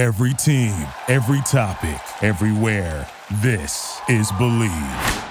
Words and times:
Every 0.00 0.32
team, 0.32 0.72
every 1.08 1.42
topic, 1.42 2.00
everywhere. 2.22 3.06
This 3.42 4.00
is 4.08 4.32
Bleav. 4.32 5.26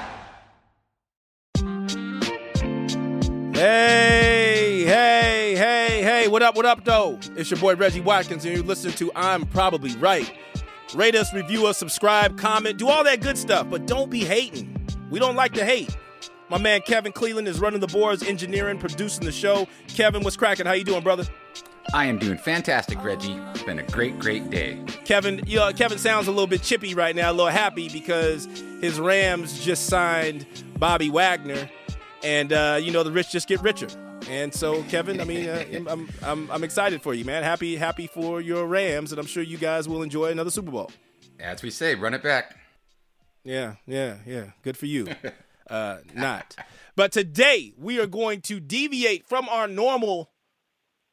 Hey, 3.55 4.83
hey, 4.85 5.55
hey, 5.55 6.03
hey, 6.03 6.27
what 6.27 6.43
up, 6.43 6.55
what 6.55 6.67
up, 6.67 6.85
though? 6.85 7.17
It's 7.35 7.49
your 7.49 7.59
boy 7.59 7.77
Reggie 7.77 8.01
Watkins, 8.01 8.45
and 8.45 8.53
you're 8.53 8.63
listening 8.63 8.93
to 8.97 9.11
I'm 9.15 9.47
Probably 9.47 9.95
Right. 9.95 10.31
Rate 10.93 11.15
us, 11.15 11.33
review 11.33 11.65
us, 11.65 11.79
subscribe, 11.79 12.37
comment, 12.37 12.77
do 12.77 12.89
all 12.89 13.03
that 13.05 13.21
good 13.21 13.39
stuff, 13.39 13.67
but 13.71 13.87
don't 13.87 14.11
be 14.11 14.19
hating. 14.19 14.79
We 15.09 15.17
don't 15.17 15.35
like 15.35 15.53
to 15.53 15.65
hate. 15.65 15.97
My 16.51 16.59
man 16.59 16.81
Kevin 16.81 17.11
Cleveland 17.11 17.47
is 17.47 17.59
running 17.59 17.79
the 17.79 17.87
boards, 17.87 18.21
engineering, 18.21 18.77
producing 18.77 19.25
the 19.25 19.31
show. 19.31 19.67
Kevin, 19.87 20.21
what's 20.21 20.37
cracking? 20.37 20.67
How 20.67 20.73
you 20.73 20.83
doing, 20.83 21.01
brother? 21.01 21.25
I 21.93 22.05
am 22.05 22.19
doing 22.19 22.37
fantastic, 22.37 23.03
Reggie. 23.03 23.39
It's 23.51 23.63
been 23.63 23.79
a 23.79 23.83
great, 23.83 24.19
great 24.19 24.49
day. 24.49 24.79
Kevin, 25.05 25.41
you 25.47 25.57
know, 25.57 25.71
Kevin 25.73 25.97
sounds 25.97 26.27
a 26.27 26.31
little 26.31 26.47
bit 26.47 26.61
chippy 26.61 26.93
right 26.93 27.15
now, 27.15 27.31
a 27.31 27.33
little 27.33 27.47
happy 27.47 27.89
because 27.89 28.45
his 28.79 28.99
Rams 28.99 29.63
just 29.63 29.87
signed 29.87 30.45
Bobby 30.77 31.09
Wagner, 31.09 31.69
and 32.23 32.53
uh, 32.53 32.79
you 32.81 32.91
know 32.91 33.03
the 33.03 33.11
rich 33.11 33.31
just 33.31 33.47
get 33.47 33.61
richer. 33.61 33.87
And 34.29 34.53
so, 34.53 34.83
Kevin, 34.83 35.19
I 35.19 35.23
mean, 35.23 35.49
uh, 35.49 35.65
I'm, 35.89 36.09
I'm 36.21 36.51
I'm 36.51 36.63
excited 36.63 37.01
for 37.01 37.13
you, 37.13 37.25
man. 37.25 37.41
Happy 37.43 37.75
happy 37.75 38.05
for 38.05 38.39
your 38.39 38.67
Rams, 38.67 39.11
and 39.11 39.19
I'm 39.19 39.25
sure 39.25 39.41
you 39.41 39.57
guys 39.57 39.89
will 39.89 40.03
enjoy 40.03 40.31
another 40.31 40.51
Super 40.51 40.71
Bowl. 40.71 40.91
As 41.39 41.63
we 41.63 41.71
say, 41.71 41.95
run 41.95 42.13
it 42.13 42.21
back. 42.21 42.55
Yeah, 43.43 43.75
yeah, 43.87 44.17
yeah. 44.25 44.51
Good 44.61 44.77
for 44.77 44.85
you. 44.85 45.07
uh, 45.69 45.97
not. 46.13 46.55
But 46.95 47.11
today 47.11 47.73
we 47.77 47.99
are 47.99 48.07
going 48.07 48.41
to 48.41 48.59
deviate 48.59 49.25
from 49.27 49.47
our 49.49 49.67
normal, 49.67 50.29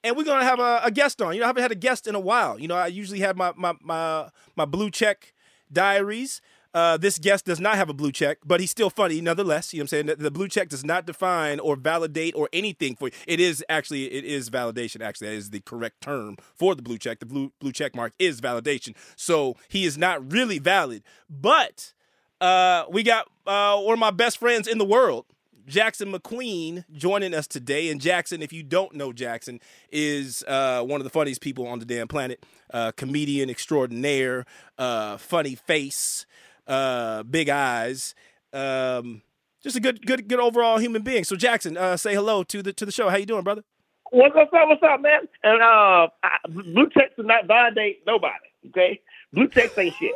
and 0.06 0.16
we're 0.16 0.24
to 0.24 0.44
have 0.44 0.60
a, 0.60 0.80
a, 0.84 0.90
guest 0.90 1.20
on. 1.20 1.34
You 1.34 1.40
know, 1.40 1.46
I 1.46 1.48
haven't 1.48 1.62
had 1.62 1.72
a 1.72 1.76
guest 1.76 2.06
in 2.06 2.14
a 2.14 2.20
while. 2.20 2.58
You 2.58 2.68
know, 2.68 2.76
I 2.76 2.86
usually 2.86 3.20
have 3.20 3.36
my 3.36 3.52
my 3.56 3.74
my, 3.82 4.28
my 4.54 4.64
blue 4.64 4.90
check 4.90 5.34
diaries. 5.72 6.40
Uh, 6.72 6.96
this 6.98 7.18
guest 7.18 7.46
does 7.46 7.58
not 7.58 7.76
have 7.76 7.88
a 7.88 7.94
blue 7.94 8.12
check, 8.12 8.36
but 8.44 8.60
he's 8.60 8.70
still 8.70 8.90
funny 8.90 9.18
nonetheless. 9.22 9.72
You 9.72 9.78
know 9.78 9.84
what 9.84 9.84
I'm 9.84 9.88
saying? 9.88 10.06
The, 10.06 10.16
the, 10.16 10.30
blue 10.30 10.46
check 10.46 10.68
does 10.68 10.84
not 10.84 11.06
define 11.06 11.58
or 11.58 11.74
validate 11.74 12.34
or 12.36 12.50
anything 12.52 12.96
for 12.96 13.08
you. 13.08 13.14
It 13.26 13.40
is 13.40 13.64
actually, 13.70 14.12
it 14.12 14.24
is 14.24 14.50
validation. 14.50 15.00
Actually, 15.00 15.28
that 15.28 15.36
is 15.36 15.50
the 15.50 15.60
correct 15.60 16.02
term 16.02 16.36
for 16.54 16.74
the 16.74 16.82
blue 16.82 16.98
check. 16.98 17.20
The 17.20 17.24
blue 17.24 17.50
blue 17.60 17.72
check 17.72 17.96
mark 17.96 18.12
is 18.18 18.42
validation. 18.42 18.94
So 19.16 19.56
he 19.68 19.86
is 19.86 19.96
not 19.96 20.30
really 20.30 20.58
valid. 20.58 21.02
But 21.30 21.94
uh, 22.42 22.84
we 22.90 23.02
got 23.02 23.26
uh, 23.46 23.80
one 23.80 23.94
of 23.94 23.98
my 23.98 24.10
best 24.10 24.36
friends 24.36 24.68
in 24.68 24.76
the 24.76 24.84
world, 24.84 25.24
Jackson 25.66 26.12
McQueen, 26.12 26.84
joining 26.92 27.34
us 27.34 27.46
today. 27.46 27.90
And 27.90 28.00
Jackson, 28.00 28.40
if 28.40 28.52
you 28.52 28.62
don't 28.62 28.94
know 28.94 29.12
Jackson, 29.12 29.60
is 29.90 30.44
uh, 30.46 30.82
one 30.82 31.00
of 31.00 31.04
the 31.04 31.10
funniest 31.10 31.40
people 31.40 31.66
on 31.66 31.80
the 31.80 31.84
damn 31.84 32.08
planet. 32.08 32.44
Uh, 32.72 32.92
comedian 32.92 33.50
extraordinaire, 33.50 34.44
uh, 34.78 35.16
funny 35.16 35.54
face, 35.54 36.26
uh, 36.66 37.22
big 37.24 37.48
eyes. 37.48 38.14
Um, 38.52 39.22
just 39.62 39.76
a 39.76 39.80
good, 39.80 40.06
good, 40.06 40.28
good 40.28 40.40
overall 40.40 40.78
human 40.78 41.02
being. 41.02 41.24
So 41.24 41.34
Jackson, 41.36 41.76
uh, 41.76 41.96
say 41.96 42.14
hello 42.14 42.44
to 42.44 42.62
the 42.62 42.72
to 42.72 42.86
the 42.86 42.92
show. 42.92 43.08
How 43.08 43.16
you 43.16 43.26
doing, 43.26 43.42
brother? 43.42 43.64
What's 44.10 44.36
up? 44.36 44.48
What's 44.52 44.82
up, 44.84 45.00
man? 45.00 45.22
And 45.42 45.60
uh, 45.60 46.08
blue 46.48 46.88
checks 46.90 47.14
do 47.16 47.24
not 47.24 47.46
validate 47.46 48.02
nobody. 48.06 48.34
Okay, 48.68 49.00
blue 49.32 49.48
checks 49.48 49.76
ain't 49.78 49.94
shit. 49.96 50.14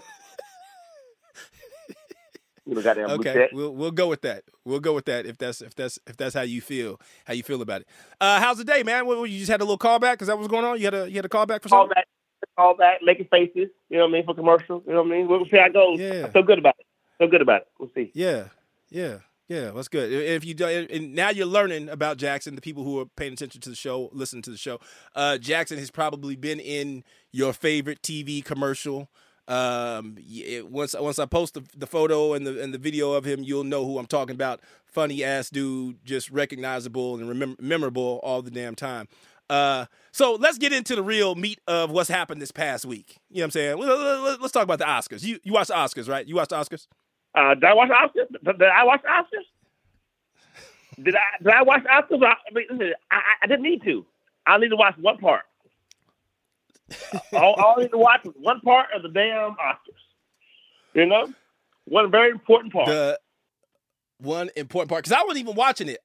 Okay, 2.79 3.49
we'll 3.53 3.75
we'll 3.75 3.91
go 3.91 4.09
with 4.09 4.23
that. 4.23 4.45
We'll 4.65 4.81
go 4.81 4.95
with 4.95 5.07
that 5.07 5.27
if 5.27 5.39
that's 5.39 5.61
if 5.61 5.75
that's 5.75 5.99
if 6.07 6.17
that's 6.17 6.35
how 6.35 6.43
you 6.43 6.61
feel 6.61 7.01
how 7.25 7.35
you 7.35 7.43
feel 7.43 7.63
about 7.63 7.83
it. 7.83 7.89
Uh, 8.21 8.41
how's 8.41 8.59
the 8.59 8.65
day, 8.65 8.83
man? 8.83 9.07
What, 9.07 9.31
you 9.31 9.39
just 9.39 9.51
had 9.51 9.61
a 9.61 9.65
little 9.65 9.79
callback? 9.79 10.21
Is 10.23 10.29
that 10.29 10.37
what's 10.37 10.49
going 10.49 10.65
on? 10.65 10.79
You 10.79 10.85
had 10.85 10.95
a 10.95 11.09
you 11.09 11.17
had 11.17 11.25
a 11.25 11.29
callback 11.29 11.63
for 11.63 11.69
call 11.69 11.83
something? 11.83 11.95
Back, 11.95 12.07
call 12.57 12.77
back, 12.77 13.01
making 13.03 13.27
faces. 13.31 13.71
You 13.89 13.99
know 13.99 14.05
what 14.05 14.11
I 14.11 14.13
mean 14.13 14.25
for 14.25 14.35
commercial. 14.35 14.83
You 14.87 14.93
know 14.93 15.03
what 15.03 15.13
I 15.13 15.17
mean. 15.17 15.29
We'll 15.29 15.45
see 15.47 15.57
how 15.59 15.67
it 15.67 15.73
goes. 15.73 15.99
Yeah. 15.99 16.27
I 16.27 16.31
feel 16.31 16.43
good 16.43 16.59
about 16.59 16.77
it. 16.79 16.87
I 17.15 17.25
feel 17.25 17.31
good 17.31 17.43
about 17.43 17.63
it. 17.63 17.69
We'll 17.79 17.91
see. 17.95 18.11
Yeah, 18.15 18.45
yeah. 18.89 19.19
Yeah, 19.51 19.73
that's 19.73 19.89
good. 19.89 20.13
If 20.13 20.45
you 20.45 20.55
do, 20.55 20.65
and 20.65 21.13
now 21.13 21.31
you're 21.31 21.45
learning 21.45 21.89
about 21.89 22.19
Jackson, 22.19 22.55
the 22.55 22.61
people 22.61 22.85
who 22.85 23.01
are 23.01 23.07
paying 23.07 23.33
attention 23.33 23.61
to 23.63 23.69
the 23.69 23.75
show, 23.75 24.09
listening 24.13 24.43
to 24.43 24.51
the 24.51 24.57
show. 24.57 24.79
Uh, 25.17 25.39
Jackson 25.39 25.77
has 25.79 25.91
probably 25.91 26.37
been 26.37 26.61
in 26.61 27.03
your 27.33 27.53
favorite 27.53 28.01
TV 28.01 28.45
commercial. 28.45 29.11
Um, 29.49 30.17
it, 30.19 30.71
once 30.71 30.95
once 30.99 31.19
I 31.19 31.27
post 31.27 31.55
the, 31.55 31.63
the 31.77 31.87
photo 31.87 32.35
and 32.35 32.47
the 32.47 32.63
and 32.63 32.73
the 32.73 32.79
video 32.79 33.13
of 33.13 33.25
him, 33.25 33.43
you'll 33.43 33.65
know 33.65 33.85
who 33.85 33.99
I'm 33.99 34.07
talking 34.07 34.35
about. 34.35 34.61
Funny 34.85 35.25
ass 35.25 35.51
dude, 35.51 36.05
just 36.05 36.31
recognizable 36.31 37.17
and 37.17 37.29
remem- 37.29 37.61
memorable 37.61 38.21
all 38.23 38.43
the 38.43 38.51
damn 38.51 38.75
time. 38.75 39.09
Uh, 39.49 39.87
so 40.13 40.35
let's 40.35 40.59
get 40.59 40.73
into 40.73 40.95
the 40.95 41.03
real 41.03 41.35
meat 41.35 41.61
of 41.67 41.91
what's 41.91 42.09
happened 42.09 42.41
this 42.41 42.53
past 42.53 42.87
week. 42.87 43.19
You 43.29 43.39
know 43.39 43.43
what 43.43 43.45
I'm 43.47 43.51
saying? 43.51 44.39
Let's 44.41 44.53
talk 44.53 44.63
about 44.63 44.79
the 44.79 44.85
Oscars. 44.85 45.25
You 45.25 45.41
you 45.43 45.53
watched 45.53 45.69
the 45.69 45.75
Oscars, 45.75 46.09
right? 46.09 46.25
You 46.27 46.37
watched 46.37 46.51
the 46.51 46.57
Oscars? 46.57 46.87
Uh, 47.35 47.55
did 47.55 47.65
I 47.65 47.75
watch 47.75 47.89
the 47.89 47.95
Oscars? 47.95 48.57
Did 48.59 48.63
I 48.63 48.85
watch 48.85 49.03
the 49.03 49.09
Oscars? 49.09 49.45
Did 51.05 51.17
I 51.17 51.43
did 51.43 51.53
I 51.53 51.63
watch 51.63 51.83
the 51.83 51.89
Oscars? 51.89 52.23
I, 52.25 52.55
mean, 52.55 52.67
listen, 52.71 52.93
I, 53.11 53.21
I 53.43 53.47
didn't 53.47 53.63
need 53.63 53.83
to. 53.85 54.05
I 54.47 54.59
need 54.59 54.69
to 54.69 54.77
watch 54.77 54.97
one 54.99 55.17
part 55.19 55.43
all, 57.33 57.55
all 57.55 57.75
I 57.79 57.83
need 57.83 57.91
to 57.91 57.99
watch 57.99 58.25
is 58.25 58.33
one 58.37 58.61
part 58.61 58.89
of 58.95 59.03
the 59.03 59.09
damn 59.09 59.53
Oscars. 59.53 60.01
You 60.95 61.07
know, 61.07 61.33
one 61.85 62.11
very 62.11 62.31
important 62.31 62.73
part. 62.73 62.87
The 62.87 63.19
one 64.19 64.51
important 64.57 64.91
part 64.91 65.05
because 65.05 65.17
I 65.17 65.23
wasn't 65.23 65.41
even 65.41 65.55
watching 65.55 65.89
it. 65.89 66.01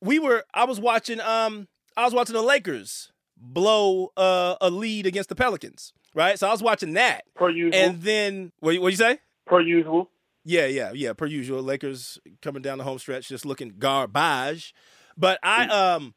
We 0.00 0.18
were. 0.18 0.44
I 0.54 0.64
was 0.64 0.80
watching. 0.80 1.20
Um, 1.20 1.68
I 1.96 2.04
was 2.04 2.14
watching 2.14 2.34
the 2.34 2.42
Lakers 2.42 3.12
blow 3.36 4.12
uh, 4.16 4.56
a 4.60 4.70
lead 4.70 5.06
against 5.06 5.28
the 5.28 5.34
Pelicans. 5.34 5.92
Right. 6.14 6.38
So 6.38 6.48
I 6.48 6.50
was 6.50 6.62
watching 6.62 6.94
that. 6.94 7.22
Per 7.36 7.50
usual. 7.50 7.78
And 7.80 8.02
then 8.02 8.52
what? 8.60 8.78
What 8.80 8.88
you 8.88 8.96
say? 8.96 9.18
Per 9.46 9.60
usual. 9.60 10.10
Yeah, 10.44 10.66
yeah, 10.66 10.92
yeah. 10.94 11.12
Per 11.12 11.26
usual. 11.26 11.62
Lakers 11.62 12.18
coming 12.40 12.62
down 12.62 12.78
the 12.78 12.84
home 12.84 12.98
stretch, 12.98 13.28
just 13.28 13.44
looking 13.44 13.74
garbage. 13.78 14.74
But 15.16 15.38
I 15.42 15.66
um 15.66 16.14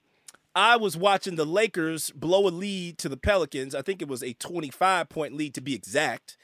I 0.56 0.78
was 0.78 0.96
watching 0.96 1.36
the 1.36 1.46
Lakers 1.46 2.12
blow 2.12 2.48
a 2.48 2.50
lead 2.50 2.98
to 3.00 3.10
the 3.10 3.18
Pelicans. 3.18 3.74
I 3.74 3.82
think 3.82 4.02
it 4.02 4.08
was 4.08 4.22
a 4.22 4.34
25 4.34 5.10
point 5.10 5.34
lead 5.34 5.54
to 5.56 5.62
be 5.62 5.74
exact. 5.74 6.38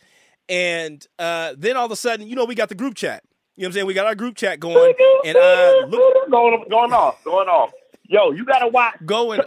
And 0.47 1.05
uh, 1.19 1.53
then 1.57 1.77
all 1.77 1.85
of 1.85 1.91
a 1.91 1.95
sudden, 1.95 2.27
you 2.27 2.35
know, 2.35 2.45
we 2.45 2.55
got 2.55 2.69
the 2.69 2.75
group 2.75 2.95
chat. 2.95 3.23
You 3.55 3.63
know 3.63 3.67
what 3.67 3.69
I'm 3.69 3.73
saying? 3.73 3.85
We 3.87 3.93
got 3.93 4.05
our 4.07 4.15
group 4.15 4.35
chat 4.35 4.59
going, 4.59 4.93
and 5.25 5.37
I 5.37 5.81
look 5.89 6.31
going 6.31 6.63
going 6.69 6.93
off, 6.93 7.21
going 7.25 7.49
off. 7.49 7.71
Yo, 8.07 8.31
you 8.31 8.45
gotta 8.45 8.69
watch. 8.69 8.95
Going. 9.05 9.41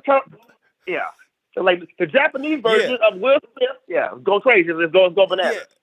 Yeah. 0.87 1.01
So 1.55 1.63
like 1.63 1.81
the 1.99 2.07
Japanese 2.07 2.61
version 2.61 2.99
yeah. 3.01 3.09
of 3.09 3.21
Will 3.21 3.39
Smith. 3.57 3.71
Yeah, 3.89 4.11
go 4.23 4.39
crazy. 4.39 4.71
Let's 4.71 4.93
go. 4.93 5.05
Let's 5.05 5.15
go 5.15 5.27
bananas. 5.27 5.57
Yeah 5.57 5.82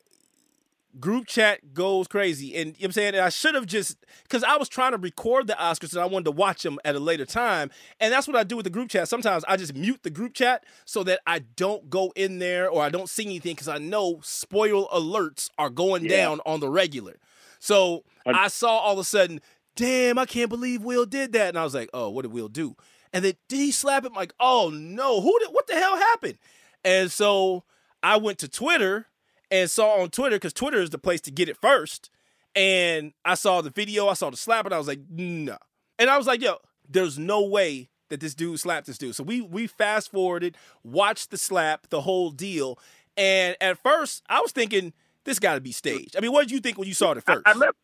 group 0.99 1.27
chat 1.27 1.73
goes 1.73 2.07
crazy. 2.07 2.55
And 2.55 2.67
you 2.67 2.71
know 2.71 2.71
what 2.71 2.85
I'm 2.85 2.91
saying? 2.91 3.15
And 3.15 3.23
I 3.23 3.29
should 3.29 3.55
have 3.55 3.65
just 3.65 3.97
because 4.23 4.43
I 4.43 4.57
was 4.57 4.69
trying 4.69 4.91
to 4.91 4.97
record 4.97 5.47
the 5.47 5.53
Oscars 5.53 5.93
and 5.93 6.01
I 6.01 6.05
wanted 6.05 6.25
to 6.25 6.31
watch 6.31 6.63
them 6.63 6.79
at 6.85 6.95
a 6.95 6.99
later 6.99 7.25
time. 7.25 7.71
And 7.99 8.13
that's 8.13 8.27
what 8.27 8.35
I 8.35 8.43
do 8.43 8.55
with 8.55 8.63
the 8.63 8.69
group 8.69 8.89
chat. 8.89 9.07
Sometimes 9.07 9.43
I 9.47 9.57
just 9.57 9.75
mute 9.75 10.01
the 10.03 10.09
group 10.09 10.33
chat 10.33 10.65
so 10.85 11.03
that 11.03 11.19
I 11.25 11.39
don't 11.39 11.89
go 11.89 12.11
in 12.15 12.39
there 12.39 12.69
or 12.69 12.83
I 12.83 12.89
don't 12.89 13.09
see 13.09 13.25
anything 13.25 13.53
because 13.53 13.67
I 13.67 13.77
know 13.77 14.19
spoil 14.23 14.87
alerts 14.89 15.49
are 15.57 15.69
going 15.69 16.05
yeah. 16.05 16.17
down 16.17 16.41
on 16.45 16.59
the 16.59 16.69
regular. 16.69 17.17
So 17.59 18.03
I 18.25 18.47
saw 18.47 18.77
all 18.77 18.93
of 18.93 18.99
a 18.99 19.03
sudden, 19.03 19.41
damn, 19.75 20.17
I 20.17 20.25
can't 20.25 20.49
believe 20.49 20.81
Will 20.81 21.05
did 21.05 21.33
that. 21.33 21.49
And 21.49 21.57
I 21.57 21.63
was 21.63 21.75
like, 21.75 21.89
oh, 21.93 22.09
what 22.09 22.21
did 22.23 22.31
Will 22.31 22.47
do? 22.47 22.75
And 23.11 23.25
then 23.25 23.33
did 23.47 23.57
he 23.57 23.71
slap 23.71 24.05
him? 24.05 24.13
Like, 24.13 24.33
oh 24.39 24.69
no, 24.73 25.21
who 25.21 25.37
did 25.39 25.49
what 25.49 25.67
the 25.67 25.73
hell 25.73 25.97
happened? 25.97 26.37
And 26.83 27.11
so 27.11 27.63
I 28.01 28.17
went 28.17 28.39
to 28.39 28.47
Twitter 28.47 29.07
and 29.51 29.69
saw 29.69 30.01
on 30.01 30.09
Twitter 30.09 30.35
because 30.35 30.53
Twitter 30.53 30.81
is 30.81 30.89
the 30.89 30.97
place 30.97 31.21
to 31.21 31.31
get 31.31 31.49
it 31.49 31.57
first. 31.57 32.09
And 32.55 33.13
I 33.23 33.35
saw 33.35 33.61
the 33.61 33.69
video, 33.69 34.07
I 34.07 34.13
saw 34.13 34.29
the 34.29 34.37
slap, 34.37 34.65
and 34.65 34.73
I 34.73 34.77
was 34.77 34.87
like, 34.87 35.01
no. 35.09 35.57
And 35.97 36.09
I 36.09 36.17
was 36.17 36.27
like, 36.27 36.41
yo, 36.41 36.55
there's 36.87 37.19
no 37.19 37.43
way 37.43 37.89
that 38.09 38.19
this 38.19 38.33
dude 38.33 38.59
slapped 38.59 38.87
this 38.87 38.97
dude. 38.97 39.15
So 39.15 39.23
we 39.23 39.41
we 39.41 39.67
fast 39.67 40.11
forwarded, 40.11 40.57
watched 40.83 41.31
the 41.31 41.37
slap, 41.37 41.89
the 41.89 42.01
whole 42.01 42.31
deal. 42.31 42.79
And 43.15 43.55
at 43.61 43.77
first, 43.77 44.23
I 44.29 44.41
was 44.41 44.51
thinking 44.51 44.93
this 45.25 45.39
got 45.39 45.55
to 45.55 45.61
be 45.61 45.71
staged. 45.71 46.15
I 46.17 46.21
mean, 46.21 46.31
what 46.31 46.41
did 46.41 46.51
you 46.51 46.59
think 46.59 46.77
when 46.77 46.87
you 46.87 46.93
saw 46.93 47.11
it 47.11 47.23
first? 47.23 47.43
I, 47.45 47.51
I 47.51 47.53
remember 47.53 47.75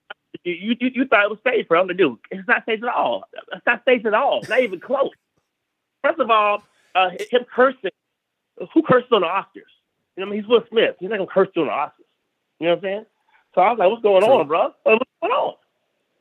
you, 0.43 0.75
you 0.79 0.91
you 0.93 1.05
thought 1.05 1.23
it 1.23 1.29
was 1.29 1.39
staged 1.39 1.67
for 1.67 1.77
him 1.77 1.87
to 1.87 1.93
do. 1.93 2.19
It's 2.31 2.47
not 2.47 2.63
staged 2.63 2.83
at 2.83 2.93
all. 2.93 3.23
It's 3.53 3.65
not 3.65 3.81
staged 3.83 4.05
at 4.05 4.13
all. 4.13 4.41
Not 4.49 4.61
even 4.61 4.79
close. 4.79 5.11
First 6.03 6.19
of 6.19 6.29
all, 6.29 6.63
uh, 6.95 7.09
him 7.29 7.45
cursing. 7.53 7.91
Who 8.73 8.83
cursed 8.83 9.11
on 9.11 9.21
the 9.21 9.27
Oscars? 9.27 9.74
You 10.15 10.23
know, 10.23 10.27
I 10.27 10.31
mean, 10.31 10.41
he's 10.41 10.49
Will 10.49 10.63
Smith. 10.69 10.95
He's 10.99 11.09
not 11.09 11.17
gonna 11.17 11.29
curse 11.31 11.49
during 11.53 11.69
the 11.69 11.73
Oscars. 11.73 11.91
You 12.59 12.67
know 12.67 12.75
what 12.75 12.77
I'm 12.77 12.83
saying? 12.83 13.05
So 13.53 13.61
I 13.61 13.69
was 13.71 13.79
like, 13.79 13.89
"What's 13.89 14.03
going 14.03 14.23
True. 14.23 14.33
on, 14.33 14.47
bro? 14.47 14.73
What's 14.83 15.05
going 15.21 15.33
on? 15.33 15.55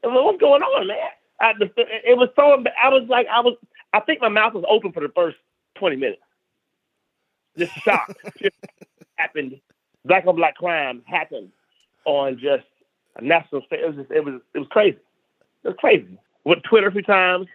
What's 0.02 0.40
going 0.40 0.62
on, 0.62 0.86
man?" 0.86 0.98
I, 1.40 1.52
it 1.58 2.16
was 2.16 2.28
so. 2.36 2.64
I 2.82 2.88
was 2.88 3.06
like, 3.08 3.26
I 3.28 3.40
was. 3.40 3.56
I 3.92 4.00
think 4.00 4.20
my 4.20 4.28
mouth 4.28 4.54
was 4.54 4.64
open 4.68 4.92
for 4.92 5.00
the 5.00 5.12
first 5.14 5.36
20 5.76 5.96
minutes. 5.96 6.22
Just 7.56 7.72
shocked. 7.82 8.14
just 8.38 8.56
happened. 9.16 9.60
Black 10.04 10.26
on 10.26 10.36
black 10.36 10.56
crime 10.56 11.02
happened 11.06 11.50
on 12.04 12.34
just 12.34 12.66
a 13.16 13.24
national 13.24 13.62
stage. 13.62 13.80
It 13.82 13.86
was 13.86 13.96
just, 13.96 14.10
it 14.10 14.24
was 14.24 14.40
it 14.54 14.58
was 14.58 14.68
crazy. 14.70 14.98
It 15.62 15.68
was 15.68 15.76
crazy. 15.78 16.18
Went 16.44 16.62
Twitter 16.64 16.88
a 16.88 16.92
few 16.92 17.02
times. 17.02 17.46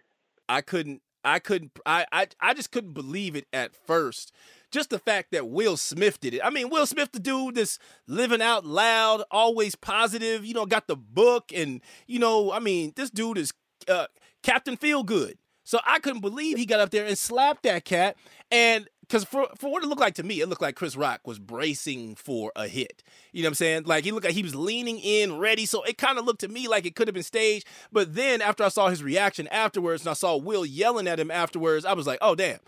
I 0.47 0.62
couldn't. 0.62 1.01
I 1.24 1.39
couldn't. 1.39 1.71
I 1.86 2.06
I 2.12 2.27
I 2.39 2.53
just 2.53 2.71
couldn't 2.71 2.94
believe 2.94 3.36
it 3.36 3.47
at 3.53 3.75
first 3.75 4.33
just 4.71 4.89
the 4.89 5.00
fact 5.00 5.31
that 5.31 5.48
Will 5.48 5.77
Smith 5.77 6.19
did 6.19 6.33
it. 6.33 6.42
I 6.44 6.50
mean, 6.50 6.69
Will 6.69 6.86
Smith, 6.86 7.12
the 7.12 7.19
dude 7.19 7.56
that's 7.56 7.80
living 8.07 8.42
out 8.42 8.66
loud, 8.66 9.24
always 9.31 9.75
positive, 9.75 10.45
you 10.45 10.54
know, 10.54 10.66
got 10.66 10.88
the 10.88 10.95
book, 10.95 11.51
and, 11.54 11.81
you 12.07 12.19
know, 12.19 12.51
I 12.51 12.60
mean, 12.60 12.94
this 12.95 13.10
dude 13.10 13.38
is 13.38 13.54
uh, 13.88 14.07
Captain 14.44 14.77
Feel 14.77 15.04
Good. 15.04 15.38
So 15.63 15.80
I 15.86 16.00
couldn't 16.00 16.21
believe 16.21 16.57
he 16.57 16.66
got 16.66 16.80
up 16.80 16.89
there 16.89 17.06
and 17.06 17.16
slapped 17.16 17.62
that 17.62 17.86
cat. 17.86 18.18
And 18.50 18.89
because 19.01 19.24
for, 19.24 19.50
for 19.56 19.71
what 19.71 19.83
it 19.83 19.88
looked 19.88 20.01
like 20.01 20.16
to 20.16 20.24
me, 20.24 20.42
it 20.42 20.50
looked 20.50 20.63
like 20.63 20.75
Chris 20.75 20.95
Rock 20.95 21.22
was 21.25 21.38
bracing 21.38 22.15
for 22.15 22.51
a 22.56 22.68
hit. 22.68 23.04
You 23.31 23.44
know 23.44 23.48
what 23.48 23.51
I'm 23.51 23.56
saying? 23.56 23.83
Like 23.86 24.04
he 24.04 24.12
looked 24.12 24.25
like 24.25 24.33
he 24.33 24.42
was 24.42 24.56
leaning 24.56 24.98
in, 24.98 25.38
ready. 25.38 25.68
So 25.68 25.83
it 25.83 26.00
kind 26.00 26.18
of 26.18 26.25
looked 26.25 26.42
to 26.42 26.48
me 26.48 26.68
like 26.68 26.88
it 26.88 26.95
could 26.95 27.07
have 27.07 27.13
been 27.13 27.22
staged. 27.22 27.68
But 27.92 28.15
then 28.15 28.42
after 28.42 28.63
I 28.63 28.69
saw 28.69 28.89
his 28.89 29.04
reaction 29.04 29.48
afterwards 29.50 30.01
and 30.01 30.10
I 30.10 30.13
saw 30.13 30.38
Will 30.38 30.65
yelling 30.65 31.07
at 31.07 31.19
him 31.19 31.30
afterwards, 31.30 31.86
I 31.86 31.94
was 31.94 32.07
like, 32.07 32.18
oh, 32.19 32.33
damn. 32.33 32.60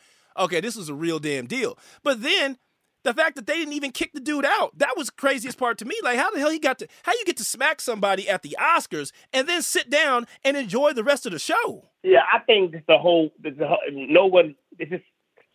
Okay, 0.41 0.59
this 0.59 0.75
was 0.75 0.89
a 0.89 0.93
real 0.93 1.19
damn 1.19 1.45
deal. 1.45 1.77
But 2.03 2.21
then 2.21 2.57
the 3.03 3.13
fact 3.13 3.35
that 3.35 3.47
they 3.47 3.57
didn't 3.57 3.73
even 3.73 3.91
kick 3.91 4.11
the 4.13 4.19
dude 4.19 4.45
out, 4.45 4.77
that 4.77 4.95
was 4.97 5.09
craziest 5.09 5.57
part 5.57 5.77
to 5.79 5.85
me. 5.85 5.95
Like, 6.03 6.17
how 6.17 6.31
the 6.31 6.39
hell 6.39 6.51
he 6.51 6.59
got 6.59 6.79
to, 6.79 6.87
how 7.03 7.13
you 7.13 7.25
get 7.25 7.37
to 7.37 7.43
smack 7.43 7.81
somebody 7.81 8.29
at 8.29 8.41
the 8.41 8.55
Oscars 8.59 9.11
and 9.33 9.47
then 9.47 9.61
sit 9.61 9.89
down 9.89 10.27
and 10.43 10.57
enjoy 10.57 10.93
the 10.93 11.03
rest 11.03 11.25
of 11.25 11.31
the 11.31 11.39
show? 11.39 11.89
Yeah, 12.03 12.21
I 12.31 12.39
think 12.39 12.85
the 12.87 12.97
whole, 12.97 13.31
the, 13.41 13.51
no 13.91 14.25
one, 14.25 14.55
it's 14.77 14.91
just 14.91 15.03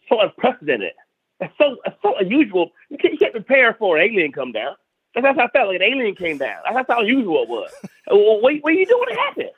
so 0.09 0.21
unprecedented. 0.21 0.93
It's 1.41 1.53
so 1.59 1.77
it's 1.85 1.97
so 2.01 2.15
unusual. 2.19 2.71
You 2.89 2.97
can't, 2.97 3.13
you 3.13 3.19
can't 3.19 3.33
prepare 3.33 3.75
for 3.75 3.99
an 3.99 4.09
alien 4.09 4.33
come 4.33 4.53
down. 4.53 4.75
That's 5.15 5.37
how 5.37 5.45
I 5.45 5.49
felt 5.49 5.69
like 5.69 5.77
an 5.77 5.83
alien 5.83 6.15
came 6.15 6.39
down. 6.39 6.57
That's 6.73 6.89
how 6.89 7.01
unusual 7.01 7.43
it 7.43 7.49
was. 7.49 7.71
well, 8.11 8.41
what, 8.41 8.55
what 8.61 8.75
you 8.75 8.87
do 8.87 8.99
when 8.99 9.09
it 9.11 9.19
happens? 9.19 9.51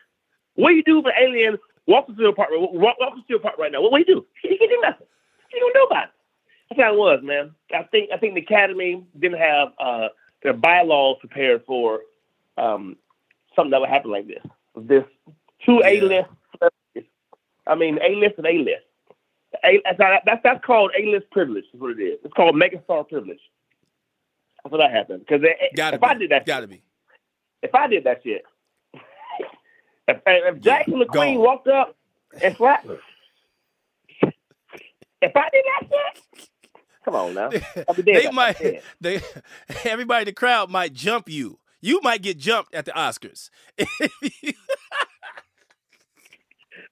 What 0.54 0.70
do 0.70 0.74
you 0.74 0.82
do 0.82 0.98
if 1.00 1.06
an 1.06 1.12
alien 1.20 1.58
walks 1.86 2.10
into 2.10 2.22
your 2.22 2.30
apartment? 2.30 2.72
Walk, 2.72 2.96
walks 2.98 3.16
into 3.16 3.26
your 3.28 3.38
apartment 3.38 3.60
right 3.60 3.72
now. 3.72 3.82
What, 3.82 3.92
do 3.92 3.98
you 3.98 4.20
do? 4.20 4.26
You 4.48 4.58
can 4.58 4.68
do 4.68 4.80
nothing. 4.82 5.06
You 5.52 5.60
don't 5.60 5.74
know 5.74 5.84
about 5.84 6.04
it. 6.04 6.10
That's 6.70 6.80
how 6.82 6.92
it 6.92 6.98
was, 6.98 7.20
man. 7.22 7.54
I 7.74 7.82
think 7.84 8.10
I 8.12 8.18
think 8.18 8.34
the 8.34 8.42
Academy 8.42 9.04
didn't 9.18 9.38
have 9.38 9.68
uh, 9.78 10.08
their 10.42 10.52
bylaws 10.52 11.16
prepared 11.20 11.64
for 11.66 12.00
um, 12.56 12.96
something 13.56 13.70
that 13.70 13.80
would 13.80 13.88
happen 13.88 14.10
like 14.10 14.26
this. 14.26 14.42
This 14.76 15.04
two 15.64 15.82
A 15.84 16.00
list. 16.00 16.28
I 17.66 17.74
mean, 17.74 17.98
A 18.02 18.14
list 18.16 18.34
and 18.38 18.46
A 18.46 18.58
list. 18.58 18.84
A, 19.64 19.82
that's, 19.96 20.42
that's 20.42 20.64
called 20.64 20.92
A-list 20.98 21.30
privilege. 21.30 21.64
Is 21.72 21.80
what 21.80 21.98
it 21.98 22.02
is. 22.02 22.18
It's 22.24 22.34
called 22.34 22.54
megastar 22.54 23.08
privilege. 23.08 23.40
That's 24.62 24.72
what 24.72 24.78
that 24.78 24.90
happened. 24.90 25.24
Because 25.26 25.42
if 25.42 26.00
be. 26.00 26.06
I 26.06 26.14
did 26.14 26.30
that, 26.30 26.46
gotta 26.46 26.62
shit, 26.64 26.70
be. 26.70 26.82
If 27.62 27.74
I 27.74 27.86
did 27.86 28.04
that 28.04 28.22
shit, 28.22 28.44
if, 30.08 30.20
if 30.26 30.60
Jackson 30.60 30.94
McQueen 30.94 31.38
walked 31.38 31.68
up 31.68 31.96
and 32.42 32.56
slapped 32.56 32.86
if 35.22 35.32
I 35.34 35.48
did 35.52 35.64
that 35.64 35.88
shit, 35.88 36.48
come 37.04 37.14
on 37.14 37.34
now, 37.34 37.50
they 38.04 38.30
might. 38.30 38.56
They 39.00 39.20
everybody 39.84 40.22
in 40.22 40.26
the 40.26 40.32
crowd 40.32 40.70
might 40.70 40.92
jump 40.92 41.28
you. 41.28 41.58
You 41.80 42.00
might 42.02 42.22
get 42.22 42.38
jumped 42.38 42.74
at 42.74 42.84
the 42.84 42.90
Oscars. 42.92 43.50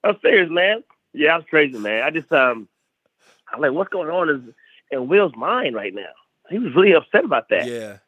I'm 0.05 0.17
serious, 0.23 0.49
man. 0.51 0.85
Yeah, 1.13 1.35
I 1.35 1.37
was 1.37 1.47
crazy, 1.51 1.79
man. 1.79 2.05
I 2.05 2.11
just 2.11 2.31
um, 2.33 2.69
I'm 3.53 3.61
like, 3.61 3.73
what's 3.73 3.91
going 3.91 4.11
on 4.11 4.31
is 4.31 4.41
in 4.91 5.09
Will's 5.09 5.35
mind 5.37 5.75
right 5.75 5.95
now. 5.95 6.13
He 6.49 6.59
was 6.59 6.75
really 6.75 6.93
upset 6.95 7.25
about 7.25 7.49
that. 7.51 7.67
Yeah. 7.67 7.99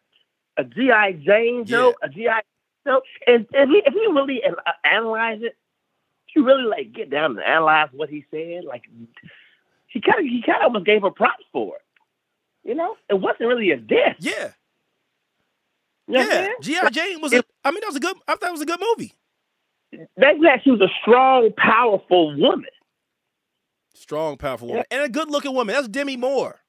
A 0.57 0.65
GI 0.65 1.25
Jane 1.25 1.65
joke, 1.65 1.97
yeah. 2.03 2.07
a 2.07 2.11
GI 2.11 2.41
joke, 2.87 3.05
and 3.27 3.47
if 3.53 3.69
he, 3.69 3.83
if 3.85 3.93
he 3.93 4.07
really 4.13 4.43
uh, 4.45 4.53
analyze 4.85 5.41
it, 5.43 5.57
if 6.29 6.37
you 6.37 6.45
really 6.45 6.65
like 6.65 6.93
get 6.93 7.11
down 7.11 7.33
and 7.33 7.41
analyze 7.41 7.89
what 7.93 8.09
he 8.09 8.25
said, 8.31 8.65
like 8.65 8.85
he 9.89 10.01
kind 10.01 10.21
of 10.21 10.25
he 10.25 10.43
kind 10.45 10.63
of 10.63 10.67
almost 10.67 10.87
gave 10.87 11.03
her 11.03 11.11
props 11.11 11.45
for 11.53 11.77
it. 11.77 11.83
You 12.69 12.75
know, 12.75 12.97
it 13.09 13.15
wasn't 13.15 13.49
really 13.49 13.71
a 13.71 13.77
diss. 13.77 14.17
Yeah. 14.21 14.53
You 16.07 16.15
know 16.15 16.21
yeah, 16.21 16.49
GI 16.61 16.91
Jane 16.93 17.21
was. 17.21 17.33
It, 17.33 17.45
a, 17.45 17.69
I 17.69 17.71
mean, 17.71 17.81
that 17.81 17.89
was 17.89 17.97
a 17.97 18.01
good. 18.01 18.17
I 18.27 18.37
thought 18.37 18.49
it 18.49 18.53
was 18.53 18.63
a 18.63 18.67
good 18.67 18.81
movie. 18.81 19.15
That 20.17 20.61
she 20.65 20.71
was 20.71 20.81
a 20.81 20.89
strong, 21.03 21.51
powerful 21.57 22.39
woman. 22.39 22.71
Strong, 23.95 24.37
powerful 24.37 24.69
woman. 24.69 24.85
And 24.91 25.03
a 25.03 25.09
good 25.09 25.31
looking 25.31 25.55
woman. 25.55 25.75
That's 25.75 25.89
Demi 25.89 26.17
Moore. 26.17 26.61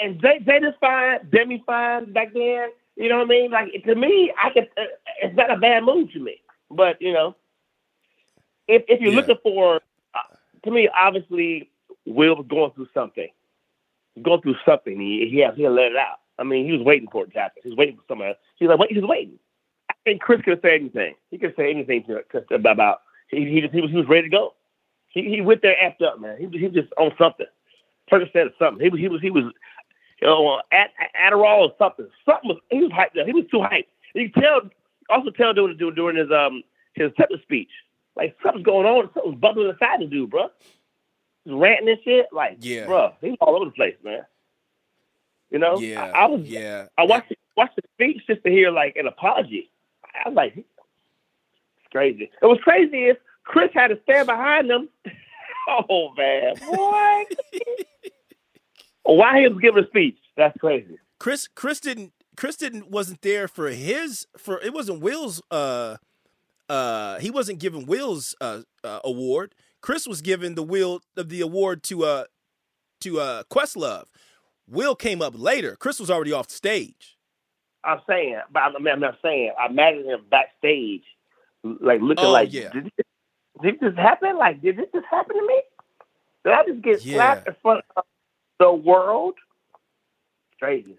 And 0.00 0.20
Jada's 0.20 0.74
fine, 0.80 1.28
Demi 1.30 1.62
fine 1.64 2.12
back 2.12 2.32
then. 2.34 2.70
You 2.96 3.08
know 3.08 3.18
what 3.18 3.26
I 3.26 3.28
mean? 3.28 3.50
Like 3.50 3.84
to 3.84 3.94
me, 3.94 4.32
I 4.42 4.50
could. 4.50 4.68
Uh, 4.76 4.84
it's 5.22 5.36
not 5.36 5.50
a 5.50 5.56
bad 5.56 5.84
move 5.84 6.12
to 6.12 6.18
me. 6.18 6.40
But 6.70 7.00
you 7.00 7.12
know, 7.12 7.36
if 8.68 8.82
if 8.88 9.00
you're 9.00 9.12
yeah. 9.12 9.16
looking 9.16 9.36
for, 9.42 9.76
uh, 10.14 10.36
to 10.64 10.70
me, 10.70 10.88
obviously, 10.88 11.70
Will 12.06 12.36
was 12.36 12.46
going 12.48 12.70
through 12.72 12.88
something. 12.94 13.28
Going 14.22 14.40
through 14.40 14.56
something. 14.64 14.98
He 14.98 15.28
he 15.30 15.46
he 15.56 15.68
let 15.68 15.92
it 15.92 15.96
out. 15.96 16.20
I 16.38 16.44
mean, 16.44 16.66
he 16.66 16.72
was 16.72 16.82
waiting 16.82 17.08
for 17.10 17.24
it 17.24 17.32
to 17.32 17.38
happen. 17.38 17.62
He 17.62 17.70
was 17.70 17.78
waiting 17.78 17.96
for 17.96 18.02
someone. 18.08 18.34
He's 18.56 18.68
like, 18.68 18.78
wait, 18.78 18.92
he's 18.92 19.02
waiting. 19.02 19.38
I 19.90 19.94
think 20.04 20.20
Chris 20.20 20.42
could 20.42 20.60
say 20.62 20.74
anything. 20.74 21.14
He 21.30 21.38
could 21.38 21.54
say 21.56 21.70
anything 21.70 22.04
to, 22.04 22.54
about. 22.54 23.02
He 23.28 23.44
he, 23.50 23.60
just, 23.60 23.74
he 23.74 23.80
was 23.80 23.90
he 23.90 23.96
was 23.96 24.08
ready 24.08 24.22
to 24.22 24.28
go. 24.28 24.54
He 25.08 25.22
he 25.22 25.40
went 25.40 25.62
there 25.62 25.76
amped 25.82 26.06
up, 26.06 26.20
man. 26.20 26.36
He 26.38 26.58
he 26.58 26.68
just 26.68 26.92
on 26.98 27.12
something. 27.18 27.46
Percocet 28.10 28.32
said 28.32 28.46
something. 28.58 28.82
He 28.82 28.90
was 28.90 29.00
he 29.00 29.08
was 29.08 29.20
he 29.20 29.30
was 29.30 29.44
you 30.20 30.26
know 30.26 30.60
at 30.72 30.90
Adderall 31.20 31.68
or 31.68 31.72
something. 31.78 32.06
Something 32.24 32.48
was 32.48 32.58
he 32.70 32.80
was 32.80 32.92
hyped 32.92 33.20
up. 33.20 33.26
He 33.26 33.32
was 33.32 33.46
too 33.50 33.58
hyped. 33.58 33.86
You 34.14 34.30
tell 34.30 34.60
also 35.10 35.30
tell 35.30 35.52
during 35.52 35.76
during 35.76 36.16
his 36.16 36.30
um 36.30 36.62
his 36.94 37.10
acceptance 37.10 37.42
speech. 37.42 37.70
Like 38.16 38.36
something's 38.42 38.64
going 38.64 38.86
on, 38.86 39.10
something's 39.12 39.40
bubbling 39.40 39.68
inside 39.68 40.00
the 40.00 40.06
dude, 40.06 40.30
bro. 40.30 40.48
Ranting 41.46 41.88
and 41.88 41.98
shit. 42.04 42.26
Like, 42.32 42.58
yeah, 42.60 42.86
bro, 42.86 43.12
he's 43.20 43.36
all 43.40 43.56
over 43.56 43.66
the 43.66 43.70
place, 43.70 43.96
man. 44.02 44.22
You 45.50 45.58
know, 45.58 45.78
yeah, 45.78 46.02
I, 46.02 46.24
I 46.24 46.26
was, 46.26 46.42
yeah. 46.42 46.86
I 46.98 47.04
watched 47.04 47.32
watched 47.56 47.76
the 47.76 47.82
speech 47.94 48.22
just 48.26 48.42
to 48.44 48.50
hear 48.50 48.70
like 48.70 48.96
an 48.96 49.06
apology. 49.06 49.70
I 50.04 50.28
was 50.28 50.36
like, 50.36 50.56
it's 50.56 50.66
crazy. 51.90 52.30
It 52.42 52.46
was 52.46 52.58
crazy 52.62 53.04
is 53.04 53.16
Chris 53.44 53.70
had 53.74 53.88
to 53.88 53.98
stand 54.02 54.26
behind 54.26 54.68
them. 54.68 54.88
oh 55.68 56.12
man, 56.16 56.56
what? 56.66 57.28
Why 59.04 59.40
he 59.40 59.48
was 59.48 59.58
giving 59.60 59.84
a 59.84 59.86
speech? 59.86 60.18
That's 60.36 60.58
crazy. 60.58 60.98
Chris, 61.18 61.48
Chris 61.48 61.80
didn't. 61.80 62.12
Chris 62.36 62.56
didn't 62.56 62.90
wasn't 62.90 63.22
there 63.22 63.48
for 63.48 63.70
his 63.70 64.26
for 64.36 64.60
it 64.60 64.74
wasn't 64.74 65.00
Will's 65.00 65.40
uh 65.50 65.96
uh 66.68 67.18
he 67.18 67.30
wasn't 67.30 67.60
giving 67.60 67.86
Will's 67.86 68.34
uh, 68.42 68.60
uh 68.84 69.00
award. 69.04 69.54
Chris 69.86 70.04
was 70.04 70.20
given 70.20 70.56
the 70.56 70.64
Will 70.64 71.00
of 71.16 71.28
the 71.28 71.40
award 71.40 71.84
to 71.84 72.02
uh 72.02 72.24
to 73.02 73.20
uh 73.20 73.44
Questlove. 73.44 74.06
Will 74.66 74.96
came 74.96 75.22
up 75.22 75.34
later. 75.36 75.76
Chris 75.76 76.00
was 76.00 76.10
already 76.10 76.32
off 76.32 76.48
the 76.48 76.54
stage. 76.54 77.16
I'm 77.84 78.00
saying, 78.08 78.40
but 78.52 78.64
I'm, 78.64 78.84
I'm 78.84 78.98
not 78.98 79.18
saying. 79.22 79.52
I 79.56 79.66
imagine 79.66 80.06
him 80.06 80.22
backstage, 80.28 81.04
like 81.62 82.00
looking 82.00 82.24
oh, 82.24 82.32
like, 82.32 82.52
yeah. 82.52 82.70
did, 82.72 82.90
did 83.62 83.78
this 83.80 83.94
happen? 83.94 84.36
Like, 84.36 84.60
did 84.60 84.76
this 84.76 84.86
just 84.92 85.06
happen 85.08 85.36
to 85.36 85.46
me? 85.46 85.62
Did 86.44 86.52
I 86.52 86.64
just 86.66 86.82
get 86.82 87.04
yeah. 87.04 87.14
slapped 87.14 87.46
in 87.46 87.54
front 87.62 87.84
of 87.96 88.02
the 88.58 88.72
world? 88.72 89.34
Crazy. 90.58 90.96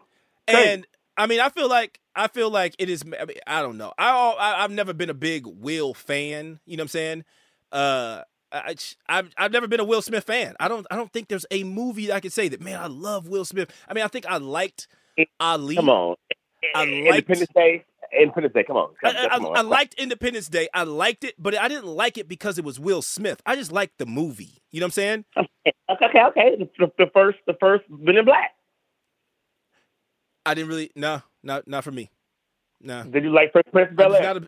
Crazy. 0.47 0.69
And 0.69 0.87
I 1.17 1.27
mean, 1.27 1.41
I 1.41 1.49
feel 1.49 1.67
like 1.67 1.99
I 2.15 2.29
feel 2.29 2.49
like 2.49 2.73
it 2.79 2.89
is. 2.89 3.03
I, 3.03 3.25
mean, 3.25 3.37
I 3.45 3.61
don't 3.61 3.77
know. 3.77 3.91
I, 3.97 4.33
I 4.39 4.61
have 4.61 4.71
never 4.71 4.93
been 4.93 5.09
a 5.09 5.13
big 5.13 5.45
Will 5.45 5.93
fan. 5.93 6.61
You 6.65 6.77
know 6.77 6.83
what 6.83 6.85
I'm 6.85 6.87
saying? 6.87 7.25
Uh, 7.69 8.21
I, 8.51 8.75
I've 9.07 9.29
I've 9.37 9.51
never 9.51 9.67
been 9.67 9.79
a 9.79 9.83
Will 9.83 10.01
Smith 10.01 10.23
fan. 10.23 10.55
I 10.59 10.67
don't 10.67 10.87
I 10.89 10.95
don't 10.95 11.11
think 11.11 11.27
there's 11.27 11.45
a 11.51 11.63
movie 11.63 12.11
I 12.11 12.19
could 12.19 12.33
say 12.33 12.47
that 12.47 12.61
man 12.61 12.79
I 12.79 12.87
love 12.87 13.27
Will 13.27 13.45
Smith. 13.45 13.71
I 13.87 13.93
mean 13.93 14.03
I 14.03 14.07
think 14.07 14.25
I 14.25 14.37
liked 14.37 14.87
Ali. 15.39 15.75
Come 15.75 15.89
on, 15.89 16.15
I 16.75 16.85
liked 16.85 17.29
Independence 17.29 17.49
Day. 17.53 17.85
Independence 18.17 18.53
Day. 18.53 18.63
Come 18.63 18.77
on. 18.77 18.93
Come, 19.03 19.15
I, 19.15 19.27
come 19.27 19.45
I, 19.45 19.49
on. 19.49 19.57
I, 19.57 19.61
liked 19.61 19.93
Independence 19.95 20.47
Day. 20.47 20.69
I 20.73 20.83
liked 20.83 21.23
it, 21.23 21.35
but 21.37 21.57
I 21.57 21.67
didn't 21.67 21.87
like 21.87 22.17
it 22.17 22.27
because 22.27 22.57
it 22.57 22.63
was 22.63 22.79
Will 22.79 23.01
Smith. 23.01 23.41
I 23.45 23.55
just 23.55 23.71
liked 23.71 23.97
the 23.97 24.05
movie. 24.05 24.61
You 24.71 24.79
know 24.79 24.85
what 24.85 24.87
I'm 24.87 24.91
saying? 24.91 25.25
Okay, 25.89 26.05
okay, 26.05 26.21
okay. 26.29 26.69
The, 26.77 26.91
the 26.97 27.05
first, 27.13 27.37
the 27.47 27.55
first 27.59 27.83
Men 27.89 28.17
in 28.17 28.25
Black. 28.25 28.51
I 30.45 30.53
didn't 30.53 30.69
really. 30.69 30.91
No, 30.95 31.21
not 31.43 31.67
not 31.67 31.83
for 31.83 31.91
me. 31.91 32.09
No. 32.81 33.03
Did 33.03 33.23
you 33.23 33.33
like 33.33 33.51
Fresh 33.51 33.65
Prince 33.71 33.91
of 33.91 33.97
Bel 33.97 34.15
Air? 34.15 34.39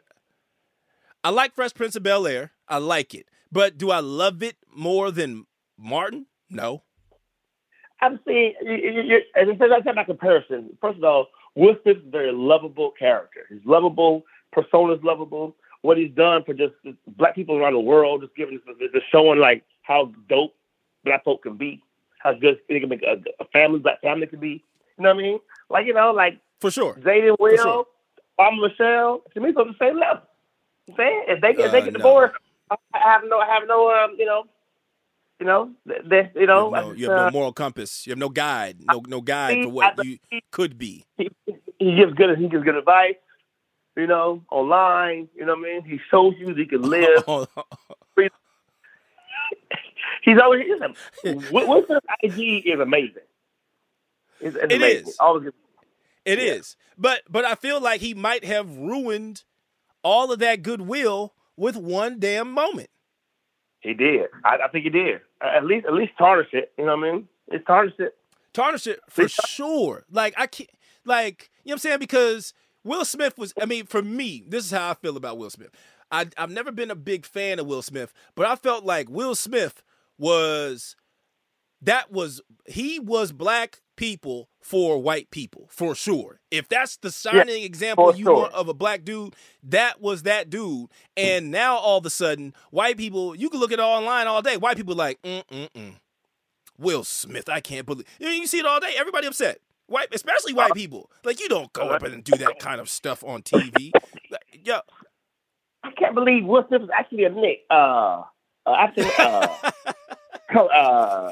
I 1.24 1.30
like 1.32 1.54
Fresh 1.54 1.74
Prince 1.74 1.96
of 1.96 2.04
Bel 2.04 2.26
Air. 2.28 2.52
I 2.68 2.78
like 2.78 3.14
it, 3.14 3.28
but 3.52 3.78
do 3.78 3.92
I 3.92 4.00
love 4.00 4.44
it 4.44 4.56
more 4.76 5.12
than 5.12 5.46
Martin? 5.78 6.26
No. 6.50 6.84
I'm 8.02 8.20
saying, 8.26 8.54
as 9.36 9.48
I 9.50 9.84
said, 9.84 9.96
my 9.96 10.04
comparison. 10.04 10.78
First 10.82 10.98
of 10.98 11.04
all, 11.04 11.28
Will 11.56 11.76
Smith 11.84 11.98
is 11.98 12.04
a 12.08 12.10
very 12.10 12.32
lovable 12.32 12.92
character. 12.98 13.42
He's 13.50 13.66
lovable. 13.66 14.24
Persona's 14.52 15.04
lovable. 15.04 15.56
What 15.82 15.98
he's 15.98 16.12
done 16.12 16.44
for 16.46 16.54
just 16.54 16.74
black 17.08 17.36
people 17.36 17.58
around 17.58 17.74
the 17.74 17.80
world, 17.80 18.22
just 18.22 18.36
giving, 18.36 18.60
just 18.94 19.06
showing 19.12 19.40
like 19.40 19.64
how 19.82 20.12
dope 20.28 20.54
black 21.04 21.24
folk 21.24 21.44
can 21.44 21.58
be, 21.58 21.82
how 22.20 22.34
good 22.34 22.60
they 22.68 22.80
can 22.80 22.90
make 22.90 23.04
a, 23.04 23.22
a 23.42 23.46
family, 23.46 23.80
black 23.80 24.02
family 24.02 24.28
can 24.28 24.40
be. 24.40 24.64
You 24.98 25.04
know 25.04 25.14
what 25.14 25.20
I 25.20 25.22
mean? 25.22 25.40
Like 25.70 25.86
you 25.86 25.94
know, 25.94 26.12
like 26.12 26.40
for 26.60 26.70
sure, 26.70 26.96
Jaden 26.96 27.38
Will, 27.40 27.58
sure. 27.58 27.86
Mama 28.38 28.68
Michelle, 28.68 29.22
to 29.34 29.40
me, 29.40 29.52
they're 29.52 29.66
the 29.66 29.76
same 29.80 29.98
level. 29.98 30.24
I'm 30.90 30.96
saying 30.98 31.24
if 31.28 31.42
they 31.42 31.48
uh, 31.50 31.66
if 31.66 31.72
they 31.72 31.82
get 31.82 31.94
no. 31.94 32.00
divorced, 32.00 32.36
I 32.72 32.78
have 32.94 33.22
no, 33.26 33.38
I 33.40 33.48
have 33.48 33.68
no, 33.68 33.90
um, 33.92 34.16
you 34.18 34.26
know, 34.26 34.44
You 35.40 35.46
know, 35.48 35.72
that 35.86 36.32
you 36.36 36.48
know, 36.48 36.70
you 36.70 36.76
have, 36.76 36.86
no, 36.86 36.94
you 36.94 37.04
have 37.06 37.14
uh, 37.14 37.26
no 37.26 37.32
moral 37.32 37.54
compass. 37.54 38.06
You 38.08 38.12
have 38.12 38.20
no 38.20 38.30
guide, 38.30 38.78
no 38.86 39.02
no 39.08 39.22
guide 39.22 39.62
for 39.64 39.70
what 39.70 39.98
you 40.04 40.20
could 40.52 40.78
be. 40.78 41.06
He, 41.18 41.30
he 41.80 41.96
gives 41.96 42.14
good. 42.14 42.38
He 42.38 42.48
gives 42.48 42.64
good 42.64 42.76
advice. 42.76 43.16
You 43.96 44.08
know, 44.08 44.44
online. 44.52 45.30
You 45.36 45.46
know 45.46 45.56
what 45.56 45.68
I 45.70 45.74
mean. 45.74 45.84
He 45.86 46.00
shows 46.12 46.34
you 46.40 46.48
that 46.48 46.58
he 46.58 46.66
can 46.66 46.82
live. 46.90 47.24
He's 50.24 50.40
always. 50.42 50.66
Listen, 50.70 50.96
what's 51.52 51.88
his 51.90 52.00
IG 52.24 52.66
is 52.68 52.80
amazing. 52.80 53.24
It's, 54.40 54.56
it's 54.56 54.74
It 54.74 54.78
amazing. 54.78 55.04
is. 55.08 55.18
Always, 55.20 55.50
It 56.26 56.40
Yeah. 56.40 56.54
is, 56.54 56.76
but 56.98 57.22
but 57.30 57.46
I 57.46 57.56
feel 57.56 57.80
like 57.82 58.02
he 58.02 58.14
might 58.14 58.44
have 58.44 58.78
ruined 58.78 59.44
all 60.04 60.32
of 60.32 60.40
that 60.40 60.62
goodwill 60.64 61.34
with 61.60 61.76
one 61.76 62.20
damn 62.20 62.52
moment. 62.52 62.90
he 63.82 63.94
did. 63.94 64.28
I, 64.44 64.58
I 64.66 64.68
think 64.70 64.86
he 64.86 64.90
did. 64.90 65.22
At 65.42 65.66
least, 65.66 65.86
at 65.86 65.94
least 65.94 66.14
tarnish 66.18 66.50
it. 66.54 66.72
You 66.78 66.86
know 66.86 66.96
what 66.98 67.08
I 67.08 67.12
mean? 67.12 67.28
It's 67.50 67.66
tarnished 67.66 68.00
it. 68.00 68.16
Tarnish 68.54 68.88
it 68.88 69.00
for 69.10 69.28
sure. 69.28 70.06
Like 70.12 70.34
I 70.38 70.48
can't. 70.48 70.70
Like 71.06 71.50
you 71.64 71.70
know 71.70 71.74
what 71.74 71.76
I'm 71.76 71.80
saying 71.80 72.00
because 72.00 72.54
Will 72.84 73.06
Smith 73.06 73.38
was. 73.38 73.54
I 73.62 73.66
mean, 73.66 73.86
for 73.86 74.02
me, 74.02 74.44
this 74.48 74.66
is 74.66 74.72
how 74.72 74.90
I 74.90 74.94
feel 74.96 75.18
about 75.18 75.38
Will 75.38 75.50
Smith. 75.50 75.70
I, 76.12 76.28
I've 76.38 76.50
never 76.50 76.72
been 76.72 76.90
a 76.92 76.96
big 76.96 77.26
fan 77.26 77.60
of 77.60 77.68
Will 77.68 77.82
Smith, 77.84 78.12
but 78.36 78.46
I 78.48 78.56
felt 78.56 78.84
like 78.84 79.10
Will 79.10 79.36
Smith 79.36 79.84
was 80.18 80.96
that 81.82 82.12
was 82.12 82.42
he 82.66 83.00
was 83.00 83.32
black 83.32 83.82
people 84.00 84.48
for 84.62 84.98
white 84.98 85.30
people 85.30 85.68
for 85.70 85.94
sure. 85.94 86.40
If 86.52 86.70
that's 86.70 86.96
the 86.96 87.12
shining 87.12 87.64
example 87.64 88.16
you 88.16 88.24
sure. 88.24 88.34
want 88.34 88.54
of 88.54 88.70
a 88.70 88.74
black 88.74 89.04
dude, 89.04 89.36
that 89.62 90.00
was 90.00 90.24
that 90.24 90.50
dude. 90.50 90.88
And 91.18 91.52
now 91.52 91.76
all 91.76 91.98
of 91.98 92.06
a 92.06 92.10
sudden, 92.10 92.54
white 92.72 92.96
people, 92.96 93.36
you 93.36 93.50
can 93.50 93.60
look 93.60 93.74
at 93.74 93.80
it 93.80 93.82
online 93.82 94.26
all 94.26 94.42
day. 94.42 94.56
White 94.56 94.78
people 94.78 94.96
like, 94.96 95.22
mm 95.22 95.44
mm 95.52 95.70
mm. 95.76 95.96
Will 96.78 97.04
Smith, 97.04 97.50
I 97.50 97.60
can't 97.60 97.86
believe. 97.86 98.06
You, 98.20 98.28
know, 98.28 98.32
you 98.32 98.48
see 98.48 98.60
it 98.60 98.66
all 98.66 98.80
day. 98.80 98.94
Everybody 98.96 99.28
upset. 99.28 99.60
White, 99.88 100.08
especially 100.14 100.54
white 100.54 100.74
people. 100.74 101.12
Like 101.26 101.42
you 101.42 101.50
don't 101.50 101.74
go 101.74 101.90
up 101.90 102.04
and 102.04 102.24
do 102.24 102.38
that 102.38 102.58
kind 102.60 102.80
of 102.80 102.88
stuff 102.88 103.22
on 103.26 103.42
TV. 103.44 103.92
Like, 104.32 104.62
yo, 104.64 104.80
I 105.84 105.92
can't 105.92 106.16
believe 106.16 106.46
Will 106.46 106.64
Smith 106.70 106.84
is 106.84 106.90
actually 106.98 107.26
a 107.26 107.30
Nick. 107.32 107.66
Uh, 107.70 108.24
uh 108.66 108.76
actually, 108.78 109.12
uh, 109.20 109.72
uh, 110.58 111.32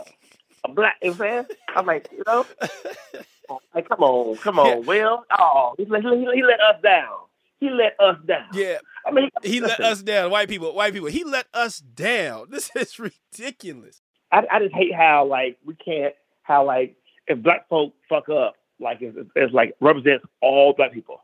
a 0.64 0.72
black. 0.72 0.96
You 1.02 1.14
know 1.14 1.46
I'm 1.76 1.86
like, 1.86 2.10
you 2.12 2.24
know, 2.26 2.46
like, 3.74 3.88
come 3.90 4.04
on, 4.04 4.38
come 4.38 4.60
on, 4.60 4.68
Yeah. 4.68 4.76
Will. 4.76 5.26
Oh, 5.38 5.76
he 5.78 5.86
let, 5.86 6.04
he, 6.04 6.10
he 6.10 6.44
let 6.44 6.60
us 6.60 6.82
down. 6.84 7.16
He 7.60 7.70
let 7.70 7.96
us 8.00 8.18
down. 8.28 8.46
yeah, 8.54 8.78
I 9.06 9.12
mean, 9.12 9.30
he 9.44 9.62
let 9.62 9.80
us 9.80 10.04
down. 10.04 10.30
White 10.30 10.48
people, 10.50 10.74
white 10.76 10.94
people. 10.94 11.10
He 11.10 11.24
let 11.24 11.48
us 11.54 11.80
down. 11.80 12.48
This 12.50 12.70
is 12.76 13.00
ridiculous. 13.00 14.02
I, 14.32 14.46
I 14.52 14.60
just 14.60 14.76
hate 14.76 14.94
how 14.94 15.26
like 15.26 15.58
we 15.66 15.76
can't 15.76 16.14
how 16.44 16.66
like 16.66 16.96
if 17.28 17.42
black 17.42 17.68
folk 17.70 17.94
fuck 18.10 18.30
up 18.30 18.56
like 18.80 19.02
it's, 19.02 19.18
it's 19.36 19.54
like 19.54 19.76
represents 19.80 20.26
all 20.42 20.74
black 20.74 20.94
people. 20.94 21.22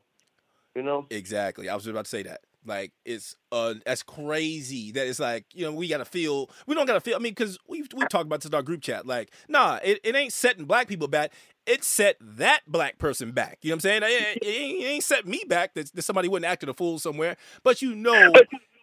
You 0.75 0.83
know? 0.83 1.05
Exactly. 1.09 1.69
I 1.69 1.75
was 1.75 1.85
about 1.85 2.05
to 2.05 2.09
say 2.09 2.23
that. 2.23 2.41
Like 2.65 2.93
it's 3.05 3.35
uh 3.51 3.75
that's 3.85 4.03
crazy 4.03 4.91
that 4.91 5.07
it's 5.07 5.19
like 5.19 5.45
you 5.53 5.65
know 5.65 5.73
we 5.73 5.87
gotta 5.87 6.05
feel 6.05 6.49
we 6.67 6.75
don't 6.75 6.85
gotta 6.85 7.01
feel 7.01 7.15
I 7.15 7.19
mean 7.19 7.31
because 7.31 7.57
we've 7.67 7.87
we 7.93 8.05
talked 8.05 8.25
about 8.25 8.41
this 8.41 8.49
in 8.49 8.55
our 8.55 8.61
group 8.61 8.81
chat 8.81 9.05
like 9.05 9.31
nah 9.47 9.79
it, 9.83 9.99
it 10.03 10.15
ain't 10.15 10.33
setting 10.33 10.65
black 10.65 10.87
people 10.87 11.07
back 11.07 11.33
it 11.65 11.83
set 11.83 12.17
that 12.21 12.61
black 12.67 12.97
person 12.97 13.31
back 13.31 13.59
you 13.61 13.69
know 13.69 13.75
what 13.75 13.85
I'm 13.85 14.01
saying? 14.01 14.03
It, 14.03 14.37
it 14.41 14.47
ain't, 14.47 14.83
it 14.83 14.85
ain't 14.85 15.03
set 15.03 15.27
me 15.27 15.43
back 15.47 15.73
that, 15.73 15.93
that 15.93 16.01
somebody 16.01 16.27
wouldn't 16.27 16.49
acted 16.49 16.69
a 16.69 16.73
fool 16.73 16.99
somewhere 16.99 17.35
but 17.63 17.81
you 17.81 17.95
know 17.95 18.31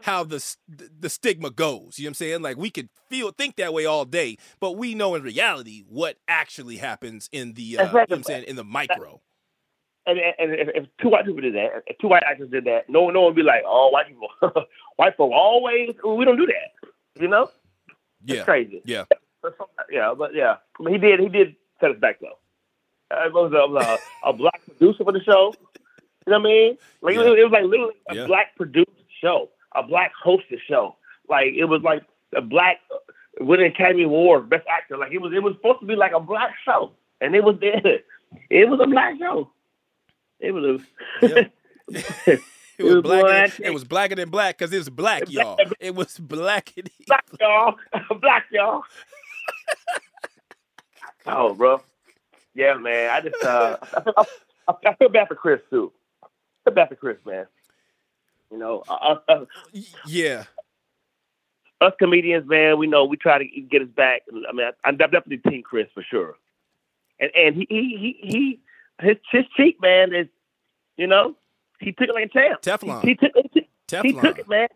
how 0.02 0.24
the 0.24 0.56
the 0.68 1.08
stigma 1.08 1.50
goes 1.50 1.98
you 1.98 2.04
know 2.04 2.08
what 2.08 2.10
I'm 2.10 2.14
saying? 2.14 2.42
Like 2.42 2.56
we 2.56 2.70
could 2.70 2.88
feel 3.08 3.30
think 3.30 3.56
that 3.56 3.72
way 3.72 3.86
all 3.86 4.04
day 4.04 4.36
but 4.60 4.72
we 4.72 4.94
know 4.94 5.14
in 5.14 5.22
reality 5.22 5.82
what 5.88 6.16
actually 6.28 6.76
happens 6.76 7.28
in 7.32 7.54
the 7.54 7.78
uh, 7.78 7.86
you 7.86 7.92
know 7.92 7.92
what 7.92 8.12
I'm 8.12 8.22
saying? 8.22 8.44
In 8.44 8.56
the 8.56 8.64
micro 8.64 9.20
And, 10.10 10.18
and, 10.18 10.52
and 10.52 10.52
if, 10.60 10.68
if 10.74 10.86
two 11.00 11.08
white 11.08 11.24
people 11.24 11.40
did 11.40 11.54
that, 11.54 11.82
if 11.86 11.98
two 11.98 12.08
white 12.08 12.22
actors 12.26 12.50
did 12.50 12.64
that, 12.64 12.88
no 12.88 13.10
no 13.10 13.20
one 13.22 13.30
would 13.30 13.36
be 13.36 13.42
like, 13.42 13.62
oh, 13.66 13.90
white 13.90 14.08
people, 14.08 14.28
white 14.96 15.16
folk 15.16 15.32
always. 15.32 15.90
We 16.04 16.24
don't 16.24 16.36
do 16.36 16.46
that. 16.46 17.22
You 17.22 17.28
know? 17.28 17.50
It's 18.24 18.38
yeah 18.38 18.44
crazy. 18.44 18.82
yeah 18.84 19.04
But 19.42 19.56
yeah, 19.90 20.14
but 20.16 20.34
yeah, 20.34 20.56
I 20.78 20.82
mean, 20.82 20.94
he 20.94 20.98
did. 21.00 21.20
He 21.20 21.28
did 21.28 21.54
set 21.80 21.90
us 21.90 21.98
back 22.00 22.20
though. 22.20 22.38
Uh, 23.10 23.26
it 23.26 23.32
was 23.32 23.52
a, 23.52 24.26
a, 24.26 24.30
a 24.30 24.32
black 24.32 24.60
producer 24.66 25.04
for 25.04 25.12
the 25.12 25.20
show. 25.22 25.54
You 26.26 26.32
know 26.32 26.38
what 26.38 26.46
I 26.48 26.52
mean? 26.52 26.78
Like 27.02 27.14
it, 27.14 27.18
was, 27.18 27.26
it 27.38 27.42
was 27.44 27.52
like 27.52 27.64
literally 27.64 27.94
a 28.08 28.14
Yeah. 28.14 28.26
black 28.26 28.54
produced 28.56 28.90
show, 29.22 29.48
a 29.74 29.82
black 29.82 30.12
hosted 30.24 30.58
show. 30.68 30.96
Like 31.28 31.52
it 31.56 31.64
was 31.64 31.82
like 31.82 32.02
a 32.36 32.40
black 32.42 32.78
uh, 32.94 32.98
winning 33.44 33.72
Academy 33.72 34.02
Award, 34.04 34.50
best 34.50 34.66
actor. 34.68 34.96
Like 34.98 35.12
it 35.12 35.18
was. 35.18 35.32
It 35.34 35.42
was 35.42 35.54
supposed 35.54 35.80
to 35.80 35.86
be 35.86 35.96
like 35.96 36.12
a 36.12 36.20
black 36.20 36.50
show, 36.64 36.92
and 37.20 37.34
it 37.34 37.42
was 37.44 37.56
there. 37.60 38.00
It 38.48 38.68
was 38.70 38.78
a 38.80 38.86
black 38.86 39.18
show. 39.18 39.50
It 40.48 40.52
was. 40.52 40.82
A. 41.24 41.46
It 42.28 42.42
It 42.78 42.84
was 42.84 42.96
was 42.96 43.02
blacker. 43.02 43.34
black. 43.34 43.56
Than, 43.58 43.66
it 43.66 43.70
was 43.70 43.84
blacker 43.84 44.16
than 44.16 44.30
black 44.30 44.58
because 44.58 44.72
it 44.72 44.78
was 44.78 44.90
black, 44.90 45.30
y'all. 45.30 45.62
It 45.80 45.94
was 45.94 46.18
black. 46.18 46.72
And 46.76 46.90
black 47.06 47.24
y'all, 47.40 47.74
black 48.20 48.46
y'all. 48.52 48.84
oh, 51.26 51.54
bro. 51.54 51.82
Yeah, 52.54 52.74
man. 52.74 53.10
I 53.10 53.20
just 53.22 53.44
uh, 53.44 53.78
I 53.96 54.02
feel, 54.02 54.14
I, 54.18 54.72
I 54.86 54.94
feel 54.96 55.08
bad 55.10 55.28
for 55.28 55.34
Chris 55.36 55.60
too. 55.70 55.92
I 56.24 56.28
feel 56.70 56.74
bad 56.74 56.88
for 56.90 56.96
Chris, 56.96 57.18
man. 57.26 57.46
You 58.50 58.58
know, 58.58 58.84
uh, 58.88 58.92
uh, 58.94 59.16
uh, 59.28 59.32
us, 59.32 59.40
us, 59.42 59.48
yeah, 60.04 60.44
us 61.80 61.92
comedians, 61.98 62.48
man. 62.48 62.78
We 62.78 62.86
know 62.86 63.04
we 63.04 63.16
try 63.16 63.38
to 63.38 63.44
get 63.44 63.82
his 63.82 63.90
back. 63.90 64.22
I 64.48 64.52
mean, 64.52 64.66
I, 64.66 64.88
I'm 64.88 64.96
definitely 64.96 65.38
team 65.38 65.62
Chris 65.62 65.88
for 65.94 66.04
sure. 66.10 66.36
And 67.20 67.30
and 67.34 67.56
he 67.56 67.66
he 67.70 67.96
he, 68.22 68.28
he 68.28 68.60
his 69.00 69.16
his 69.32 69.44
cheek, 69.56 69.76
man, 69.80 70.14
is 70.14 70.26
you 70.96 71.06
know 71.06 71.34
he 71.80 71.92
took 71.92 72.08
it 72.08 72.14
like 72.14 72.26
a 72.26 72.28
champ. 72.28 72.62
Teflon. 72.62 73.02
He, 73.02 73.08
he 73.08 73.14
took 73.16 73.32
he, 73.34 73.48
took- 73.88 74.04
he 74.04 74.12
took 74.12 74.38
it, 74.38 74.48
man. 74.48 74.68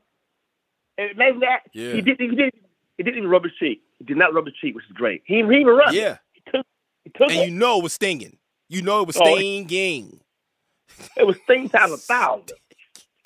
And 0.99 1.11
maybe 1.16 1.38
that 1.40 1.61
Yeah. 1.73 1.93
he 1.95 2.00
did 2.02 2.21
he 2.21 2.28
did 2.28 2.54
he 2.97 3.02
didn't 3.02 3.19
even 3.19 3.31
rub 3.31 3.45
his 3.45 3.52
cheek. 3.59 3.83
He 3.99 4.04
did 4.04 4.16
not 4.16 4.33
rub 4.35 4.47
his 4.47 4.54
cheek, 4.57 4.75
which 4.75 4.85
is 4.87 4.93
great. 4.93 5.23
He, 5.26 5.37
he 5.37 5.40
even 5.40 5.66
rubbed. 5.66 5.95
it. 5.95 6.00
yeah, 6.00 6.16
He 6.33 6.43
took 6.50 6.66
he 7.04 7.11
took 7.11 7.31
and 7.31 7.38
it. 7.40 7.49
you 7.49 7.50
know 7.54 7.78
it 7.78 7.83
was 7.83 7.93
stinging. 7.93 8.38
You 8.69 8.83
know 8.83 9.00
it 9.00 9.07
was 9.07 9.16
Oh, 9.16 9.37
stinging. 9.37 10.21
it 11.16 11.26
was 11.26 11.37
thing 11.47 11.69
times 11.69 11.93
a 11.93 11.97
thousand. 11.97 12.52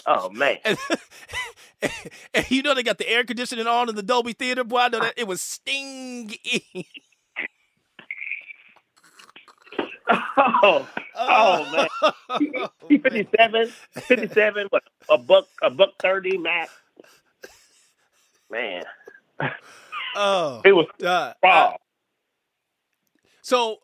Oh 0.06 0.30
man. 0.30 0.58
And, 1.80 1.92
and 2.34 2.50
you 2.50 2.62
know 2.62 2.74
they 2.74 2.82
got 2.82 2.98
the 2.98 3.08
air 3.08 3.22
conditioning 3.22 3.68
on 3.68 3.88
in 3.88 3.94
the 3.94 4.02
Dolby 4.02 4.32
Theater. 4.32 4.64
Boy, 4.64 4.78
I 4.80 4.88
know 4.88 4.98
that 4.98 5.14
it 5.16 5.28
was 5.28 5.40
stinging. 5.40 6.34
Oh, 10.10 10.88
oh 11.14 11.72
man. 11.72 11.88
He, 12.38 12.52
he 12.88 12.98
57, 12.98 13.74
57, 14.06 14.66
what, 14.70 14.82
a 15.10 15.18
buck, 15.18 15.46
a 15.62 15.70
buck 15.70 15.90
30 16.00 16.38
max. 16.38 16.72
Man, 18.50 18.84
Oh, 20.16 20.62
it 20.64 20.72
was 20.72 20.86
uh, 21.04 21.34
raw. 21.42 21.76
So, 23.42 23.78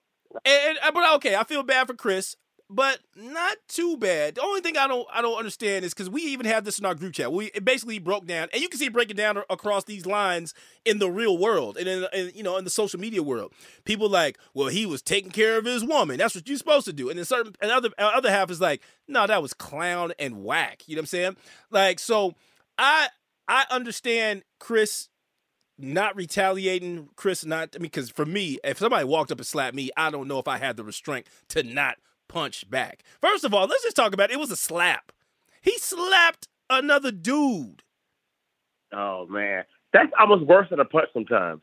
and, 0.45 0.78
and- 0.85 0.95
but 0.95 1.14
okay, 1.16 1.37
I 1.37 1.45
feel 1.45 1.62
bad 1.62 1.87
for 1.87 1.95
Chris, 1.95 2.37
but 2.75 2.99
not 3.14 3.57
too 3.69 3.97
bad. 3.97 4.35
The 4.35 4.43
only 4.43 4.61
thing 4.61 4.76
I 4.76 4.88
don't 4.88 5.07
I 5.12 5.23
don't 5.23 5.38
understand 5.38 5.85
is 5.85 5.95
because 5.95 6.11
we 6.11 6.23
even 6.23 6.45
have 6.47 6.64
this 6.64 6.78
in 6.78 6.85
our 6.85 6.95
group 6.95 7.14
chat. 7.14 7.33
We 7.33 7.47
it 7.47 7.64
basically 7.64 8.00
broke 8.00 8.26
down, 8.26 8.49
and 8.52 8.61
you 8.61 8.69
can 8.69 8.81
see 8.81 8.87
it 8.87 8.93
breaking 8.93 9.16
down 9.16 9.38
across 9.49 9.85
these 9.85 10.07
lines 10.07 10.54
in 10.85 10.99
the 10.99 11.09
real 11.09 11.38
world 11.38 11.76
and 11.76 11.87
in, 11.87 12.07
in 12.12 12.33
you 12.35 12.43
know 12.43 12.57
in 12.57 12.64
the 12.64 12.71
social 12.71 12.99
media 12.99 13.23
world. 13.23 13.52
People 13.85 14.09
like, 14.09 14.38
well, 14.54 14.69
he 14.69 14.87
was 14.87 15.02
taking 15.02 15.31
care 15.31 15.57
of 15.57 15.64
his 15.64 15.85
woman. 15.85 16.19
That's 16.19 16.35
what 16.35 16.49
you're 16.49 16.59
supposed 16.59 16.87
to 16.87 16.93
do. 16.93 17.09
And 17.09 17.19
then 17.19 17.25
certain 17.25 17.54
another 17.62 17.90
other 17.99 18.31
half 18.31 18.50
is 18.50 18.61
like, 18.61 18.83
no, 19.07 19.26
that 19.26 19.40
was 19.40 19.54
clown 19.54 20.12
and 20.19 20.43
whack. 20.43 20.83
You 20.87 20.97
know 20.97 21.00
what 21.00 21.02
I'm 21.02 21.07
saying? 21.07 21.37
Like, 21.71 22.00
so 22.00 22.35
I 22.76 23.09
I 23.47 23.66
understand 23.71 24.43
Chris 24.59 25.09
not 25.78 26.16
retaliating, 26.16 27.09
Chris 27.14 27.45
not. 27.45 27.71
I 27.75 27.78
mean, 27.78 27.85
because 27.85 28.11
for 28.11 28.26
me, 28.26 28.59
if 28.64 28.78
somebody 28.78 29.04
walked 29.04 29.31
up 29.31 29.38
and 29.38 29.47
slapped 29.47 29.76
me, 29.76 29.90
I 29.97 30.11
don't 30.11 30.26
know 30.26 30.40
if 30.40 30.49
I 30.49 30.59
had 30.59 30.76
the 30.76 30.85
restraint 30.85 31.26
to 31.49 31.62
not 31.62 31.99
punch 32.35 32.69
back. 32.69 33.05
First 33.21 33.45
of 33.45 33.55
all, 33.55 33.67
let's 33.67 33.85
just 33.85 33.95
talk 33.95 34.12
about 34.12 34.31
it. 34.31 34.35
It 34.35 34.41
was 34.41 34.50
a 34.50 34.57
slap. 34.57 35.12
He 35.62 35.79
slapped 35.79 36.49
another 36.69 37.12
dude. 37.12 37.85
Oh 38.93 39.26
man, 39.29 39.64
that's 39.93 40.11
almost 40.19 40.45
worse 40.45 40.69
than 40.71 40.81
a 40.81 40.85
punch 40.85 41.09
sometimes. 41.12 41.62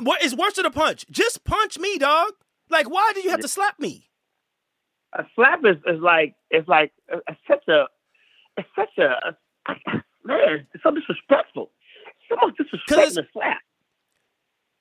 What 0.00 0.22
is 0.22 0.34
worse 0.34 0.54
than 0.54 0.64
a 0.64 0.70
punch? 0.70 1.04
Just 1.10 1.44
punch 1.44 1.78
me, 1.78 1.98
dog. 1.98 2.32
Like, 2.70 2.88
why 2.88 3.12
do 3.14 3.20
you 3.20 3.30
have 3.30 3.40
to 3.40 3.48
slap 3.48 3.78
me? 3.78 4.08
A 5.12 5.24
slap 5.34 5.60
is, 5.64 5.76
is 5.86 6.00
like 6.00 6.34
it's 6.50 6.66
like 6.68 6.92
uh, 7.12 7.18
it's 7.28 7.40
such 7.46 7.68
a 7.68 7.84
it's 8.56 8.68
such 8.74 8.96
a, 8.98 9.36
man. 10.24 10.66
It's 10.72 10.82
so 10.82 10.92
disrespectful. 10.92 11.70
So 12.28 12.36
much 12.36 12.56
disrespect 12.56 13.18
in 13.18 13.24
a 13.24 13.28
slap. 13.32 13.58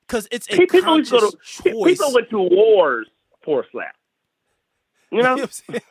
Because 0.07 0.27
it's 0.31 0.47
a 0.49 0.57
People 0.57 0.81
conscious 0.81 1.11
go 1.11 1.29
to 1.31 1.37
choice. 1.43 1.97
people 1.97 2.13
went 2.13 2.29
to 2.29 2.39
wars 2.39 3.07
for 3.43 3.61
a 3.61 3.63
slap. 3.71 3.95
You 5.11 5.17
You 5.19 5.23
know 5.23 5.35
know, 5.35 5.41
what 5.43 5.61
I'm? 5.69 5.81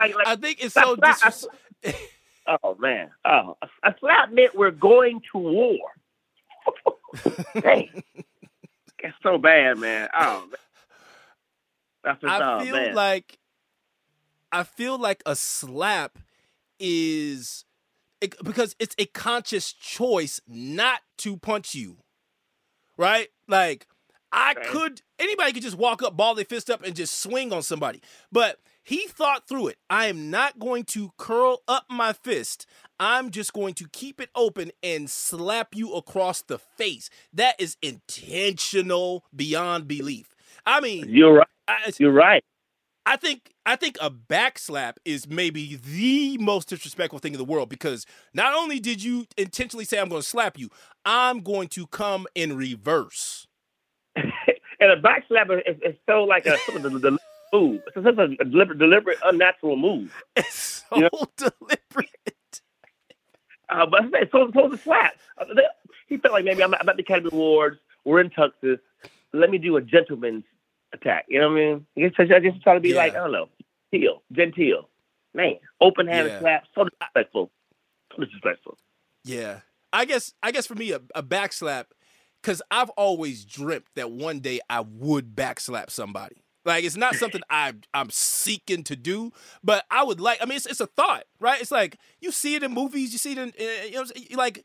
Like- 0.00 0.14
like- 0.16 0.26
I 0.26 0.36
think 0.36 0.62
it's 0.64 0.74
so 0.74 0.96
disres- 0.96 1.46
Oh 2.62 2.74
man, 2.78 3.10
oh, 3.24 3.56
a, 3.62 3.68
a 3.90 3.94
slap 4.00 4.32
meant 4.32 4.56
we're 4.56 4.70
going 4.72 5.20
to 5.32 5.38
war. 5.38 5.78
Dang. 7.60 8.02
It's 8.98 9.16
so 9.22 9.38
bad, 9.38 9.78
man. 9.78 10.08
Oh, 10.12 10.46
man. 10.50 10.58
That's 12.02 12.20
just, 12.20 12.32
I 12.32 12.56
oh, 12.56 12.60
feel 12.64 12.74
man. 12.74 12.94
like 12.94 13.38
I 14.50 14.64
feel 14.64 14.98
like 14.98 15.22
a 15.26 15.36
slap 15.36 16.18
is 16.80 17.64
it- 18.20 18.42
because 18.42 18.74
it's 18.78 18.94
a 18.98 19.06
conscious 19.06 19.72
choice 19.72 20.40
not 20.48 21.00
to 21.18 21.36
punch 21.36 21.74
you. 21.74 21.98
Right? 22.96 23.28
Like 23.48 23.86
I 24.32 24.54
could 24.54 25.02
anybody 25.18 25.52
could 25.52 25.62
just 25.62 25.76
walk 25.76 26.02
up, 26.02 26.16
ball 26.16 26.34
their 26.34 26.44
fist 26.44 26.70
up, 26.70 26.84
and 26.84 26.94
just 26.94 27.20
swing 27.20 27.52
on 27.52 27.62
somebody. 27.62 28.00
But 28.30 28.58
he 28.82 29.06
thought 29.06 29.48
through 29.48 29.68
it. 29.68 29.78
I 29.88 30.06
am 30.06 30.30
not 30.30 30.58
going 30.58 30.84
to 30.84 31.12
curl 31.16 31.62
up 31.68 31.84
my 31.90 32.12
fist. 32.12 32.66
I'm 32.98 33.30
just 33.30 33.52
going 33.52 33.74
to 33.74 33.88
keep 33.88 34.20
it 34.20 34.30
open 34.34 34.70
and 34.82 35.10
slap 35.10 35.74
you 35.74 35.94
across 35.94 36.42
the 36.42 36.58
face. 36.58 37.10
That 37.32 37.60
is 37.60 37.76
intentional 37.82 39.24
beyond 39.34 39.88
belief. 39.88 40.34
I 40.66 40.80
mean, 40.80 41.06
You're 41.08 41.38
right. 41.38 41.46
I, 41.68 41.92
You're 41.98 42.12
right. 42.12 42.44
I 43.06 43.16
think 43.16 43.52
I 43.64 43.76
think 43.76 43.96
a 44.00 44.10
back 44.10 44.58
slap 44.58 45.00
is 45.04 45.28
maybe 45.28 45.76
the 45.76 46.38
most 46.38 46.68
disrespectful 46.68 47.18
thing 47.18 47.32
in 47.32 47.38
the 47.38 47.44
world 47.44 47.68
because 47.68 48.06
not 48.34 48.54
only 48.54 48.78
did 48.78 49.02
you 49.02 49.26
intentionally 49.36 49.84
say 49.84 49.98
I'm 49.98 50.08
going 50.08 50.22
to 50.22 50.28
slap 50.28 50.58
you, 50.58 50.68
I'm 51.04 51.40
going 51.40 51.68
to 51.68 51.86
come 51.86 52.26
in 52.34 52.56
reverse. 52.56 53.46
And 54.80 54.90
a 54.92 54.96
back 54.96 55.24
slap 55.28 55.48
is, 55.50 55.76
is 55.84 55.94
so 56.08 56.24
like 56.24 56.46
a, 56.46 56.56
sort 56.66 56.84
of 56.84 56.92
deliberate 56.92 57.20
move. 57.52 57.80
It's 57.86 57.94
such 58.04 58.18
a 58.18 58.44
deliberate, 58.44 58.78
deliberate, 58.78 59.18
unnatural 59.24 59.76
move. 59.76 60.10
It's 60.36 60.84
so 60.90 60.96
Yeah. 61.00 61.08
deliberate. 61.36 62.60
Uh, 63.68 63.86
but 63.86 64.02
it's 64.14 64.32
so 64.32 64.50
so 64.52 64.66
it's 64.66 64.80
a 64.80 64.82
slap. 64.82 65.14
Uh, 65.38 65.44
He 66.08 66.16
felt 66.16 66.34
like 66.34 66.44
maybe 66.44 66.62
I'm 66.62 66.74
at 66.74 66.80
I'm 66.80 66.88
at 66.88 66.96
the 66.96 67.02
Academy 67.02 67.30
Awards. 67.32 67.78
We're 68.04 68.20
in 68.20 68.30
Texas. 68.30 68.78
Let 69.32 69.50
me 69.50 69.58
do 69.58 69.76
a 69.76 69.80
gentleman's 69.80 70.44
attack. 70.92 71.26
You 71.28 71.40
know 71.40 71.48
what 71.50 71.58
I 71.58 71.64
mean? 71.74 71.86
I 71.96 72.00
guess 72.00 72.12
I 72.18 72.40
just 72.40 72.62
try 72.62 72.74
to 72.74 72.80
be 72.80 72.90
Yeah. 72.90 72.96
like 72.96 73.14
I 73.14 73.18
don't 73.18 73.32
know, 73.32 73.48
genteel, 73.92 74.22
genteel. 74.32 74.88
Man, 75.34 75.54
open 75.80 76.08
handed 76.08 76.32
Yeah. 76.32 76.40
slap. 76.40 76.64
So 76.74 76.84
disrespectful. 76.84 77.50
So 78.16 78.24
disrespectful. 78.24 78.78
Yeah, 79.24 79.60
I 79.92 80.04
guess 80.04 80.34
I 80.42 80.50
guess 80.50 80.66
for 80.66 80.74
me 80.74 80.90
a, 80.90 81.00
a 81.14 81.22
back 81.22 81.52
slap 81.52 81.94
because 82.42 82.62
I've 82.70 82.90
always 82.90 83.44
dreamt 83.44 83.86
that 83.96 84.10
one 84.10 84.40
day 84.40 84.60
I 84.68 84.80
would 84.80 85.34
backslap 85.34 85.90
somebody. 85.90 86.42
Like 86.64 86.84
it's 86.84 86.96
not 86.96 87.14
something 87.14 87.40
I 87.48 87.72
I'm 87.94 88.10
seeking 88.10 88.84
to 88.84 88.96
do, 88.96 89.32
but 89.64 89.84
I 89.90 90.02
would 90.04 90.20
like. 90.20 90.38
I 90.42 90.44
mean, 90.44 90.56
it's, 90.56 90.66
it's 90.66 90.80
a 90.80 90.86
thought, 90.86 91.24
right? 91.38 91.60
It's 91.60 91.70
like 91.70 91.96
you 92.20 92.30
see 92.30 92.54
it 92.54 92.62
in 92.62 92.72
movies, 92.72 93.12
you 93.12 93.18
see 93.18 93.32
it 93.32 93.38
in 93.38 93.48
uh, 93.48 93.62
you 93.84 93.90
know, 93.92 94.00
what 94.00 94.10
I'm 94.16 94.22
saying? 94.22 94.36
like 94.36 94.64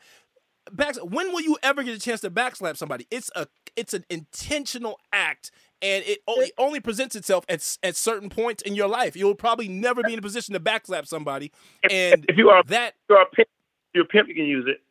back. 0.72 0.96
When 0.98 1.32
will 1.32 1.42
you 1.42 1.58
ever 1.64 1.84
get 1.84 1.96
a 1.96 2.00
chance 2.00 2.20
to 2.22 2.30
backslap 2.30 2.76
somebody? 2.76 3.08
It's 3.12 3.32
a 3.36 3.48
it's 3.78 3.94
an 3.94 4.04
intentional 4.10 5.00
act, 5.14 5.52
and 5.82 6.04
it 6.06 6.20
only, 6.28 6.52
only 6.58 6.80
presents 6.82 7.16
itself 7.16 7.46
at 7.48 7.78
at 7.82 7.96
certain 7.96 8.30
points 8.30 8.62
in 8.64 8.76
your 8.76 8.90
life. 8.90 9.16
You'll 9.16 9.34
probably 9.36 9.70
never 9.70 10.04
be 10.04 10.12
in 10.14 10.20
a 10.20 10.22
position 10.22 10.54
to 10.54 10.60
backslap 10.60 11.08
somebody, 11.08 11.52
and 11.90 12.26
If 12.28 12.38
you 12.38 12.50
are 12.50 12.62
that 12.64 12.90
if 12.90 13.10
you're 13.10 13.22
a 13.22 13.26
pimp, 13.26 13.48
you're 13.94 14.04
a 14.04 14.08
pimp, 14.08 14.28
you 14.28 14.36
can 14.36 14.46
use 14.46 14.66
it. 14.68 14.82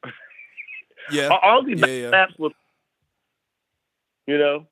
yeah 1.12 1.28
All- 1.28 1.62
these 1.64 1.80
Yeah, 1.80 1.86
yeah. 1.86 2.08
slaps 2.10 2.32
will, 2.38 2.52
you 4.26 4.38
know. 4.38 4.66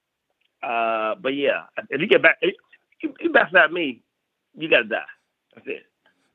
Uh, 0.63 1.17
but 1.21 1.35
yeah, 1.35 1.65
if 1.91 2.01
you 2.01 2.07
get 2.07 2.23
back, 2.23 2.39
if 2.41 2.55
you, 3.03 3.15
you 3.21 3.31
backslap 3.31 3.73
me, 3.73 4.03
you 4.57 4.69
gotta 4.69 4.85
die. 4.85 5.03
That's 5.55 5.67
it. 5.67 5.85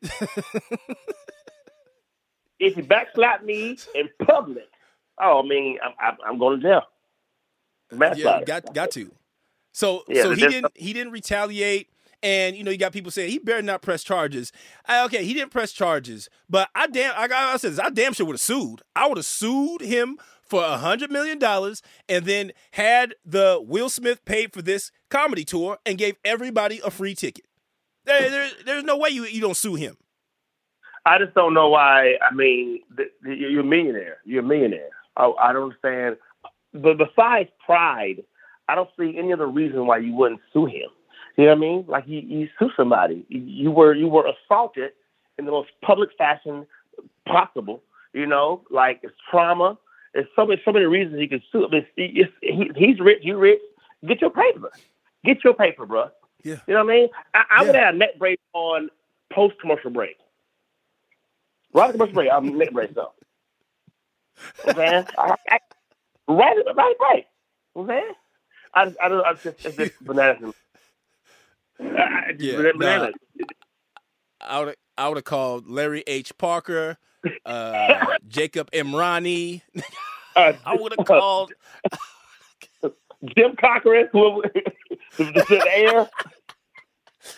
if 2.60 2.78
you 2.78 2.84
backslap 2.84 3.44
me 3.44 3.78
in 3.96 4.10
public, 4.26 4.68
oh, 5.22 5.44
I 5.44 5.48
mean, 5.48 5.78
I'm, 5.84 5.94
I'm, 6.00 6.18
I'm 6.26 6.40
going 6.40 6.60
to 6.60 6.64
jail. 6.64 6.82
Yeah, 7.92 7.98
Backslap. 7.98 8.46
got 8.46 8.74
got 8.74 8.92
to. 8.92 9.12
So 9.72 10.04
Yeah, 10.08 10.24
so 10.24 10.34
he 10.34 10.42
didn't 10.42 10.72
he 10.76 10.92
didn't 10.92 11.14
retaliate, 11.14 11.90
and 12.22 12.56
you 12.56 12.64
know 12.64 12.72
you 12.72 12.78
got 12.78 12.92
people 12.92 13.12
saying 13.12 13.32
he 13.32 13.40
better 13.40 13.62
not 13.62 13.82
press 13.82 14.04
charges. 14.04 14.52
I, 14.86 15.06
okay, 15.06 15.24
he 15.24 15.34
didn't 15.34 15.52
press 15.52 15.72
charges, 15.72 16.30
but 16.50 16.70
I 16.76 16.88
damn 16.88 17.14
I, 17.16 17.28
I 17.32 17.58
said 17.58 17.74
this, 17.74 17.80
I 17.80 17.90
damn 17.90 18.14
sure 18.14 18.26
would 18.26 18.34
have 18.34 18.42
sued. 18.42 18.82
I 18.96 19.08
would 19.08 19.18
have 19.18 19.26
sued 19.26 19.82
him 19.82 20.18
for 20.50 20.64
a 20.64 20.78
hundred 20.78 21.12
million 21.12 21.40
dollars, 21.40 21.82
and 22.08 22.26
then 22.26 22.52
had 22.72 23.16
the 23.26 23.62
Will 23.66 23.90
Smith 23.90 24.24
paid 24.26 24.54
for 24.54 24.62
this 24.62 24.92
comedy 25.10 25.44
tour 25.44 25.78
and 25.86 25.98
gave 25.98 26.16
everybody 26.26 26.80
a 26.84 26.90
free 26.92 27.16
ticket. 27.16 27.46
There, 28.06 28.30
there, 28.30 28.50
there's 28.66 28.84
no 28.84 28.98
way 28.98 29.10
you 29.10 29.26
you 29.26 29.42
don't 29.42 29.58
sue 29.58 29.76
him. 29.76 29.98
I 31.06 31.18
just 31.20 31.34
don't 31.36 31.54
know 31.54 31.70
why. 31.70 32.16
I 32.22 32.34
mean, 32.34 32.82
th- 32.98 33.10
th- 33.24 33.38
you're 33.40 33.62
a 33.62 33.64
millionaire. 33.64 34.18
You're 34.26 34.44
a 34.44 34.46
millionaire. 34.48 34.90
I, 35.16 35.32
I 35.42 35.54
don't 35.54 35.64
understand. 35.64 36.18
But 36.74 36.98
besides 36.98 37.50
pride, 37.66 38.24
I 38.68 38.76
don't 38.76 38.90
see 39.00 39.16
any 39.18 39.32
other 39.32 39.48
reason 39.48 39.88
why 39.88 40.00
you 40.00 40.14
wouldn't 40.14 40.42
sue 40.54 40.66
him. 40.66 40.90
You 41.38 41.46
know 41.46 41.52
what 41.52 41.58
I 41.58 41.60
mean? 41.60 41.86
Like 41.88 42.04
you, 42.08 42.20
you 42.20 42.48
sue 42.60 42.70
somebody. 42.76 43.26
You- 43.30 43.72
were 43.72 43.94
you 43.94 44.08
were 44.08 44.26
assaulted 44.28 44.92
in 45.38 45.46
the 45.46 45.52
most 45.52 45.70
public 45.82 46.10
fashion 46.18 46.66
possible. 47.28 47.84
You 48.14 48.26
know, 48.26 48.64
like 48.72 49.00
it's 49.04 49.14
trauma. 49.32 49.78
There's 50.14 50.28
so 50.36 50.46
many 50.46 50.62
so 50.66 50.72
many 50.72 50.86
reasons 50.86 51.20
you 51.22 51.30
can 51.30 51.44
sue. 51.52 51.68
It's, 51.72 51.88
he, 51.96 52.26
he's 52.76 53.00
rich. 53.00 53.20
You 53.22 53.38
rich. 53.38 53.60
Get 54.08 54.22
your 54.22 54.32
paper. 54.32 54.72
Get 55.26 55.44
your 55.44 55.54
paper, 55.54 55.86
bro. 55.86 56.10
Yeah. 56.44 56.58
You 56.68 56.74
know 56.76 56.86
what 56.86 56.94
I 56.94 56.96
mean? 56.96 57.10
I, 57.34 57.44
I 57.58 57.64
would 57.64 57.76
Yeah. 57.76 57.86
have 57.88 57.96
neck 57.96 58.18
brace 58.20 58.38
on 58.54 58.90
post 59.34 59.56
commercial 59.62 59.92
break. 59.92 60.18
Right 61.74 61.92
commercial 61.92 62.14
break, 62.14 62.30
I'm 62.32 62.58
neck 62.58 62.72
brace 62.72 62.92
though. 62.96 63.14
You 64.66 64.74
know 64.74 64.82
what 64.84 64.94
I'm? 64.94 65.08
I, 65.18 65.36
I, 65.50 65.60
right, 66.28 66.58
right, 66.76 66.96
right. 67.02 67.26
You 67.76 67.84
know 67.84 67.88
what 67.88 67.96
I'm? 67.96 68.14
I 68.74 68.86
just, 68.86 68.98
I 69.04 69.10
don't, 69.10 69.26
I 69.26 69.34
just, 69.34 69.48
it's 69.66 69.78
just 69.78 69.92
bananas. 70.06 70.54
I- 71.80 72.34
Yeah, 72.40 72.58
bananas. 72.58 72.76
bananas. 72.80 73.14
I 74.42 74.60
would 74.60 74.76
I 74.98 75.08
would 75.08 75.18
have 75.18 75.26
called 75.26 75.68
Larry 75.68 76.04
H. 76.08 76.38
Parker, 76.38 76.98
uh, 77.46 78.06
Jacob 78.28 78.72
Emrani. 78.72 79.62
Uh, 80.36 80.54
I 80.66 80.76
would 80.76 80.94
have 80.94 81.04
called 81.04 81.54
Jim 83.38 83.56
Cochran, 83.60 84.10
whoever, 84.12 84.42
the, 85.18 85.64
air. 85.66 86.10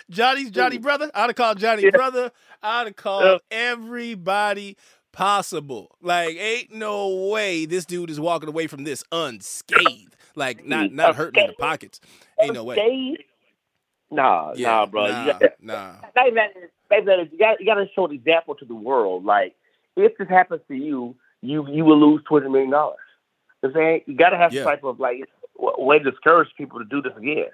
Johnny's 0.09 0.51
Johnny 0.51 0.77
brother. 0.77 1.11
I'd 1.13 1.27
have 1.27 1.35
called 1.35 1.59
Johnny 1.59 1.83
Yeah. 1.83 1.91
brother. 1.91 2.31
I'd 2.63 2.87
have 2.87 2.95
called 2.95 3.41
everybody 3.51 4.77
possible. 5.11 5.95
Like, 6.01 6.37
ain't 6.37 6.73
no 6.73 7.09
way 7.31 7.65
this 7.65 7.85
dude 7.85 8.09
is 8.09 8.19
walking 8.19 8.49
away 8.49 8.67
from 8.67 8.83
this 8.83 9.03
unscathed. 9.11 10.15
Like, 10.35 10.65
not 10.65 10.91
not 10.91 11.15
hurting 11.15 11.39
in 11.39 11.47
the 11.47 11.53
pockets. 11.53 12.01
Ain't 12.39 12.53
no 12.53 12.63
way. 12.63 12.75
Nah, 14.11 14.53
Yeah, 14.55 14.81
nah, 14.81 14.85
bro. 14.87 15.07
Nah, 15.07 15.25
You 15.25 15.33
got, 15.33 15.41
nah. 15.61 15.95
even 16.27 16.35
that, 16.35 16.51
not 16.89 17.31
you 17.31 17.39
got 17.39 17.59
you 17.59 17.65
got 17.65 17.75
to 17.75 17.87
show 17.95 18.05
an 18.05 18.13
example 18.13 18.55
to 18.55 18.65
the 18.65 18.75
world. 18.75 19.25
Like, 19.25 19.55
if 20.05 20.17
this 20.17 20.27
happens 20.29 20.61
to 20.67 20.75
you, 20.75 21.15
you 21.41 21.67
you 21.69 21.85
will 21.85 21.99
lose 21.99 22.21
twenty 22.27 22.49
million 22.49 22.71
dollars. 22.71 22.97
You 23.63 23.69
I'm 23.69 23.73
saying 23.75 24.01
you 24.07 24.15
got 24.15 24.29
to 24.29 24.37
have 24.37 24.53
Yeah. 24.53 24.63
some 24.63 24.71
type 24.73 24.83
of 24.83 24.99
like 24.99 25.23
way 25.57 25.99
to 25.99 26.11
discourage 26.11 26.49
people 26.57 26.79
to 26.79 26.85
do 26.85 27.01
this 27.01 27.13
again. 27.17 27.47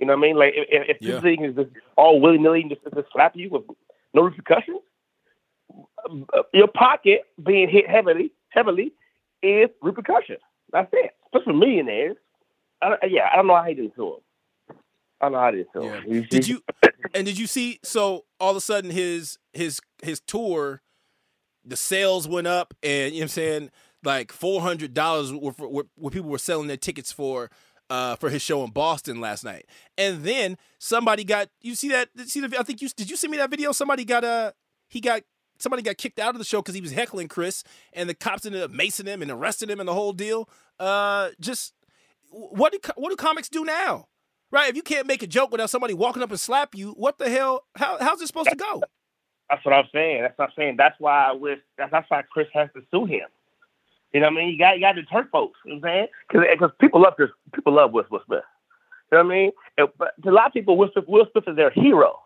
You 0.00 0.06
know 0.06 0.12
what 0.14 0.18
I 0.18 0.22
mean? 0.22 0.36
Like, 0.36 0.52
if, 0.56 0.66
if 0.88 0.96
Yeah. 1.00 1.12
this 1.14 1.22
thing 1.22 1.44
is 1.44 1.54
just 1.56 1.70
all 1.96 2.20
willy 2.20 2.38
nilly 2.38 2.64
just, 2.68 2.82
just 2.94 3.08
slap 3.12 3.34
you 3.36 3.50
with 3.50 3.62
no 4.14 4.22
repercussions, 4.22 4.78
uh, 6.08 6.42
your 6.52 6.68
pocket 6.68 7.22
being 7.42 7.68
hit 7.68 7.88
heavily 7.88 8.32
heavily 8.50 8.92
is 9.42 9.68
repercussions. 9.80 10.38
That's 10.72 10.88
it. 10.92 11.12
Especially 11.26 11.52
for 11.52 11.58
millionaires. 11.58 12.16
I, 12.80 12.96
yeah, 13.08 13.28
I 13.32 13.36
don't 13.36 13.46
know 13.46 13.56
how 13.56 13.64
he 13.64 13.74
did 13.74 13.94
to 13.96 14.06
him. 14.08 14.14
I 15.20 15.24
don't 15.26 15.32
know 15.32 15.38
how 15.38 15.50
he 15.52 15.56
did 15.58 15.72
to 15.74 15.82
him. 15.82 16.02
He- 16.12 16.20
Did 16.28 16.48
you 16.48 16.62
and 17.14 17.26
did 17.26 17.38
you 17.38 17.46
see 17.46 17.78
so 17.82 18.24
all 18.40 18.50
of 18.50 18.56
a 18.56 18.60
sudden 18.60 18.90
his 18.90 19.38
his 19.52 19.80
his 20.02 20.20
tour 20.20 20.82
the 21.64 21.76
sales 21.76 22.28
went 22.28 22.46
up 22.46 22.74
and 22.82 23.12
you 23.14 23.20
know 23.20 23.24
what 23.24 23.24
I'm 23.24 23.28
saying 23.28 23.70
like 24.04 24.32
$400 24.32 25.40
were, 25.40 25.52
for, 25.52 25.68
were, 25.68 25.86
where 25.96 26.10
people 26.10 26.30
were 26.30 26.38
selling 26.38 26.66
their 26.66 26.76
tickets 26.76 27.12
for 27.12 27.50
uh, 27.90 28.16
for 28.16 28.30
his 28.30 28.40
show 28.40 28.64
in 28.64 28.70
Boston 28.70 29.20
last 29.20 29.44
night. 29.44 29.66
And 29.98 30.24
then 30.24 30.56
somebody 30.78 31.24
got 31.24 31.48
you 31.60 31.74
see 31.74 31.88
that 31.90 32.08
see 32.26 32.40
the 32.40 32.58
I 32.58 32.62
think 32.62 32.80
you 32.80 32.88
did 32.88 33.10
you 33.10 33.16
send 33.16 33.30
me 33.30 33.36
that 33.36 33.50
video 33.50 33.72
somebody 33.72 34.06
got 34.06 34.24
uh 34.24 34.52
he 34.88 35.00
got 35.00 35.22
somebody 35.58 35.82
got 35.82 35.98
kicked 35.98 36.18
out 36.18 36.34
of 36.34 36.38
the 36.38 36.44
show 36.44 36.62
cuz 36.62 36.74
he 36.74 36.80
was 36.80 36.92
heckling 36.92 37.28
Chris 37.28 37.62
and 37.92 38.08
the 38.08 38.14
cops 38.14 38.46
ended 38.46 38.62
up 38.62 38.70
macing 38.70 39.06
him 39.06 39.20
and 39.20 39.30
arresting 39.30 39.68
him 39.68 39.78
and 39.78 39.88
the 39.88 39.94
whole 39.94 40.12
deal. 40.14 40.48
Uh 40.78 41.30
just 41.38 41.74
what 42.30 42.72
do 42.72 42.78
what 42.96 43.10
do 43.10 43.16
comics 43.16 43.50
do 43.50 43.62
now? 43.62 44.08
Right? 44.50 44.70
If 44.70 44.76
you 44.76 44.82
can't 44.82 45.06
make 45.06 45.22
a 45.22 45.26
joke 45.26 45.50
without 45.50 45.68
somebody 45.68 45.92
walking 45.92 46.22
up 46.22 46.30
and 46.30 46.40
slap 46.40 46.74
you, 46.74 46.92
what 46.92 47.18
the 47.18 47.28
hell 47.28 47.66
how 47.76 47.98
how's 48.00 48.22
it 48.22 48.26
supposed 48.26 48.48
to 48.50 48.56
go? 48.56 48.82
That's 49.52 49.66
what 49.66 49.74
I'm 49.74 49.84
saying. 49.92 50.22
That's 50.22 50.38
what 50.38 50.48
I'm 50.48 50.54
saying. 50.56 50.76
That's 50.78 50.98
why 50.98 51.28
I 51.28 51.32
wish. 51.32 51.58
That's, 51.76 51.92
why 52.08 52.22
Chris 52.32 52.48
has 52.54 52.70
to 52.74 52.80
sue 52.90 53.04
him. 53.04 53.26
You 54.14 54.20
know 54.20 54.28
what 54.28 54.32
I 54.32 54.36
mean? 54.36 54.48
You 54.48 54.58
got 54.58 54.76
you 54.76 54.80
got 54.80 54.92
to 54.92 55.02
deter 55.02 55.28
folks. 55.30 55.58
You 55.66 55.74
know 55.74 55.80
what 55.80 55.90
I'm 55.90 56.08
saying? 56.30 56.48
Because 56.58 56.70
people 56.80 57.02
love 57.02 57.16
Chris. 57.16 57.28
People 57.54 57.74
love 57.74 57.92
Will 57.92 58.04
Smith. 58.08 58.22
You 58.30 58.38
know 58.38 58.44
what 59.10 59.18
I 59.18 59.28
mean? 59.28 59.52
And, 59.76 59.88
but 59.98 60.14
a 60.26 60.30
lot 60.30 60.46
of 60.46 60.52
people, 60.54 60.78
Will 60.78 60.88
Smith, 60.94 61.04
Will 61.06 61.26
Smith 61.32 61.44
is 61.46 61.56
their 61.56 61.70
hero. 61.70 62.18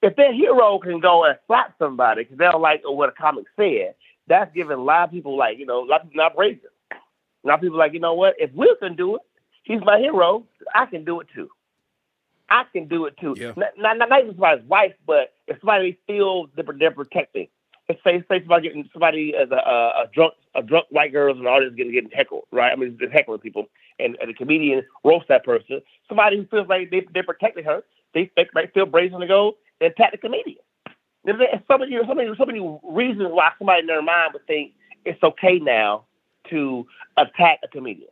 If 0.00 0.16
their 0.16 0.32
hero 0.32 0.78
can 0.78 1.00
go 1.00 1.24
and 1.24 1.36
slap 1.46 1.74
somebody 1.78 2.24
because 2.24 2.38
they 2.38 2.46
don't 2.46 2.62
like 2.62 2.80
what 2.84 3.10
a 3.10 3.12
comic 3.12 3.44
said, 3.56 3.94
that's 4.26 4.50
giving 4.54 4.78
a 4.78 4.82
lot 4.82 5.08
of 5.08 5.10
people 5.10 5.36
like 5.36 5.58
you 5.58 5.66
know 5.66 5.84
a 5.84 5.86
lot 5.86 6.00
of 6.00 6.08
people 6.10 6.24
not 6.24 6.34
racist. 6.34 6.60
A 6.92 7.46
lot 7.46 7.54
of 7.56 7.60
people 7.60 7.78
like, 7.78 7.92
you 7.92 8.00
know 8.00 8.14
what? 8.14 8.36
If 8.38 8.52
Will 8.54 8.74
can 8.76 8.96
do 8.96 9.16
it, 9.16 9.22
he's 9.64 9.80
my 9.84 9.98
hero. 9.98 10.46
I 10.74 10.86
can 10.86 11.04
do 11.04 11.20
it 11.20 11.26
too. 11.34 11.50
I 12.54 12.64
can 12.72 12.86
do 12.86 13.06
it 13.06 13.16
too. 13.20 13.34
Yeah. 13.36 13.52
Not, 13.56 13.98
not, 13.98 14.08
not 14.08 14.20
even 14.22 14.34
somebody's 14.34 14.64
wife, 14.66 14.94
but 15.04 15.32
if 15.48 15.58
somebody 15.60 15.98
feels 16.06 16.50
that 16.56 16.66
they're 16.78 16.92
protecting. 16.92 17.48
Let's 17.88 18.00
say 18.02 18.22
say 18.30 18.38
somebody 18.40 18.68
getting 18.68 18.88
somebody 18.92 19.34
as 19.36 19.50
a, 19.50 19.56
a, 19.56 20.04
a 20.04 20.10
drunk 20.14 20.34
a 20.54 20.62
drunk 20.62 20.86
white 20.90 21.12
girls 21.12 21.36
and 21.36 21.46
audience 21.46 21.74
getting 21.76 21.92
getting 21.92 22.10
heckled, 22.10 22.44
right? 22.50 22.72
I 22.72 22.76
mean, 22.76 22.96
just 22.98 23.12
heckling 23.12 23.40
people, 23.40 23.66
and, 23.98 24.16
and 24.20 24.30
the 24.30 24.34
comedian 24.34 24.84
roasts 25.04 25.26
that 25.28 25.44
person. 25.44 25.82
Somebody 26.08 26.38
who 26.38 26.46
feels 26.46 26.68
like 26.68 26.90
they 26.90 27.06
they're 27.12 27.24
protecting 27.24 27.64
her, 27.64 27.82
they, 28.14 28.30
they 28.36 28.46
might 28.54 28.72
feel 28.72 28.86
brazen 28.86 29.20
to 29.20 29.26
go 29.26 29.56
and 29.80 29.90
attack 29.92 30.12
the 30.12 30.18
comedian. 30.18 30.62
There's 31.24 31.36
so 31.68 31.76
many 31.76 31.98
so 32.06 32.14
many 32.14 32.30
so 32.38 32.46
many 32.46 32.78
reasons 32.84 33.28
why 33.32 33.50
somebody 33.58 33.80
in 33.80 33.86
their 33.86 34.00
mind 34.00 34.30
would 34.32 34.46
think 34.46 34.72
it's 35.04 35.22
okay 35.22 35.58
now 35.58 36.04
to 36.50 36.86
attack 37.18 37.58
a 37.64 37.68
comedian. 37.68 38.08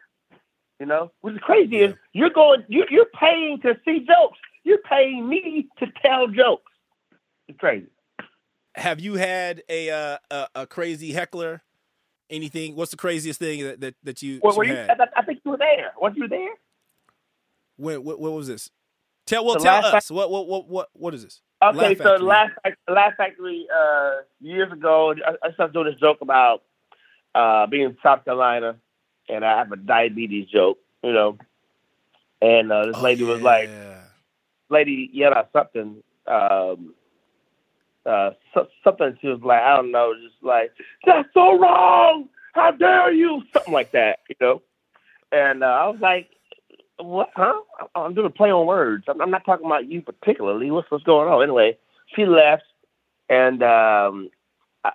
You 0.81 0.87
know, 0.87 1.13
what's 1.21 1.39
crazy 1.39 1.77
is 1.77 1.95
you're 2.13 2.31
going, 2.31 2.65
you're, 2.69 2.91
you're 2.91 3.07
paying 3.19 3.61
to 3.63 3.77
see 3.85 4.01
jokes. 4.01 4.39
You're 4.65 4.79
paying 4.79 5.29
me 5.29 5.69
to 5.79 5.87
tell 6.05 6.27
jokes. 6.29 6.73
It's 7.49 7.59
crazy. 7.59 7.87
Have 8.75 9.01
you 9.01 9.15
had 9.15 9.63
a 9.69 9.91
uh, 9.91 10.19
a, 10.31 10.49
a 10.55 10.67
crazy 10.67 11.13
heckler? 11.13 11.63
Anything? 12.31 12.75
What's 12.75 12.91
the 12.91 12.97
craziest 12.97 13.39
thing 13.39 13.63
that 13.65 13.81
that, 13.81 13.95
that 14.03 14.23
you, 14.23 14.41
Well, 14.43 14.57
were 14.57 14.65
you, 14.65 14.75
had? 14.75 14.99
I, 14.99 15.07
I 15.17 15.23
think 15.23 15.41
you 15.45 15.51
were 15.51 15.59
there. 15.59 15.93
Weren't 16.01 16.17
you 16.17 16.27
there? 16.29 16.55
When, 17.77 18.03
what, 18.03 18.19
what 18.19 18.33
was 18.33 18.47
this? 18.49 18.71
Tell 19.27 19.45
well, 19.45 19.55
The 19.55 19.61
tell 19.61 19.83
last 19.83 19.95
us 19.95 20.11
what 20.11 20.31
what 20.31 20.49
what 20.49 20.69
what 20.69 20.89
what 20.95 21.15
is 21.15 21.23
this? 21.23 21.43
Okay, 21.63 21.77
Laugh 21.77 21.97
so 21.99 22.05
Factory. 22.05 22.27
last 22.27 22.53
last 22.89 23.17
factory 23.17 23.67
uh, 23.73 24.11
years 24.41 24.73
ago, 24.73 25.15
I, 25.25 25.47
I 25.47 25.53
started 25.53 25.73
doing 25.75 25.87
this 25.87 26.01
joke 26.01 26.19
about 26.23 26.63
uh, 27.35 27.67
being 27.67 27.85
in 27.85 27.97
South 28.03 28.25
Carolina, 28.25 28.77
and 29.29 29.45
I 29.45 29.59
have 29.59 29.73
a 29.73 29.77
diabetes 29.77 30.49
joke, 30.49 30.79
you 31.03 31.13
know. 31.13 31.39
And 32.41 32.71
uh, 32.73 32.87
this 32.87 32.97
Oh, 32.97 33.01
lady 33.01 33.25
was 33.25 33.41
like, 33.43 33.73
lady 34.71 35.11
yelled 35.13 35.35
out 35.35 35.51
something, 35.53 36.03
um, 36.27 36.95
uh, 38.07 38.31
so, 38.55 38.67
something. 38.85 39.17
She 39.21 39.29
was 39.29 39.41
like, 39.43 39.63
I 39.63 39.77
don't 39.77 39.93
know, 39.93 40.15
just 40.23 40.43
like 40.43 40.73
that's 41.07 41.29
so 41.35 41.59
wrong. 41.59 42.29
How 42.55 42.71
dare 42.73 43.13
you? 43.13 43.43
Something 43.53 43.73
like 43.75 43.93
that, 43.93 44.21
you 44.29 44.37
know. 44.41 44.63
And 45.33 45.63
uh, 45.63 45.67
I 45.67 45.87
was 45.89 45.99
like, 46.01 46.31
what? 46.99 47.31
Huh? 47.35 47.61
I'm 47.95 48.15
doing 48.15 48.27
a 48.27 48.31
play 48.31 48.51
on 48.51 48.67
words. 48.67 49.05
I'm, 49.09 49.21
I'm 49.21 49.31
not 49.31 49.45
talking 49.45 49.67
about 49.67 49.91
you 49.91 50.03
particularly. 50.03 50.71
What's 50.71 50.91
what's 50.91 51.05
going 51.05 51.29
on? 51.29 51.43
Anyway, 51.43 51.79
she 52.15 52.27
left, 52.27 52.65
and 53.29 53.63
um, 53.63 54.31
I, 54.85 54.93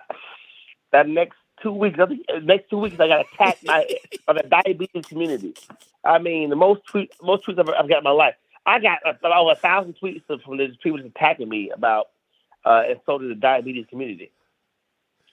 that 0.92 1.08
next 1.08 1.36
two 1.62 1.72
weeks, 1.72 1.98
I 1.98 2.40
next 2.40 2.70
two 2.70 2.78
weeks, 2.78 2.98
I 2.98 3.08
got 3.08 3.26
attacked 3.32 3.64
by, 3.64 3.86
by 4.26 4.34
the 4.34 4.42
diabetes 4.42 5.06
community. 5.06 5.54
I 6.04 6.18
mean, 6.18 6.50
the 6.50 6.56
most 6.56 6.84
tweet, 6.86 7.12
most 7.22 7.46
tweets 7.46 7.58
I've, 7.58 7.68
I've 7.68 7.88
got 7.88 7.98
in 7.98 8.04
my 8.04 8.10
life. 8.10 8.34
I 8.66 8.78
got 8.80 8.98
about 9.04 9.36
over 9.36 9.52
a 9.52 9.56
thousand 9.56 9.96
tweets 10.02 10.22
from 10.44 10.58
these 10.58 10.76
people 10.82 11.00
attacking 11.00 11.48
me 11.48 11.70
about 11.70 12.08
uh, 12.64 12.82
insulting 12.90 13.28
the 13.28 13.34
diabetes 13.34 13.86
community, 13.88 14.30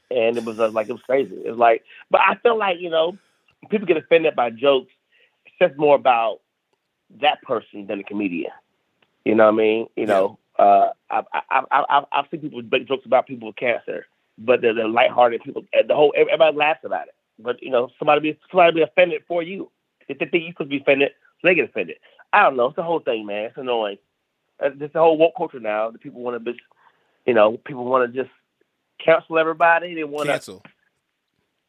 and 0.09 0.38
it 0.38 0.45
was 0.45 0.59
uh, 0.59 0.69
like 0.69 0.89
it 0.89 0.93
was 0.93 1.01
crazy. 1.01 1.35
It 1.43 1.49
was 1.49 1.59
like, 1.59 1.83
but 2.09 2.21
I 2.21 2.35
feel 2.35 2.57
like 2.57 2.79
you 2.79 2.89
know, 2.89 3.17
people 3.69 3.88
get 3.88 3.97
offended 3.97 4.35
by 4.35 4.51
jokes. 4.51 4.91
It 5.45 5.53
says 5.59 5.77
more 5.77 5.95
about 5.95 6.39
that 7.21 7.41
person 7.41 7.88
than 7.88 7.99
the 7.99 8.03
comedian. 8.03 8.51
You 9.25 9.35
know 9.35 9.45
what 9.45 9.53
I 9.53 9.57
mean? 9.57 9.88
You 9.95 10.05
know, 10.05 10.39
uh, 10.57 10.89
I, 11.09 11.23
I, 11.33 11.41
I, 11.49 11.83
I, 11.89 12.03
I've 12.11 12.25
seen 12.31 12.41
people 12.41 12.61
make 12.71 12.88
jokes 12.88 13.05
about 13.05 13.27
people 13.27 13.47
with 13.47 13.57
cancer, 13.57 14.05
but 14.38 14.62
they're, 14.62 14.74
they're 14.74 14.88
lighthearted 14.88 15.41
people. 15.43 15.63
and 15.74 15.89
The 15.89 15.95
whole 15.95 16.13
everybody 16.17 16.56
laughs 16.58 16.82
about 16.84 17.08
it. 17.08 17.15
But 17.39 17.62
you 17.62 17.69
know, 17.69 17.89
somebody 18.00 18.21
be 18.21 18.39
somebody 18.52 18.74
be 18.76 18.82
offended 18.82 19.24
for 19.28 19.43
you. 19.43 19.71
If 20.08 20.19
they 20.19 20.26
think 20.26 20.45
you 20.45 20.54
could 20.54 20.69
be 20.69 20.78
offended, 20.78 21.12
so 21.41 21.48
they 21.48 21.56
get 21.56 21.69
offended. 21.69 21.98
I 22.32 22.43
don't 22.43 22.56
know. 22.58 22.67
It's 22.67 22.76
the 22.76 22.84
whole 22.84 23.00
thing, 23.00 23.26
man. 23.26 23.45
It's 23.45 23.58
annoying. 23.58 23.98
Uh, 24.63 24.69
It's 24.80 24.93
the 24.93 25.00
whole 25.00 25.17
woke 25.17 25.34
culture 25.38 25.60
now. 25.60 25.89
The 25.91 25.98
people 26.00 26.21
want 26.21 26.43
to 26.43 26.52
just, 26.52 26.63
you 27.26 27.34
know, 27.34 27.58
people 27.58 27.86
want 27.86 28.12
to 28.13 28.24
just 28.24 28.34
cancel 29.04 29.38
everybody. 29.39 29.93
They 29.95 30.04
want 30.04 30.28
to 30.28 30.34
cancel. 30.34 30.63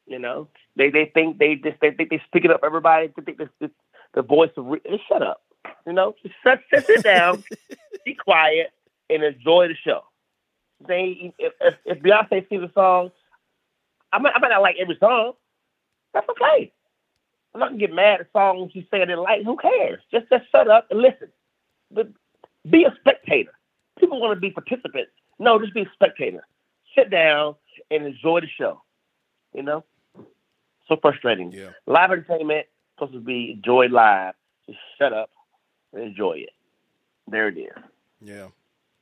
you 0.07 0.19
know, 0.19 0.49
they 0.77 0.91
they 0.91 1.11
think 1.13 1.39
they 1.39 1.57
just 1.57 1.81
they 1.81 1.91
think 1.93 2.11
they 2.11 2.21
it 2.33 2.51
up 2.51 2.61
everybody. 2.65 3.09
They 3.17 3.23
think 3.23 3.39
this, 3.39 3.71
the 4.15 4.23
voice 4.23 4.51
of 4.57 4.67
re- 4.67 5.01
shut 5.09 5.23
up. 5.23 5.43
You 5.87 5.93
know, 5.93 6.15
just 6.23 6.35
sit, 6.45 6.61
sit, 6.73 6.87
sit 6.87 7.03
down, 7.05 7.43
be 8.05 8.15
quiet, 8.15 8.73
and 9.11 9.23
enjoy 9.23 9.69
the 9.69 9.75
show. 9.85 10.03
They 10.87 11.35
if, 11.39 11.53
if, 11.61 11.75
if 11.85 12.03
Beyonce 12.03 12.49
sings 12.49 12.63
a 12.63 12.73
song, 12.75 13.11
I 14.13 14.19
might 14.19 14.35
I 14.35 14.39
might 14.39 14.49
not 14.49 14.63
like 14.63 14.77
every 14.81 14.97
song. 14.99 15.33
That's 16.13 16.29
okay. 16.29 16.73
I'm 17.55 17.61
not 17.61 17.71
gonna 17.71 17.79
get 17.79 17.93
mad 17.93 18.21
at 18.21 18.33
songs 18.33 18.73
you 18.75 18.83
say 18.91 18.99
I 18.99 19.07
didn't 19.07 19.23
like. 19.23 19.45
Who 19.45 19.57
cares? 19.57 20.01
Just 20.11 20.29
just 20.31 20.51
shut 20.51 20.69
up 20.69 20.87
and 20.91 21.01
listen. 21.01 21.29
But 21.91 22.09
be 22.69 22.85
a 22.85 22.95
spectator. 23.01 23.53
People 23.99 24.21
want 24.21 24.37
to 24.37 24.41
be 24.41 24.51
participants. 24.51 25.13
No, 25.39 25.59
just 25.59 25.75
be 25.75 25.83
a 25.83 25.91
spectator. 25.95 26.47
Sit 26.95 27.11
down 27.11 27.55
and 27.91 28.05
enjoy 28.05 28.41
the 28.41 28.49
show. 28.59 28.83
You 29.55 29.63
know? 29.63 29.85
So 30.89 30.97
frustrating. 31.01 31.53
Yeah. 31.53 31.71
Live 31.87 32.11
entertainment 32.11 32.67
supposed 32.95 33.13
to 33.13 33.21
be 33.21 33.53
enjoyed 33.57 33.91
live. 33.91 34.35
Just 34.67 34.79
shut 34.99 35.13
up 35.13 35.31
and 35.93 36.03
enjoy 36.03 36.39
it. 36.39 36.51
There 37.29 37.49
it 37.49 37.59
is. 37.59 37.73
Yeah. 38.21 38.49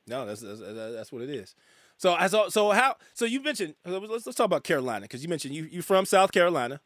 No, 0.07 0.25
that's 0.25 0.41
that's, 0.41 0.59
that's 0.59 1.11
what 1.11 1.21
it 1.21 1.29
is. 1.29 1.55
So 1.97 2.13
I 2.13 2.27
saw. 2.27 2.49
So 2.49 2.71
how? 2.71 2.95
So 3.13 3.25
you 3.25 3.41
mentioned. 3.41 3.75
Let's 3.85 4.25
let's 4.25 4.37
talk 4.37 4.45
about 4.45 4.63
Carolina 4.63 5.01
because 5.01 5.23
you 5.23 5.29
mentioned 5.29 5.55
you 5.55 5.63
you 5.71 5.81
from 5.81 6.05
South 6.05 6.31
Carolina. 6.31 6.81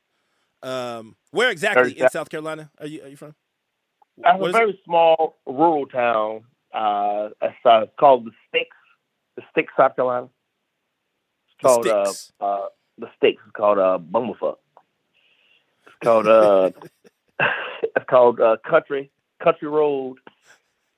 Um, 0.62 1.16
where 1.32 1.50
exactly 1.52 1.98
in 1.98 2.10
South 2.10 2.30
Carolina 2.30 2.70
are 2.80 2.88
you 2.88 3.04
are 3.04 3.08
you 3.08 3.16
from? 3.18 3.36
What 4.16 4.50
a 4.50 4.52
very 4.52 4.80
small 4.86 5.38
rural 5.46 5.86
town. 5.88 6.42
Uh, 6.74 7.30
it's, 7.42 7.56
uh, 7.66 7.82
it's 7.84 7.94
called 8.00 8.26
the 8.26 8.32
Sticks. 8.50 8.76
The 9.38 9.44
Sticks, 9.52 9.74
South 9.78 9.96
Carolina. 9.96 10.28
It's 11.48 11.56
The 11.62 11.68
called 11.68 11.86
Sticks. 11.86 12.32
uh, 12.42 12.46
uh, 12.46 12.66
the 12.98 13.08
Sticks. 13.18 13.42
It's 13.46 13.56
called 13.56 13.80
uh, 13.80 13.98
Bumblefuck. 14.00 14.58
It's 15.88 15.96
called 16.04 16.28
uh, 16.28 16.72
it's 17.84 18.06
called 18.10 18.40
uh, 18.40 18.58
Country 18.70 19.10
Country 19.42 19.68
Road. 19.68 20.18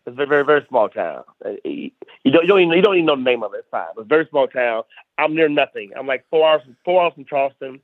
It's 0.06 0.14
a 0.14 0.16
very 0.16 0.28
very 0.28 0.44
very 0.46 0.66
small 0.68 0.90
town. 0.90 1.24
Uh, 1.46 1.52
You 1.64 1.92
don't 2.32 2.44
you 2.44 2.48
don't 2.48 2.62
even, 2.62 2.72
you 2.72 2.82
don't 2.82 2.96
even 2.96 3.06
know 3.06 3.16
the 3.16 3.22
name 3.22 3.44
of 3.44 3.54
it. 3.54 3.60
It's 3.60 3.68
fine. 3.70 3.86
It's 3.92 4.00
a 4.00 4.04
very 4.04 4.28
small 4.30 4.48
town. 4.48 4.84
I'm 5.18 5.36
near 5.36 5.50
nothing. 5.50 5.92
I'm 5.98 6.08
like 6.08 6.26
four 6.30 6.48
hours 6.48 6.62
from 6.64 6.76
four 6.84 7.04
hours 7.04 7.14
from 7.14 7.26
Charleston, 7.26 7.80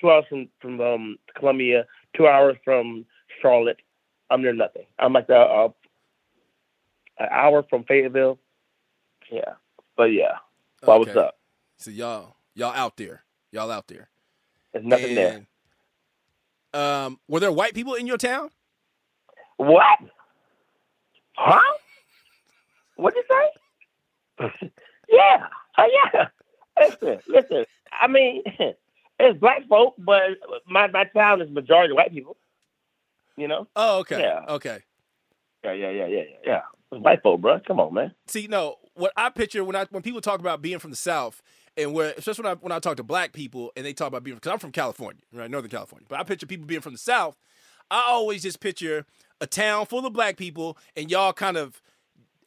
two 0.00 0.10
hours 0.10 0.24
from 0.28 0.48
from 0.60 0.80
um, 0.80 1.18
Columbia, 1.36 1.86
two 2.16 2.26
hours 2.26 2.56
from 2.64 3.04
Charlotte. 3.40 3.78
I'm 4.30 4.42
near 4.42 4.52
nothing. 4.52 4.86
I'm 4.98 5.12
like 5.12 5.30
uh, 5.30 5.34
uh, 5.34 5.68
an 7.18 7.28
hour 7.30 7.62
from 7.68 7.84
Fayetteville. 7.84 8.38
Yeah, 9.30 9.54
but 9.96 10.04
yeah, 10.04 10.38
well, 10.84 10.98
what's 11.00 11.10
Okay. 11.10 11.20
up? 11.20 11.38
So 11.76 11.90
y'all 11.92 12.36
y'all 12.54 12.72
out 12.74 12.96
there, 12.96 13.22
y'all 13.52 13.70
out 13.70 13.86
there. 13.86 14.08
There's 14.72 14.84
nothing 14.84 15.14
there. 15.14 15.46
Um, 16.72 17.18
were 17.28 17.40
there 17.40 17.52
white 17.52 17.74
people 17.74 17.94
in 17.94 18.06
your 18.06 18.16
town? 18.16 18.50
What? 19.56 19.98
Huh? 21.42 21.72
What'd 22.96 23.16
you 23.16 24.48
say? 24.50 24.70
yeah. 25.10 25.46
Oh, 25.78 25.88
yeah. 26.14 26.26
Listen, 26.78 27.18
listen. 27.28 27.64
I 27.98 28.06
mean, 28.08 28.42
it's 29.18 29.38
black 29.38 29.66
folk, 29.68 29.94
but 29.98 30.22
my, 30.66 30.88
my 30.88 31.04
town 31.04 31.40
is 31.40 31.50
majority 31.50 31.94
white 31.94 32.12
people. 32.12 32.36
You 33.36 33.48
know? 33.48 33.68
Oh, 33.74 34.00
okay, 34.00 34.20
Yeah. 34.20 34.44
okay. 34.54 34.80
Yeah, 35.64 35.72
yeah, 35.72 35.90
yeah, 35.90 36.06
yeah, 36.06 36.18
yeah. 36.18 36.36
yeah. 36.44 36.60
It's 36.92 37.02
white 37.02 37.22
folk, 37.22 37.40
bro. 37.40 37.58
Come 37.60 37.80
on, 37.80 37.94
man. 37.94 38.14
See, 38.26 38.46
no, 38.46 38.76
what 38.94 39.12
I 39.16 39.30
picture 39.30 39.64
when 39.64 39.76
I 39.76 39.86
when 39.90 40.02
people 40.02 40.20
talk 40.20 40.40
about 40.40 40.60
being 40.60 40.78
from 40.78 40.90
the 40.90 40.96
South, 40.96 41.42
and 41.76 41.94
where 41.94 42.12
especially 42.18 42.44
when 42.44 42.52
I 42.52 42.54
when 42.56 42.72
I 42.72 42.80
talk 42.80 42.96
to 42.98 43.02
black 43.02 43.32
people 43.32 43.72
and 43.76 43.86
they 43.86 43.92
talk 43.94 44.08
about 44.08 44.24
being 44.24 44.36
because 44.36 44.52
I'm 44.52 44.58
from 44.58 44.72
California, 44.72 45.22
right, 45.32 45.50
Northern 45.50 45.70
California, 45.70 46.06
but 46.08 46.18
I 46.18 46.24
picture 46.24 46.46
people 46.46 46.66
being 46.66 46.80
from 46.82 46.92
the 46.92 46.98
South. 46.98 47.36
I 47.90 48.04
always 48.08 48.42
just 48.42 48.60
picture 48.60 49.06
a 49.40 49.46
town 49.46 49.86
full 49.86 50.06
of 50.06 50.12
black 50.12 50.36
people, 50.36 50.76
and 50.96 51.10
y'all 51.10 51.32
kind 51.32 51.56
of 51.56 51.80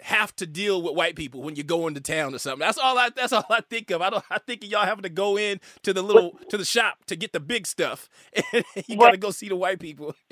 have 0.02 0.36
to 0.36 0.46
deal 0.46 0.82
with 0.82 0.96
white 0.96 1.16
people 1.16 1.42
when 1.42 1.56
you 1.56 1.64
go 1.64 1.88
into 1.88 2.02
town 2.02 2.36
or 2.36 2.38
something. 2.38 2.60
That's 2.60 2.78
all 2.78 2.98
I 2.98 3.10
that's 3.10 3.32
all 3.32 3.46
I 3.50 3.62
think 3.62 3.90
of. 3.92 4.02
I 4.02 4.10
don't 4.10 4.24
I 4.30 4.38
think 4.40 4.64
of 4.64 4.70
y'all 4.70 4.86
having 4.86 5.04
to 5.04 5.10
go 5.10 5.38
in 5.38 5.62
to 5.84 5.94
the 5.94 6.02
little 6.02 6.38
to 6.50 6.58
the 6.58 6.66
shop 6.66 7.06
to 7.08 7.16
get 7.16 7.32
the 7.32 7.40
big 7.40 7.66
stuff. 7.68 8.10
And 8.54 8.66
you 8.88 8.98
What? 8.98 9.08
gotta 9.08 9.18
go 9.18 9.32
see 9.32 9.48
the 9.50 9.56
white 9.56 9.80
people. 9.80 10.16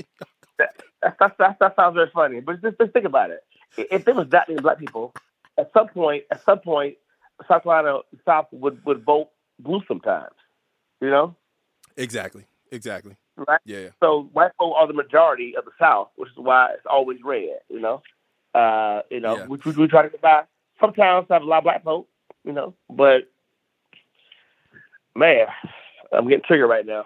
That, 1.01 1.17
that, 1.19 1.37
that, 1.39 1.57
that 1.59 1.75
sounds 1.75 1.95
very 1.95 2.11
funny. 2.13 2.39
But 2.39 2.61
just, 2.61 2.77
just 2.79 2.93
think 2.93 3.05
about 3.05 3.31
it. 3.31 3.39
If 3.77 4.05
there 4.05 4.13
was 4.13 4.27
that 4.29 4.47
many 4.47 4.61
black 4.61 4.77
people, 4.77 5.11
at 5.57 5.71
some 5.73 5.87
point, 5.87 6.25
at 6.29 6.43
some 6.45 6.59
point, 6.59 6.97
South 7.47 7.63
Carolina 7.63 8.01
South 8.25 8.45
would, 8.51 8.85
would 8.85 9.03
vote 9.03 9.29
blue 9.57 9.81
sometimes. 9.87 10.35
You 11.01 11.09
know? 11.09 11.35
exactly. 11.97 12.45
Exactly. 12.71 13.15
Right? 13.47 13.59
Yeah. 13.65 13.89
So 14.01 14.29
white 14.33 14.51
folk 14.57 14.73
are 14.77 14.87
the 14.87 14.93
majority 14.93 15.55
of 15.57 15.65
the 15.65 15.71
South, 15.79 16.09
which 16.15 16.29
is 16.29 16.37
why 16.37 16.71
it's 16.73 16.85
always 16.89 17.19
red. 17.23 17.59
You 17.69 17.79
know, 17.79 18.01
uh, 18.53 19.01
you 19.09 19.19
know, 19.19 19.37
Yeah. 19.37 19.45
which 19.47 19.65
we, 19.65 19.71
we 19.73 19.87
try 19.87 20.03
to 20.03 20.09
get 20.09 20.21
by. 20.21 20.43
Some 20.79 20.93
towns 20.93 21.27
have 21.29 21.41
a 21.41 21.45
lot 21.45 21.59
of 21.59 21.63
black 21.63 21.83
folk, 21.83 22.07
you 22.43 22.51
know, 22.53 22.73
but 22.89 23.29
man, 25.15 25.45
I'm 26.11 26.27
getting 26.27 26.43
triggered 26.47 26.69
right 26.69 26.85
now. 26.85 27.05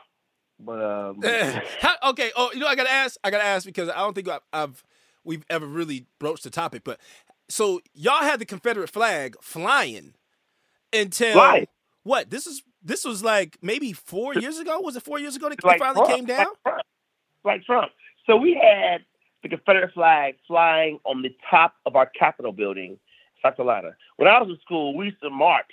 But 0.59 0.81
um, 0.81 1.21
How, 1.81 1.95
okay. 2.11 2.31
Oh, 2.35 2.51
you 2.53 2.59
know, 2.59 2.67
I 2.67 2.75
gotta 2.75 2.91
ask. 2.91 3.17
I 3.23 3.29
gotta 3.31 3.43
ask 3.43 3.65
because 3.65 3.89
I 3.89 3.95
don't 3.97 4.13
think 4.13 4.29
I've, 4.29 4.39
I've 4.53 4.83
we've 5.23 5.43
ever 5.49 5.65
really 5.65 6.05
broached 6.19 6.43
the 6.43 6.49
topic. 6.49 6.83
But 6.85 6.99
so 7.49 7.81
y'all 7.93 8.23
had 8.23 8.39
the 8.39 8.45
Confederate 8.45 8.89
flag 8.89 9.35
flying 9.41 10.13
until 10.93 11.35
Right. 11.37 11.69
what? 12.03 12.29
This 12.29 12.47
is 12.47 12.63
this 12.85 13.03
was 13.03 13.23
like 13.23 13.57
maybe 13.61 13.91
four 13.91 14.35
years 14.35 14.59
ago. 14.59 14.79
Was 14.79 14.95
it 14.95 15.03
four 15.03 15.19
years 15.19 15.35
ago 15.35 15.49
that 15.49 15.63
like 15.63 15.79
finally 15.79 16.05
Trump, 16.05 16.15
came 16.15 16.25
down? 16.25 16.45
Like 16.45 16.63
Trump. 16.63 16.81
Like 17.43 17.63
Trump. 17.65 17.91
So 18.25 18.37
we 18.37 18.53
had 18.53 19.03
the 19.43 19.49
Confederate 19.49 19.93
flag 19.93 20.35
flying 20.47 20.99
on 21.03 21.21
the 21.21 21.35
top 21.49 21.75
of 21.85 21.95
our 21.95 22.05
Capitol 22.05 22.51
building, 22.51 22.97
South 23.41 23.57
Carolina. 23.57 23.91
When 24.17 24.27
I 24.27 24.39
was 24.41 24.49
in 24.49 24.59
school, 24.61 24.95
we 24.95 25.05
used 25.05 25.21
to 25.21 25.29
march 25.29 25.71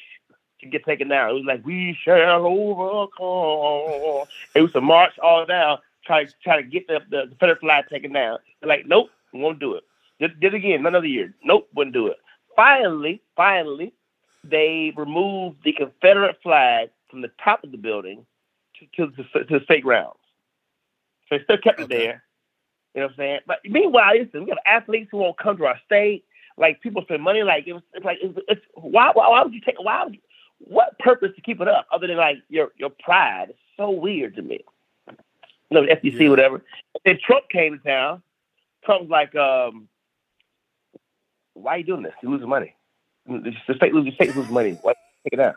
to 0.61 0.67
get 0.67 0.85
taken 0.85 1.09
down. 1.09 1.31
It 1.31 1.35
was 1.35 1.45
like 1.45 1.65
we 1.65 1.97
shall 2.03 2.47
overcome. 2.47 4.27
It 4.55 4.63
was 4.63 4.73
to 4.73 4.81
march 4.81 5.19
all 5.23 5.45
down, 5.47 5.79
try 6.05 6.27
try 6.43 6.57
to 6.57 6.67
get 6.67 6.87
the, 6.87 7.01
the 7.11 7.27
Confederate 7.29 7.61
flag 7.61 7.85
taken 7.91 8.13
down. 8.13 8.39
They're 8.61 8.69
like, 8.69 8.87
nope, 8.87 9.11
we 9.33 9.41
won't 9.41 9.61
do 9.61 9.75
it. 9.75 9.85
Did, 10.19 10.41
did 10.41 10.55
it 10.55 10.59
again, 10.59 10.87
another 10.87 11.07
year. 11.07 11.35
Nope, 11.45 11.69
wouldn't 11.75 11.95
do 11.95 12.07
it. 12.07 12.17
Finally, 12.55 13.23
finally, 13.37 13.93
they 14.45 14.93
removed 14.97 15.59
the 15.65 15.73
Confederate 15.73 16.39
flag 16.43 16.91
from 17.13 17.21
the 17.21 17.31
top 17.45 17.63
of 17.63 17.71
the 17.71 17.79
building 17.79 18.27
to, 18.81 19.07
to, 19.07 19.13
the, 19.17 19.45
to 19.45 19.59
the 19.61 19.65
state 19.65 19.85
grounds. 19.85 20.17
So 21.29 21.39
they 21.39 21.45
still 21.45 21.59
kept 21.59 21.81
it 21.81 21.89
there. 21.89 22.25
You 22.95 23.03
know 23.03 23.07
what 23.07 23.13
I'm 23.13 23.17
saying? 23.19 23.41
But 23.47 23.59
meanwhile, 23.65 24.19
listen, 24.19 24.41
we 24.45 24.47
got 24.51 24.59
athletes 24.67 25.11
who 25.13 25.19
won't 25.19 25.39
come 25.39 25.57
to 25.59 25.67
our 25.67 25.79
state. 25.87 26.25
Like 26.59 26.81
people 26.81 27.03
spend 27.03 27.23
money. 27.23 27.43
Like 27.45 27.67
it 27.69 27.75
was, 27.75 27.83
it's 27.95 28.05
like 28.05 28.19
it's, 28.21 28.39
it's 28.49 28.61
why, 28.75 29.11
why 29.15 29.29
why 29.31 29.43
would 29.43 29.55
you 29.55 29.61
take 29.61 29.77
why 29.81 30.05
would 30.05 30.15
you, 30.15 30.21
what 30.59 30.99
purpose 30.99 31.31
to 31.37 31.41
keep 31.43 31.61
it 31.61 31.69
up 31.69 31.87
other 31.93 32.07
than 32.07 32.17
like 32.17 32.39
your 32.49 32.73
your 32.77 32.91
pride? 32.91 33.47
It's 33.51 33.59
so 33.77 33.91
weird 33.91 34.37
to 34.37 34.43
me. 34.43 34.61
You 35.09 35.15
know, 35.81 35.87
the 35.87 35.95
FTC, 35.97 36.21
Yeah. 36.21 36.29
whatever. 36.29 36.63
Then 37.05 37.19
Trump 37.25 37.49
came 37.51 37.79
to 37.79 37.85
town. 37.85 38.23
Trump's 38.85 39.09
like, 39.11 39.35
um, 39.35 39.89
why 41.55 41.77
are 41.77 41.79
you 41.79 41.85
doing 41.85 42.03
this? 42.03 42.13
You're 42.23 42.33
losing 42.33 42.49
money. 42.49 42.75
The 43.27 43.55
state 43.77 43.95
loses, 43.95 44.13
the 44.19 44.25
state 44.25 44.37
loses 44.37 44.51
money. 44.53 44.79
Why 44.83 44.93
take 45.25 45.33
it 45.33 45.37
down? 45.37 45.55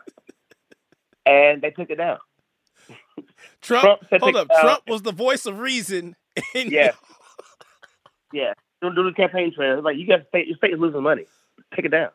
And 1.26 1.60
they 1.60 1.70
took 1.70 1.90
it 1.90 1.96
down. 1.96 2.18
Trump, 3.60 4.08
Trump 4.08 4.22
hold 4.22 4.36
up. 4.36 4.48
down. 4.48 4.60
Trump 4.60 4.82
was 4.86 5.02
the 5.02 5.12
voice 5.12 5.44
of 5.46 5.58
reason. 5.58 6.16
in- 6.54 6.70
Yeah. 6.70 6.92
Yeah. 8.32 8.54
Don't 8.82 8.94
do 8.94 9.04
the 9.04 9.12
campaign 9.12 9.54
trail. 9.54 9.80
Like 9.82 9.96
you 9.96 10.06
got 10.06 10.16
to 10.18 10.26
state 10.28 10.48
your 10.48 10.56
state 10.56 10.74
is 10.74 10.80
losing 10.80 11.02
money. 11.02 11.24
Take 11.74 11.84
it 11.86 11.90
down. 11.90 12.10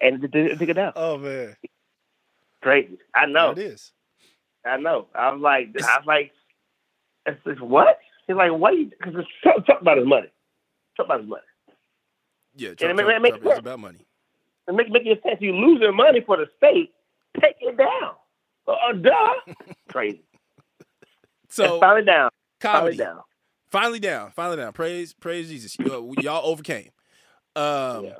And 0.00 0.20
they 0.20 0.26
did 0.26 0.58
take 0.58 0.68
it 0.68 0.74
down. 0.74 0.92
Oh 0.96 1.16
man, 1.16 1.56
Crazy. 2.60 2.98
I 3.14 3.26
know. 3.26 3.52
It 3.52 3.58
is. 3.58 3.92
I 4.66 4.76
know. 4.78 5.06
I 5.14 5.30
was 5.32 5.40
like, 5.40 5.68
I 5.76 5.98
was 5.98 6.06
like, 6.06 6.32
it's 7.24 7.42
just 7.44 7.60
what? 7.60 7.98
He's 8.26 8.36
like, 8.36 8.52
what? 8.52 8.74
Because 8.90 9.14
it's 9.16 9.28
Trump, 9.42 9.64
Trump 9.64 9.80
about 9.82 9.96
his 9.98 10.06
money. 10.06 10.28
Trump 10.96 11.08
about 11.08 11.20
his 11.20 11.30
money. 11.30 11.42
Yeah, 12.56 12.70
And 12.70 12.74
it 12.74 12.78
Trump, 12.80 12.96
make- 12.96 13.06
Trump, 13.06 13.22
make 13.22 13.32
Trump 13.42 13.52
is 13.52 13.58
about 13.60 13.78
money. 13.78 14.06
And 14.66 14.76
make 14.76 14.90
making 14.90 15.16
sense. 15.22 15.36
You're 15.40 15.54
losing 15.54 15.94
money 15.96 16.20
for 16.26 16.36
the 16.36 16.46
state. 16.58 16.92
Take 17.40 17.56
it 17.60 17.76
down. 17.76 18.14
Uh, 18.66 18.92
duh. 18.92 19.54
Crazy. 19.90 20.22
So 21.48 21.64
it's 21.64 21.80
finally 21.80 22.04
down. 22.04 22.30
comedy, 22.60 22.96
Finally 22.96 22.96
down. 22.96 23.20
finally 23.70 24.00
down, 24.00 24.30
finally 24.32 24.56
down. 24.56 24.72
Praise, 24.72 25.12
praise 25.14 25.48
Jesus. 25.48 25.78
You, 25.78 26.14
y'all 26.18 26.44
overcame. 26.46 26.90
Um, 27.54 28.04
Yeah. 28.04 28.16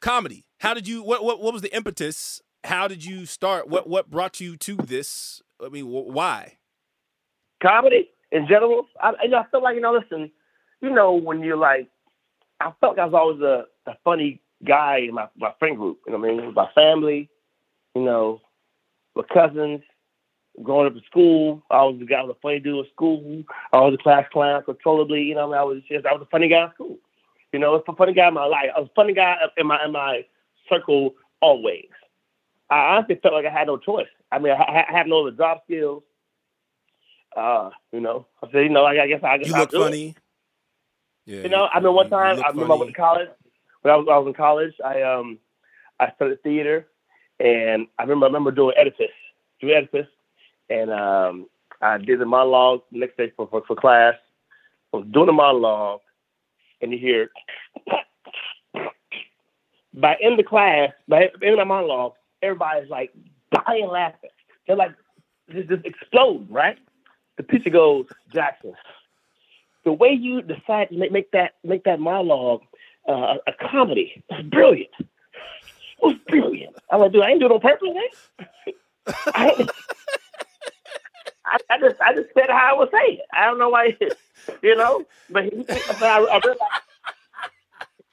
Comedy. 0.00 0.44
How 0.60 0.74
did 0.74 0.86
you? 0.88 1.02
What, 1.02 1.24
what? 1.24 1.40
What 1.42 1.52
was 1.52 1.62
the 1.62 1.74
impetus? 1.74 2.40
How 2.64 2.88
did 2.88 3.04
you 3.04 3.26
start? 3.26 3.68
What? 3.68 3.88
What 3.88 4.10
brought 4.10 4.40
you 4.40 4.56
to 4.58 4.76
this? 4.76 5.42
I 5.64 5.68
mean, 5.68 5.84
wh- 5.84 6.06
why? 6.08 6.54
comedy 7.60 8.08
in 8.30 8.46
general. 8.46 8.86
I, 9.00 9.12
you 9.24 9.30
know, 9.30 9.38
I 9.38 9.46
feel 9.50 9.62
like 9.62 9.74
you 9.74 9.80
know, 9.80 9.92
listen, 9.92 10.30
you 10.80 10.90
know, 10.90 11.14
when 11.14 11.40
you're 11.42 11.56
like, 11.56 11.88
I 12.60 12.72
felt 12.80 12.96
like 12.96 13.00
I 13.00 13.04
was 13.06 13.14
always 13.14 13.40
a, 13.40 13.64
a 13.90 13.94
funny 14.04 14.40
guy 14.64 14.98
in 15.08 15.14
my, 15.14 15.28
my 15.36 15.52
friend 15.58 15.76
group. 15.76 15.98
You 16.06 16.12
know 16.12 16.18
what 16.20 16.28
I 16.30 16.32
mean? 16.34 16.46
With 16.46 16.54
my 16.54 16.68
family, 16.74 17.28
you 17.98 18.04
know, 18.04 18.40
my 19.14 19.22
cousins. 19.32 19.82
Growing 20.60 20.88
up 20.88 20.94
in 20.96 21.02
school, 21.08 21.62
I 21.70 21.84
was 21.84 22.00
the 22.00 22.04
guy 22.04 22.20
with 22.20 22.36
a 22.36 22.40
funny 22.40 22.58
dude 22.58 22.84
in 22.84 22.90
school. 22.92 23.44
I 23.72 23.76
was 23.78 23.94
a 23.94 24.02
class 24.02 24.24
clown, 24.32 24.60
controllably. 24.64 25.22
You 25.22 25.36
know, 25.36 25.52
I, 25.52 25.62
was 25.62 25.82
just 25.88 26.04
I 26.04 26.12
was 26.12 26.22
a 26.22 26.30
funny 26.32 26.48
guy 26.48 26.64
in 26.64 26.72
school. 26.74 26.96
You 27.52 27.60
know, 27.60 27.68
I 27.68 27.74
was 27.74 27.84
a 27.86 27.94
funny 27.94 28.12
guy 28.12 28.26
in 28.26 28.34
my 28.34 28.44
life. 28.44 28.70
I 28.76 28.80
was 28.80 28.88
a 28.90 28.94
funny 28.94 29.12
guy 29.12 29.36
in 29.56 29.68
my 29.68 29.84
in 29.84 29.92
my 29.92 30.24
circle 30.68 31.14
always. 31.40 31.86
I 32.70 32.96
honestly 32.96 33.20
felt 33.22 33.34
like 33.34 33.46
I 33.46 33.50
had 33.50 33.68
no 33.68 33.76
choice. 33.76 34.08
I 34.32 34.40
mean, 34.40 34.52
I, 34.52 34.84
I 34.88 34.92
have 34.98 35.06
no 35.06 35.24
other 35.24 35.36
job 35.36 35.58
skills 35.64 36.02
uh, 37.36 37.70
you 37.92 38.00
know, 38.00 38.26
I 38.42 38.50
said, 38.50 38.62
you 38.62 38.68
know, 38.68 38.84
I, 38.84 39.02
I 39.02 39.06
guess 39.06 39.22
I 39.22 39.38
guess 39.38 39.48
You 39.48 39.56
look 39.56 39.70
do 39.70 39.82
it. 39.82 39.84
funny. 39.84 40.16
Yeah, 41.26 41.42
You 41.42 41.48
know, 41.50 41.68
I 41.72 41.80
mean, 41.80 41.92
one 41.92 42.08
time 42.10 42.42
I 42.42 42.48
remember 42.48 42.74
I 42.74 42.76
went 42.76 42.90
to 42.90 42.96
college. 42.96 43.28
When 43.82 43.92
I 43.94 43.96
was, 43.96 44.08
I 44.10 44.18
was 44.18 44.26
in 44.28 44.34
college, 44.34 44.74
I 44.84 45.02
um, 45.02 45.38
I 46.00 46.10
studied 46.16 46.42
theater, 46.42 46.88
and 47.40 47.86
I 47.98 48.02
remember 48.02 48.26
I 48.26 48.28
remember 48.28 48.50
doing 48.50 48.74
doing 49.60 49.74
Oedipus, 49.76 50.06
and 50.70 50.90
um, 50.90 51.46
I 51.80 51.98
did 51.98 52.20
the 52.20 52.26
monologue 52.26 52.82
the 52.92 52.98
next 52.98 53.16
day 53.16 53.32
for, 53.36 53.48
for 53.48 53.62
for 53.66 53.76
class. 53.76 54.14
I 54.92 54.98
was 54.98 55.06
doing 55.10 55.26
the 55.26 55.32
monologue, 55.32 56.00
and 56.80 56.92
you 56.92 56.98
hear 56.98 57.30
by 59.94 60.16
end 60.22 60.38
of 60.38 60.46
class, 60.46 60.90
by 61.08 61.30
end 61.42 61.52
of 61.52 61.58
my 61.58 61.64
monologue, 61.64 62.12
everybody's 62.42 62.90
like 62.90 63.12
dying 63.66 63.88
laughing. 63.88 64.30
They're 64.66 64.76
like 64.76 64.94
just, 65.50 65.68
just 65.68 65.84
explode, 65.84 66.46
right? 66.50 66.78
The 67.36 67.42
teacher 67.44 67.70
goes, 67.70 68.06
Jackson, 68.32 68.74
the 69.84 69.92
way 69.92 70.10
you 70.10 70.42
decide 70.42 70.90
to 70.90 70.96
make, 70.96 71.12
make 71.12 71.30
that 71.32 71.54
make 71.64 71.84
that 71.84 72.00
monologue 72.00 72.62
uh, 73.08 73.36
a 73.46 73.52
comedy 73.70 74.22
was 74.30 74.42
brilliant. 74.44 74.90
It 76.02 76.06
was 76.06 76.16
brilliant. 76.28 76.76
I'm 76.90 77.00
like, 77.00 77.12
dude, 77.12 77.22
I 77.22 77.30
ain't 77.30 77.40
do 77.40 77.46
it 77.46 77.52
on 77.52 77.60
purpose, 77.60 77.88
man. 77.92 78.46
I, 79.34 79.68
I, 81.44 81.58
I 81.70 81.78
just 81.78 82.00
I 82.00 82.14
just 82.14 82.28
said 82.34 82.48
how 82.48 82.74
I 82.74 82.78
was 82.78 82.88
saying. 82.92 83.18
it. 83.18 83.26
I 83.32 83.46
don't 83.46 83.58
know 83.58 83.70
why, 83.70 83.96
you 84.62 84.76
know. 84.76 85.04
But 85.30 85.44
he, 85.44 85.50
but 85.50 86.02
I, 86.02 86.18
I 86.18 86.40
realized 86.44 86.60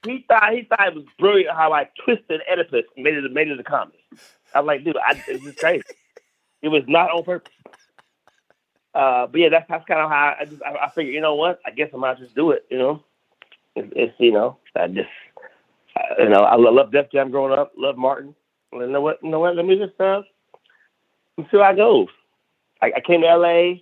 he 0.06 0.26
thought 0.28 0.54
he 0.54 0.64
thought 0.64 0.88
it 0.88 0.96
was 0.96 1.06
brilliant 1.20 1.56
how 1.56 1.74
I 1.74 1.90
twisted 2.04 2.42
Oedipus 2.52 2.86
and 2.96 3.04
made 3.04 3.16
it 3.16 3.32
made 3.32 3.50
it 3.50 3.60
a 3.60 3.64
comedy. 3.64 4.00
I'm 4.54 4.66
like, 4.66 4.84
dude, 4.84 4.98
I, 4.98 5.22
it's 5.28 5.44
just 5.44 5.58
crazy. 5.58 5.84
It 6.62 6.70
was 6.70 6.84
not 6.88 7.12
on 7.12 7.24
purpose. 7.24 7.54
Uh, 8.94 9.28
but 9.28 9.40
yeah, 9.42 9.50
that's 9.50 9.68
that's 9.70 9.86
kind 9.86 10.00
of 10.00 10.10
how 10.10 10.36
I 10.40 10.46
just 10.46 10.62
I, 10.64 10.86
I 10.86 10.90
figured. 10.92 11.14
You 11.14 11.22
know 11.22 11.36
what? 11.36 11.60
I 11.66 11.72
guess 11.72 11.90
I 11.94 11.98
might 11.98 12.18
just 12.18 12.36
do 12.36 12.52
it. 12.52 12.66
You 12.70 12.78
know, 12.78 13.04
it's, 13.76 13.92
it's 13.96 14.14
you 14.20 14.32
know 14.32 14.58
I 14.76 14.88
just 14.88 15.10
you 16.20 16.30
know 16.30 16.42
I 16.44 16.56
love 16.56 16.92
Def 16.92 17.12
Jam 17.12 17.32
growing 17.32 17.58
up. 17.58 17.72
Love 17.78 17.98
Martin. 17.98 18.36
You 18.74 18.88
know 18.88 19.02
what? 19.02 19.20
You 19.24 19.30
know 19.30 19.40
what? 19.40 19.56
Let 19.56 19.66
me 19.66 19.78
just 19.78 20.00
uh, 20.00 20.22
let's 21.38 21.50
see 21.52 21.58
how 21.58 21.72
it 21.72 21.78
goes. 21.78 22.08
I, 22.82 22.92
I 22.98 23.00
came 23.00 23.22
to 23.22 23.36
LA 23.36 23.76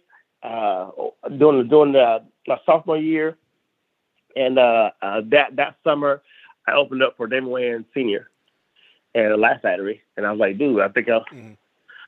uh, 0.47 0.91
during 1.37 1.67
during 1.67 1.93
the 1.93 2.23
my 2.47 2.57
sophomore 2.65 2.97
year, 2.97 3.37
and 4.35 4.59
uh, 4.59 4.91
uh, 5.01 5.21
that 5.31 5.55
that 5.55 5.75
summer 5.83 6.21
I 6.67 6.73
opened 6.73 7.01
up 7.03 7.15
for 7.17 7.27
Damon 7.27 7.49
Wayans 7.51 7.85
Senior 7.93 8.29
and 9.15 9.31
a 9.31 9.37
Laugh 9.37 9.61
Factory, 9.61 10.01
and 10.17 10.25
I 10.25 10.31
was 10.31 10.39
like, 10.39 10.57
dude, 10.57 10.79
I 10.81 10.89
think 10.89 11.09
I'll, 11.09 11.25
Mhm. 11.25 11.57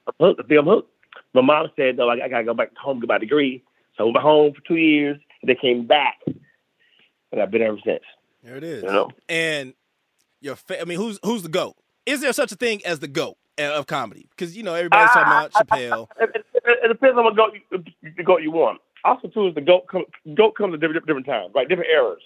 I'm 0.08 0.14
hooked. 0.20 0.42
I 0.44 0.48
think 0.48 0.60
I'm 0.60 0.66
hooked. 0.66 0.92
My 1.34 1.42
mom 1.42 1.68
said, 1.76 1.98
no, 1.98 2.10
I, 2.10 2.24
I 2.26 2.28
gotta 2.30 2.44
go 2.44 2.54
back 2.54 2.76
home 2.78 2.98
to 3.02 3.08
get 3.08 3.14
my 3.14 3.18
degree. 3.18 3.64
So 3.98 4.04
I 4.04 4.06
went 4.08 4.18
home 4.18 4.54
for 4.54 4.62
two 4.62 4.76
years, 4.78 5.18
and 5.42 5.50
then 5.50 5.56
came 5.58 5.86
back, 5.88 6.18
and 6.26 7.42
I've 7.42 7.52
been 7.52 7.62
ever 7.62 7.78
since. 7.86 8.04
There 8.44 8.58
it 8.58 8.64
is. 8.64 8.84
You 8.84 8.90
know, 8.90 9.10
And 9.30 9.74
your, 10.46 10.56
fa- 10.56 10.80
I 10.80 10.86
mean, 10.86 10.98
who's 10.98 11.20
who's 11.24 11.44
the 11.44 11.50
goat? 11.50 11.76
Is 12.06 12.22
there 12.22 12.32
such 12.32 12.52
a 12.52 12.56
thing 12.56 12.86
as 12.86 13.00
the 13.00 13.08
goat 13.08 13.36
of 13.58 13.88
comedy? 13.88 14.28
Because 14.30 14.56
you 14.56 14.64
know 14.64 14.76
everybody's 14.76 15.10
talking 15.12 15.32
about 15.32 15.52
Chappelle. 15.52 16.08
it, 16.20 16.30
it, 16.36 16.46
it, 16.54 16.80
it 16.84 16.88
depends 16.88 17.18
on 17.18 17.26
what 17.26 17.36
goat 17.36 17.54
you, 17.72 17.84
the 18.16 18.24
goat 18.24 18.44
you 18.44 18.52
want. 18.52 18.80
Also, 19.04 19.28
too, 19.28 19.48
is 19.48 19.56
the 19.56 19.62
goat 19.62 19.88
come, 19.92 20.06
goat 20.36 20.56
comes 20.56 20.74
at 20.76 20.80
different 20.80 21.06
different 21.06 21.26
times, 21.26 21.52
right? 21.54 21.68
Different 21.68 21.90
eras, 21.90 22.22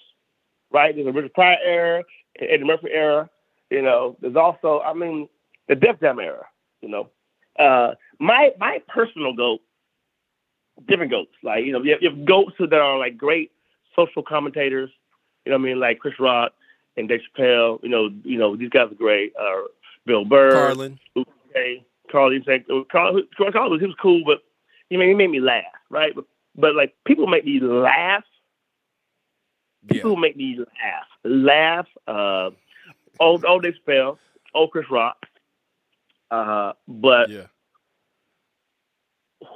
right? 0.71 0.93
There's 0.93 1.08
a 1.08 1.12
Richard 1.12 1.34
Pryor 1.34 1.58
era, 1.65 2.03
Eddie 2.39 2.65
Murphy 2.65 2.89
era. 2.91 3.29
You 3.69 3.82
know, 3.82 4.17
there's 4.19 4.36
also, 4.36 4.82
I 4.82 4.93
mean, 4.93 5.29
the 5.67 5.75
Def 5.75 5.99
Jam 5.99 6.19
era. 6.19 6.45
You 6.82 6.89
know, 6.89 7.10
uh, 7.58 7.95
my 8.19 8.51
my 8.60 8.82
personal 8.88 9.34
goat, 9.34 9.62
different 10.88 11.12
goats. 11.12 11.32
Like 11.41 11.65
you 11.65 11.71
know, 11.71 11.82
you 11.82 11.91
have, 11.91 12.01
you 12.01 12.10
have 12.10 12.25
goats 12.25 12.55
that 12.60 12.73
are 12.73 12.97
like 12.97 13.17
great 13.17 13.51
social 13.95 14.23
commentators. 14.23 14.89
You 15.45 15.51
know 15.51 15.58
what 15.58 15.65
I 15.65 15.69
mean? 15.69 15.79
Like 15.79 15.99
Chris 15.99 16.19
Rock 16.19 16.51
and 16.99 17.09
Dave 17.09 17.21
Chappelle. 17.35 17.81
You 17.81 17.89
know, 17.89 18.09
you 18.23 18.38
know 18.38 18.55
these 18.55 18.69
guys 18.69 18.91
are 18.91 18.95
great. 18.95 19.33
Uh, 19.39 19.62
Bill 20.05 20.25
Burr, 20.25 20.51
Carlin. 20.53 20.99
okay, 21.17 21.83
Carl, 22.12 22.33
you 22.33 22.43
Carl, 22.91 23.21
Carl, 23.51 23.69
was 23.69 23.79
he 23.79 23.88
was 23.88 23.95
cool, 24.01 24.23
but 24.25 24.39
he 24.89 24.97
made 24.97 25.07
he 25.09 25.13
made 25.15 25.29
me 25.29 25.39
laugh, 25.39 25.63
right? 25.89 26.13
But 26.13 26.25
but 26.55 26.75
like 26.75 26.93
people 27.05 27.27
make 27.27 27.45
me 27.45 27.59
laugh. 27.59 28.23
Yeah. 29.83 29.93
People 29.93 30.17
make 30.17 30.35
me 30.35 30.57
laugh, 30.59 31.07
laugh. 31.23 31.88
Uh, 32.07 32.51
old 33.19 33.45
old 33.45 33.63
Dave 33.63 33.75
Chappelle, 33.88 34.17
old 34.53 34.71
Chris 34.71 34.85
Rock. 34.91 35.25
Uh, 36.29 36.73
but 36.88 37.29
Yeah. 37.29 37.47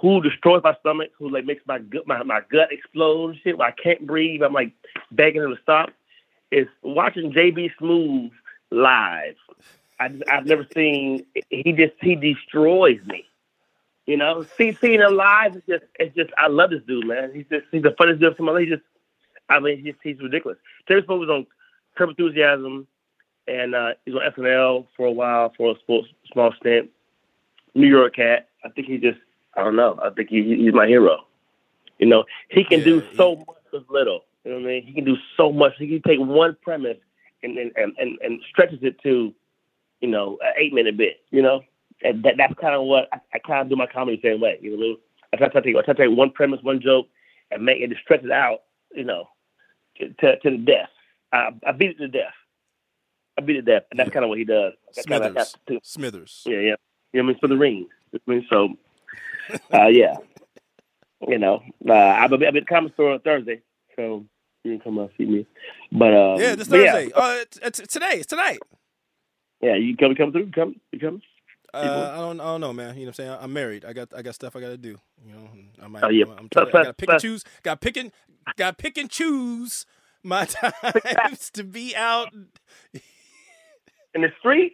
who 0.02 0.22
destroys 0.22 0.62
my 0.64 0.76
stomach, 0.80 1.12
who 1.18 1.30
like 1.30 1.46
makes 1.46 1.62
my 1.68 1.80
gut 1.80 2.08
my, 2.08 2.24
my 2.24 2.42
gut 2.52 2.72
explode 2.72 3.32
and 3.32 3.40
shit. 3.44 3.58
Where 3.58 3.68
I 3.68 3.72
can't 3.72 4.08
breathe. 4.08 4.42
I'm 4.42 4.54
like 4.54 4.72
begging 5.12 5.44
him 5.44 5.54
to 5.56 5.62
stop. 5.62 5.90
Is 6.54 6.68
watching 6.84 7.32
JB 7.32 7.72
Smoove 7.82 8.32
live. 8.70 9.36
I, 10.00 10.10
I've 10.32 10.46
never 10.46 10.68
seen. 10.74 11.26
He 11.50 11.72
just 11.74 11.94
he 12.02 12.16
destroys 12.16 13.00
me. 13.06 13.26
You 14.06 14.18
know, 14.18 14.46
see, 14.58 14.74
seeing 14.74 15.00
him 15.00 15.16
live 15.16 15.56
is 15.56 15.64
just 15.68 15.84
it's 15.98 16.16
just 16.16 16.30
I 16.38 16.48
love 16.48 16.70
this 16.70 16.82
dude, 16.88 17.08
man. 17.08 17.32
He's 17.34 17.46
just 17.50 17.66
he's 17.72 17.82
the 17.84 17.96
funniest 17.98 18.22
dude 18.22 18.36
from 18.38 18.46
my 18.48 18.52
life. 18.52 18.66
He 18.66 18.70
just 18.70 18.84
I 19.50 19.60
mean 19.60 19.84
he's 19.84 19.96
he's 20.04 20.20
ridiculous. 20.20 20.58
Terry 20.88 21.02
Smoove 21.04 21.20
was 21.22 21.30
on 21.30 21.48
Curb 21.96 22.10
Enthusiasm, 22.10 22.86
and 23.48 23.74
uh, 23.74 23.94
he's 24.06 24.14
on 24.14 24.22
SNL 24.38 24.86
for 24.96 25.08
a 25.08 25.12
while 25.12 25.54
for 25.58 25.72
a 25.72 25.76
small, 25.86 26.06
small 26.32 26.54
stint. 26.60 26.90
New 27.74 27.88
York 27.88 28.16
cat. 28.16 28.50
I 28.64 28.70
think 28.70 28.88
he 28.88 28.98
just 28.98 29.20
I 29.56 29.64
don't 29.64 29.76
know. 29.76 30.00
I 30.04 30.10
think 30.12 30.30
he, 30.30 30.44
he's 30.56 30.74
my 30.74 30.86
hero. 30.88 31.26
You 31.98 32.08
know, 32.08 32.26
he 32.50 32.64
can 32.64 32.80
Yeah, 32.80 32.86
do 32.86 33.00
he- 33.00 33.16
so 33.16 33.38
much 33.38 33.58
with 33.72 33.90
little. 33.90 34.26
You 34.44 34.52
know 34.52 34.58
what 34.58 34.66
I 34.66 34.68
mean? 34.68 34.86
He 34.86 34.94
can 34.94 35.06
do 35.06 35.16
so 35.38 35.52
much. 35.52 35.74
He 35.78 35.88
can 35.88 36.02
take 36.02 36.20
one 36.20 36.58
premise 36.62 36.98
and 37.44 37.58
and 37.58 37.72
and, 37.76 37.94
and, 37.98 38.18
and 38.22 38.42
stretches 38.50 38.80
it 38.82 39.00
to, 39.04 39.34
you 40.02 40.08
know, 40.08 40.38
an 40.42 40.54
eight 40.58 40.74
minute 40.74 40.98
bit. 40.98 41.22
You 41.32 41.42
know, 41.42 41.62
and 42.04 42.24
that 42.24 42.36
that's 42.38 42.54
kind 42.60 42.76
of 42.76 42.84
what 42.84 43.08
I, 43.14 43.20
I 43.34 43.40
kind 43.40 43.62
of 43.62 43.70
do 43.70 43.76
my 43.76 43.88
comedy 43.88 44.20
the 44.22 44.30
same 44.30 44.42
way. 44.42 44.58
You 44.62 44.72
know 44.72 44.78
what 44.78 44.84
I 44.84 44.88
mean? 44.88 44.98
I 45.34 45.38
try 45.38 45.48
to 45.48 45.62
take 45.62 45.76
I 45.76 45.82
try 45.82 45.94
to 45.94 46.08
take 46.08 46.18
one 46.18 46.32
premise, 46.32 46.60
one 46.62 46.82
joke, 46.82 47.08
and 47.52 47.64
make 47.64 47.82
it 47.82 47.90
just 47.90 48.02
stretch 48.02 48.24
it 48.24 48.32
out. 48.32 48.64
You 48.94 49.06
know, 49.06 49.30
to 50.00 50.10
to, 50.10 50.40
to 50.40 50.50
the 50.52 50.58
death. 50.58 50.90
I, 51.32 51.50
I 51.66 51.72
beat 51.72 51.92
it 51.92 51.98
to 51.98 52.08
death. 52.08 52.34
I 53.38 53.42
beat 53.42 53.58
it 53.58 53.66
to 53.66 53.72
death, 53.72 53.84
and 53.92 54.00
that's 54.00 54.12
kind 54.12 54.24
of 54.24 54.30
what 54.30 54.38
he 54.38 54.46
does. 54.46 54.74
I 54.98 55.02
kinda 55.02 55.34
have 55.36 55.48
Smithers. 55.48 55.80
Smithers. 55.84 56.44
yeah, 56.46 56.58
yeah. 56.58 56.76
You 57.14 57.22
know 57.22 57.24
what 57.24 57.24
I 57.24 57.28
mean? 57.28 57.40
For 57.40 57.48
the 57.48 57.58
rings. 57.58 57.88
You 58.12 58.20
know 58.28 58.34
I 58.34 58.38
mean? 58.38 58.48
So, 58.50 58.76
uh, 59.74 59.88
yeah. 59.88 60.18
You 61.26 61.40
know, 61.40 61.64
uh, 61.88 61.94
I'll 61.94 62.28
be, 62.28 62.46
I'll 62.46 62.52
be 62.52 62.60
at 62.60 62.66
the 62.66 62.66
comic 62.66 62.94
store 62.94 63.14
on 63.14 63.20
Thursday, 63.22 63.62
so 63.96 64.26
you 64.64 64.72
can 64.72 64.80
come 64.80 65.00
out 65.00 65.12
see 65.18 65.26
me. 65.26 65.46
But, 65.92 66.14
um, 66.14 66.40
Yeah, 66.40 66.56
this 66.56 66.68
but 66.68 66.80
yeah, 66.80 66.94
Thursday. 66.94 67.12
Uh, 67.14 67.44
it's, 67.64 67.80
it's 67.80 67.94
today. 67.94 68.14
It's 68.14 68.28
tonight. 68.28 68.60
Yeah, 69.62 69.76
you 69.76 69.96
come, 69.96 70.16
come 70.16 70.32
through, 70.32 70.52
come, 70.52 70.76
you 70.92 71.00
come. 71.00 71.22
Uh, 71.74 72.12
I 72.14 72.18
don't, 72.18 72.40
I 72.40 72.44
don't 72.44 72.62
know, 72.62 72.74
man. 72.74 72.96
You 72.96 73.02
know 73.02 73.08
what 73.08 73.20
I'm 73.20 73.26
saying? 73.26 73.38
I'm 73.42 73.54
married. 73.54 73.84
I 73.84 73.94
got, 73.94 74.10
I 74.16 74.22
got 74.22 74.36
stuff 74.36 74.56
I 74.56 74.60
got 74.60 74.70
to 74.70 74.78
do. 74.78 75.00
You 75.26 75.34
know, 75.34 75.50
I 75.82 75.88
might. 75.88 76.04
Oh, 76.04 76.10
yeah. 76.10 76.26
I'm 76.38 76.48
trying. 76.50 76.70
To, 76.70 76.78
I 76.78 76.84
got 76.84 76.84
to 76.84 76.94
pick 76.94 77.10
and 77.10 77.22
choose. 77.22 77.44
Got 77.64 77.82
pick 77.82 77.98
and, 77.98 78.12
got 78.58 78.78
pick 78.78 78.98
and 78.98 79.10
choose 79.10 79.88
my 80.24 80.46
times 80.82 81.50
to 81.52 81.64
be 81.64 81.96
out. 81.96 82.32
In 84.14 84.22
the 84.22 84.32
street, 84.40 84.74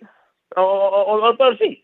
or, 0.58 0.63
or 0.63 1.34
the 1.38 1.58
seats. 1.60 1.82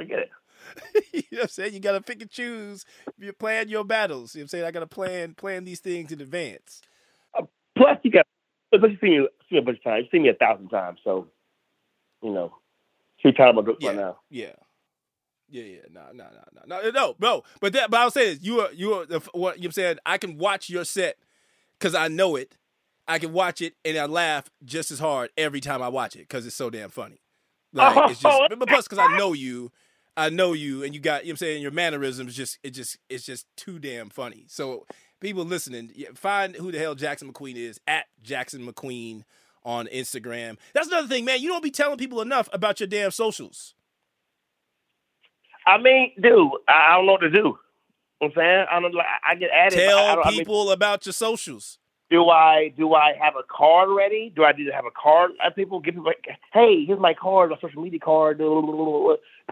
I 0.00 0.04
get 0.04 0.18
it. 0.18 0.30
you 1.12 1.22
know 1.32 1.38
what 1.38 1.42
I'm 1.42 1.48
saying? 1.48 1.74
You 1.74 1.80
got 1.80 1.92
to 1.92 2.00
pick 2.00 2.20
and 2.20 2.30
choose. 2.30 2.84
You 3.18 3.32
plan 3.32 3.68
your 3.68 3.84
battles. 3.84 4.34
You 4.34 4.40
know 4.40 4.42
what 4.42 4.44
I'm 4.44 4.48
saying? 4.48 4.64
I 4.64 4.70
got 4.70 4.80
to 4.80 4.86
plan, 4.86 5.34
plan 5.34 5.64
these 5.64 5.80
things 5.80 6.10
in 6.10 6.20
advance. 6.20 6.82
Plus, 7.78 7.98
you 8.02 8.10
got, 8.10 8.26
but 8.70 8.82
you 8.82 8.98
see 9.00 9.18
me, 9.18 9.28
see 9.48 9.54
me 9.54 9.58
a 9.58 9.62
bunch 9.62 9.78
of 9.78 9.84
times. 9.84 10.04
You 10.04 10.18
see 10.18 10.22
me 10.22 10.28
a 10.28 10.34
thousand 10.34 10.68
times, 10.68 10.98
so, 11.02 11.28
you 12.22 12.30
know, 12.30 12.52
see 13.22 13.32
time 13.32 13.56
my 13.56 13.62
jokes 13.62 13.78
Yeah. 13.80 13.88
right 13.88 13.96
now. 13.96 14.18
Yeah. 14.30 14.52
Yeah, 15.50 15.64
yeah, 15.64 15.80
no, 15.90 16.02
no, 16.12 16.24
no, 16.24 16.66
no, 16.66 16.80
no, 16.80 16.90
no, 16.90 17.14
no. 17.18 17.42
But 17.62 17.72
that, 17.72 17.90
but 17.90 18.00
I'll 18.00 18.10
say 18.10 18.34
this: 18.34 18.44
you 18.44 18.60
are, 18.60 18.70
you 18.72 18.92
are, 18.92 19.06
what 19.32 19.56
you 19.58 19.64
know 19.64 19.70
saying. 19.70 19.96
I 20.04 20.18
can 20.18 20.36
watch 20.36 20.68
your 20.68 20.84
set 20.84 21.16
because 21.78 21.94
I 21.94 22.08
know 22.08 22.36
it. 22.36 22.58
I 23.06 23.18
can 23.18 23.32
watch 23.32 23.62
it 23.62 23.72
and 23.82 23.96
I 23.96 24.04
laugh 24.04 24.50
just 24.62 24.90
as 24.90 24.98
hard 24.98 25.30
every 25.38 25.60
time 25.60 25.80
I 25.82 25.88
watch 25.88 26.14
it 26.16 26.20
because 26.20 26.46
it's 26.46 26.54
so 26.54 26.68
damn 26.68 26.90
funny. 26.90 27.22
Like 27.72 27.96
it's 28.10 28.20
just, 28.20 28.38
but 28.58 28.68
plus 28.68 28.84
because 28.86 28.98
I 28.98 29.16
know 29.16 29.32
you, 29.32 29.72
I 30.18 30.28
know 30.28 30.52
you, 30.52 30.82
and 30.84 30.94
you 30.94 31.00
got 31.00 31.24
you 31.24 31.28
know 31.28 31.32
what 31.32 31.32
I'm 31.32 31.36
saying 31.38 31.62
your 31.62 31.70
mannerisms. 31.70 32.36
Just 32.36 32.58
it 32.62 32.70
just 32.70 32.98
it's 33.08 33.24
just 33.24 33.46
too 33.56 33.78
damn 33.78 34.10
funny. 34.10 34.44
So 34.48 34.84
people 35.20 35.44
listening, 35.44 35.90
find 36.14 36.54
who 36.56 36.70
the 36.72 36.78
hell 36.78 36.94
Jackson 36.94 37.32
McQueen 37.32 37.56
is 37.56 37.80
at 37.86 38.06
Jackson 38.22 38.66
McQueen 38.66 39.24
on 39.64 39.86
Instagram. 39.88 40.56
That's 40.74 40.88
another 40.88 41.08
thing, 41.08 41.24
man. 41.24 41.40
You 41.40 41.48
don't 41.48 41.62
be 41.62 41.70
telling 41.70 41.98
people 41.98 42.20
enough 42.22 42.48
about 42.52 42.80
your 42.80 42.86
damn 42.86 43.10
socials. 43.10 43.74
I 45.66 45.78
mean, 45.78 46.12
dude, 46.20 46.50
I 46.66 46.92
I 46.92 46.96
don't 46.96 47.06
know 47.06 47.12
what 47.12 47.20
to 47.20 47.30
do. 47.30 47.36
You 47.38 47.42
know 48.22 48.26
I'm 48.28 48.32
saying? 48.34 48.66
I 48.70 48.80
don't 48.80 48.94
like 48.94 49.06
I 49.26 49.34
get 49.34 49.50
added. 49.50 49.76
but 49.76 49.82
I 49.82 49.86
Tell 49.86 50.16
don't- 50.16 50.26
I 50.26 50.30
mean, 50.30 50.38
people 50.40 50.70
about 50.70 51.04
your 51.06 51.12
socials. 51.12 51.78
do 52.10 52.28
I 52.30 52.72
do 52.76 52.94
I 52.94 53.12
have 53.20 53.34
a 53.38 53.42
card 53.48 53.90
ready? 53.90 54.32
Do 54.34 54.44
I 54.44 54.52
need 54.52 54.64
to 54.64 54.72
have 54.72 54.86
a 54.86 54.90
card? 54.90 55.32
Uh, 55.44 55.50
people 55.50 55.80
give 55.80 55.94
people 55.94 56.06
like, 56.06 56.26
hey, 56.52 56.84
here's 56.86 56.98
my 56.98 57.14
card, 57.14 57.50
my 57.50 57.58
social 57.60 57.82
media 57.82 58.00
card. 58.00 58.38
You 58.40 58.46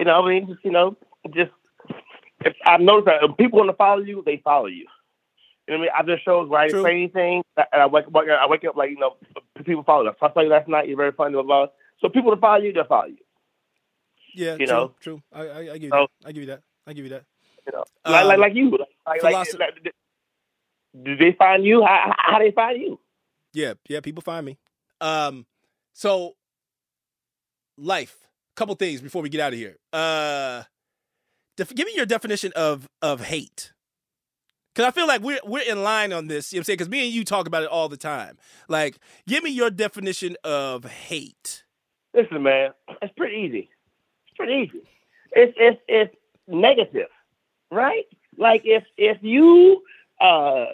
know, 0.05 0.23
I 0.23 0.29
mean, 0.29 0.47
just 0.49 0.65
you 0.65 0.71
know, 0.71 0.97
just 1.35 1.51
if 2.41 2.55
I've 2.67 2.81
noticed 2.81 3.07
that 3.07 3.29
if 3.29 3.37
people 3.37 3.59
want 3.59 3.71
to 3.71 3.77
follow 3.77 4.03
you, 4.03 4.23
they 4.25 4.39
follow 4.43 4.67
you. 4.67 4.87
You 5.69 5.75
know 5.79 5.81
what 5.85 5.91
I 5.99 6.03
mean? 6.05 6.19
Shows 6.25 6.49
where 6.49 6.61
I 6.61 6.69
didn't 6.69 6.85
say 6.85 6.91
anything, 6.93 7.43
and 7.57 7.83
I 7.83 7.87
wake 7.87 8.07
up, 8.07 8.15
I 8.17 8.47
wake 8.49 8.65
up 8.65 8.77
like 8.77 8.91
you 8.91 8.99
know, 8.99 9.17
people 9.65 9.83
follow 9.83 10.07
us. 10.07 10.17
I 10.23 10.33
saw 10.33 10.41
you 10.41 10.49
last 10.49 10.69
night. 10.69 10.87
You're 10.89 10.97
very 10.97 11.13
funny, 11.13 11.33
blah 11.33 11.43
blah. 11.43 11.67
So 12.01 12.09
people 12.09 12.33
to 12.35 12.41
follow 12.41 12.63
you, 12.63 12.73
they'll 12.73 12.85
follow 12.87 13.07
you. 13.07 13.17
Yeah, 14.35 14.53
You 14.59 14.67
true, 14.67 14.77
know? 14.77 14.95
true. 15.01 15.23
I, 15.33 15.41
I, 15.41 15.59
I 15.59 15.79
give 15.79 15.83
you 15.85 15.89
So- 15.91 16.07
that. 16.23 16.29
I 16.29 16.33
give 16.33 16.43
you 16.43 16.47
that. 16.49 16.63
I 16.87 16.93
give 16.93 17.05
you 17.05 17.11
that. 17.11 17.25
You 17.67 17.73
know, 17.73 17.85
like, 18.05 18.23
Um, 18.23 18.29
like 18.29 18.39
like 18.39 18.55
you. 18.55 18.71
Like, 19.07 19.23
like, 19.23 19.35
like, 19.59 19.93
do 21.03 21.17
they 21.17 21.33
find 21.33 21.65
you? 21.65 21.83
How 21.85 22.15
how 22.17 22.39
they 22.39 22.51
find 22.53 22.81
you? 22.81 23.01
Yeah, 23.53 23.75
yeah. 23.89 24.01
People 24.01 24.23
find 24.23 24.45
me. 24.47 24.59
Um, 25.01 25.47
so 25.95 26.35
life. 27.79 28.17
Couple 28.55 28.75
things 28.75 29.01
before 29.03 29.21
we 29.21 29.29
get 29.29 29.41
out 29.41 29.53
of 29.53 29.59
here. 29.59 29.77
Uh, 29.93 30.63
def- 31.57 31.75
give 31.75 31.87
me 31.87 31.93
your 31.95 32.07
definition 32.07 32.53
of 32.57 32.89
of 33.03 33.21
hate. 33.21 33.73
Cause 34.77 34.85
I 34.85 34.91
feel 34.91 35.07
like 35.07 35.23
we're 35.23 35.41
we're 35.43 35.63
in 35.67 35.83
line 35.83 36.13
on 36.13 36.27
this. 36.29 36.53
You 36.53 36.59
know 36.59 36.61
what 36.61 36.61
I'm 36.61 36.65
saying? 36.65 36.77
Because 36.77 36.89
me 36.91 37.07
and 37.07 37.15
you 37.15 37.25
talk 37.25 37.47
about 37.47 37.63
it 37.63 37.71
all 37.71 37.89
the 37.89 37.97
time. 37.97 38.37
Like, 38.69 38.99
give 39.27 39.43
me 39.43 39.49
your 39.51 39.71
definition 39.71 40.37
of 40.45 40.85
hate. 40.85 41.65
Listen, 42.13 42.43
man, 42.43 42.73
it's 43.01 43.15
pretty 43.17 43.37
easy. 43.37 43.71
It's 44.29 44.37
pretty 44.37 44.53
easy. 44.53 44.83
It's 45.33 45.55
it's 45.57 45.81
it's 45.89 46.15
negative, 46.47 47.09
right? 47.71 48.05
Like 48.37 48.63
if 48.67 48.85
if 48.99 49.17
you 49.23 49.83
uh 50.21 50.67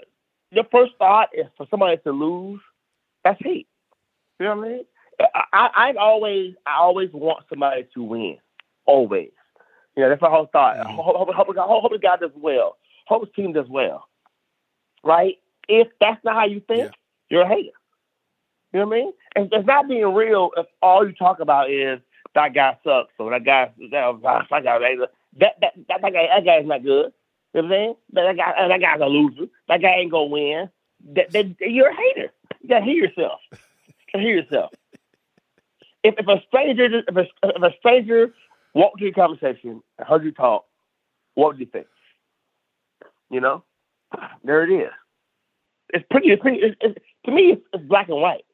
your 0.51 0.65
first 0.73 0.95
thought 0.99 1.29
is 1.33 1.47
for 1.57 1.69
somebody 1.71 1.99
to 1.99 2.11
lose, 2.11 2.61
that's 3.23 3.41
hate. 3.41 3.69
You 4.41 4.47
know 4.47 4.57
what 4.57 4.67
I 4.67 4.69
mean? 4.69 4.85
I, 5.21 5.45
I 5.53 5.69
I 5.75 5.95
always 5.95 6.55
I 6.67 6.79
always 6.79 7.11
want 7.13 7.45
somebody 7.49 7.87
to 7.95 8.03
win. 8.03 8.39
Always. 8.85 9.31
You 9.97 10.03
know, 10.03 10.09
that's 10.09 10.23
my 10.23 10.29
whole 10.31 10.47
thought. 10.53 10.77
Mhm. 10.79 10.87
Hope, 10.97 11.17
hope, 11.17 11.35
hope, 11.35 11.57
hope, 11.57 11.83
hope 11.83 11.93
the 11.93 11.99
guy 11.99 12.17
does 12.17 12.31
well. 12.35 12.79
Hope 13.07 13.27
his 13.27 13.35
team 13.35 13.53
does 13.53 13.69
well. 13.69 14.07
Right? 15.05 15.37
If 15.69 15.89
that's 16.01 16.23
not 16.25 16.35
how 16.35 16.47
you 16.47 16.61
think, 16.61 16.85
Yeah. 16.85 16.91
you're 17.31 17.43
a 17.43 17.49
hater. 17.49 17.71
You 18.73 18.81
know 18.81 18.87
what 18.87 18.95
I 18.97 18.99
mean? 19.01 19.13
And 19.37 19.53
it's 19.53 19.67
not 19.67 19.89
being 19.89 20.07
real 20.15 20.51
if 20.57 20.67
all 20.81 21.07
you 21.07 21.13
talk 21.15 21.41
about 21.41 21.71
is 21.71 22.01
that 22.35 22.55
guy 22.55 22.77
sucks 22.85 23.13
or 23.19 23.31
that 23.31 23.45
guy 23.45 23.71
that, 23.91 24.19
that 24.51 24.65
guy 24.65 24.79
that 24.79 25.11
that 25.39 25.55
that, 25.61 25.73
that 25.89 26.13
guy 26.13 26.29
that 26.35 26.45
guy 26.45 26.59
is 26.59 26.67
not 26.67 26.83
good. 26.83 27.13
You 27.55 27.63
know 27.63 27.63
what 27.63 27.65
I'm 27.65 27.71
saying? 27.71 27.95
That, 28.15 28.23
that 28.25 28.37
guy 28.37 28.69
that 28.69 28.81
guy's 28.81 29.01
a 29.01 29.07
loser. 29.07 29.47
That 29.69 29.83
guy 29.83 29.97
ain't 29.97 30.11
gonna 30.11 30.25
win. 30.27 30.71
That, 31.15 31.31
that 31.33 31.57
you're 31.61 31.91
a 31.91 31.95
hater. 31.97 32.33
You 32.63 32.69
gotta 32.69 32.85
hear 32.85 32.95
yourself. 33.05 33.41
You 34.15 34.21
hear 34.21 34.37
yourself. 34.37 34.71
If 36.03 36.15
if 36.19 36.27
a 36.29 36.43
stranger 36.49 37.03
if 37.07 37.17
a, 37.17 37.27
if 37.45 37.63
a 37.63 37.77
stranger 37.79 38.35
walked 38.75 38.99
to 38.99 39.05
your 39.05 39.13
conversation 39.15 39.83
and 39.99 40.09
heard 40.09 40.25
you 40.25 40.33
talk, 40.33 40.65
what 41.35 41.49
would 41.49 41.61
you 41.61 41.67
think? 41.67 41.87
You 43.33 43.41
know, 43.41 43.65
there 44.45 44.63
it 44.63 44.71
is. 44.73 44.91
It's 45.89 46.05
pretty. 46.11 46.29
It's 46.29 46.43
pretty. 46.43 46.59
It's, 46.59 46.77
it's, 46.81 46.99
to 47.27 47.33
me, 47.33 47.53
it's, 47.53 47.63
it's 47.73 47.85
black 47.85 48.09
and 48.09 48.21
white. 48.21 48.45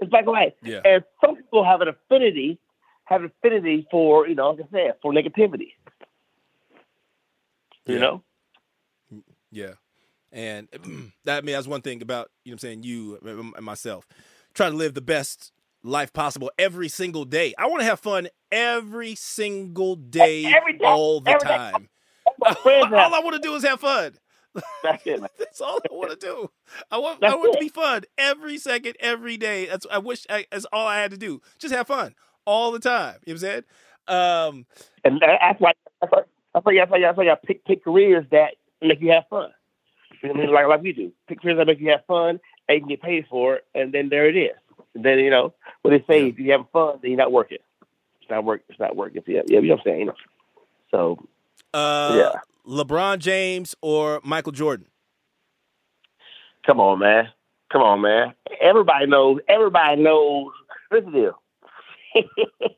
It's 0.00 0.10
black 0.10 0.24
and 0.24 0.32
white. 0.32 0.56
Yeah. 0.62 0.80
And 0.84 1.04
some 1.24 1.36
people 1.36 1.64
have 1.64 1.80
an 1.80 1.88
affinity, 1.88 2.58
have 3.04 3.22
an 3.22 3.30
affinity 3.44 3.86
for, 3.90 4.26
you 4.26 4.34
know, 4.34 4.50
like 4.50 4.66
I 4.66 4.70
said, 4.72 4.94
for 5.00 5.12
negativity. 5.12 5.74
You 7.86 7.94
Yeah. 7.94 7.98
know? 8.00 8.22
Yeah. 9.50 9.72
And 10.32 10.68
that 11.24 11.38
I 11.38 11.40
mean 11.42 11.54
that's 11.54 11.66
one 11.68 11.82
thing 11.82 12.02
about, 12.02 12.30
you 12.44 12.50
know 12.50 12.54
I'm 12.54 12.58
saying, 12.58 12.82
you 12.82 13.18
and 13.22 13.64
myself. 13.64 14.06
Try 14.54 14.68
to 14.68 14.76
live 14.76 14.94
the 14.94 15.00
best 15.00 15.52
life 15.82 16.12
possible 16.12 16.50
every 16.58 16.88
single 16.88 17.24
day. 17.24 17.54
I 17.58 17.66
want 17.66 17.80
to 17.80 17.86
have 17.86 18.00
fun 18.00 18.28
every 18.50 19.14
single 19.14 19.96
day, 19.96 20.44
Every 20.46 20.78
day, 20.78 20.84
all 20.84 21.20
the 21.20 21.30
every 21.30 21.46
day. 21.48 21.88
My 22.42 22.54
friends 22.54 22.86
all 22.92 22.98
have, 22.98 23.12
I 23.12 23.20
want 23.20 23.34
to 23.36 23.42
do 23.42 23.54
is 23.54 23.64
have 23.64 23.80
fun. 23.80 24.12
that's 24.82 25.06
it, 25.06 25.20
man. 25.20 25.30
That's 25.38 25.60
all 25.62 25.78
I 25.78 25.94
want 25.94 26.10
to 26.10 26.16
do. 26.16 26.50
I 26.90 26.98
want 26.98 27.24
I 27.24 27.34
want 27.34 27.50
it 27.54 27.58
to 27.58 27.60
be 27.60 27.68
fun 27.70 28.02
every 28.18 28.58
second, 28.58 28.96
every 29.00 29.38
day. 29.38 29.64
That's 29.66 29.86
I 29.90 29.96
wish 29.98 30.26
I, 30.28 30.44
that's 30.50 30.66
all 30.66 30.86
I 30.86 30.98
had 31.00 31.10
to 31.12 31.16
do. 31.16 31.40
Just 31.58 31.74
have 31.74 31.86
fun 31.86 32.14
all 32.44 32.70
the 32.70 32.78
time. 32.78 33.16
You 33.24 33.32
know 33.34 33.40
what 33.40 33.44
I'm 33.44 33.64
saying? 33.64 33.64
Um, 34.08 34.66
And 35.04 35.20
that's 35.22 35.58
why, 35.60 35.72
that's 36.02 36.12
why, 36.12 36.22
that's 36.52 36.66
why, 36.66 36.74
that's 36.76 36.90
why, 36.90 37.00
that's 37.00 37.16
why 37.16 37.24
you 37.24 37.34
pick, 37.46 37.64
pick 37.64 37.82
careers 37.84 38.26
that 38.30 38.56
make 38.82 39.00
you 39.00 39.10
have 39.12 39.24
fun. 39.30 39.50
You 40.22 40.28
know 40.28 40.34
what 40.34 40.42
I 40.42 40.44
mean? 40.46 40.54
Like, 40.54 40.66
like 40.66 40.82
we 40.82 40.92
do. 40.92 41.12
Pick 41.28 41.40
careers 41.40 41.56
that 41.56 41.66
make 41.66 41.80
you 41.80 41.90
have 41.90 42.04
fun 42.06 42.38
and 42.68 42.74
you 42.76 42.80
can 42.80 42.88
get 42.88 43.00
paid 43.02 43.26
for 43.30 43.54
it, 43.56 43.66
and 43.74 43.92
then 43.92 44.10
there 44.10 44.28
it 44.28 44.36
is. 44.36 44.56
And 44.94 45.02
then, 45.04 45.18
you 45.18 45.30
know, 45.30 45.54
what 45.80 45.92
they 45.92 46.04
say, 46.06 46.22
Yeah. 46.24 46.28
if 46.28 46.38
you 46.38 46.52
have 46.52 46.66
fun, 46.72 46.98
then 47.00 47.12
you're 47.12 47.18
not 47.18 47.32
working. 47.32 47.58
It's 48.20 48.30
not 48.30 48.44
work. 48.44 48.62
It's 48.68 48.78
not 48.78 48.94
working. 48.96 49.22
You, 49.26 49.36
yeah, 49.36 49.60
you 49.60 49.62
know 49.62 49.74
what 49.76 49.80
I'm 49.80 49.84
saying? 49.84 50.00
You 50.00 50.06
know? 50.06 50.14
So, 50.90 51.28
uh, 51.74 52.14
Yeah. 52.16 52.40
LeBron 52.66 53.18
James 53.18 53.74
or 53.82 54.20
Michael 54.24 54.52
Jordan? 54.52 54.86
Come 56.66 56.80
on, 56.80 56.98
man. 57.00 57.28
Come 57.72 57.82
on, 57.82 58.00
man. 58.02 58.34
Everybody 58.60 59.06
knows. 59.06 59.40
Everybody 59.48 60.00
knows. 60.02 60.52
Here's 60.90 61.04
the 61.04 61.10
deal. 61.10 61.42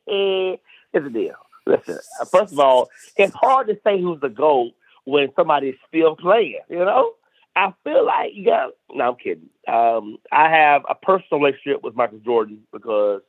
Here's 0.07 0.59
the 0.93 1.09
deal. 1.09 1.35
Listen. 1.67 1.99
First 2.31 2.53
of 2.53 2.59
all, 2.59 2.89
it's 3.17 3.33
hard 3.35 3.67
to 3.67 3.77
say 3.83 4.01
who's 4.01 4.19
the 4.21 4.29
GOAT 4.29 4.71
when 5.03 5.29
somebody's 5.35 5.75
still 5.87 6.15
playing. 6.15 6.61
You 6.69 6.79
know. 6.85 7.11
I 7.57 7.73
feel 7.85 8.05
like 8.05 8.31
you 8.33 8.45
got. 8.45 8.71
No, 8.93 9.09
I'm 9.11 9.15
kidding. 9.15 9.49
Um, 9.67 10.17
I 10.31 10.49
have 10.49 10.81
a 10.89 10.95
personal 10.95 11.41
relationship 11.41 11.83
with 11.83 11.95
Michael 11.95 12.19
Jordan 12.19 12.59
because 12.73 13.21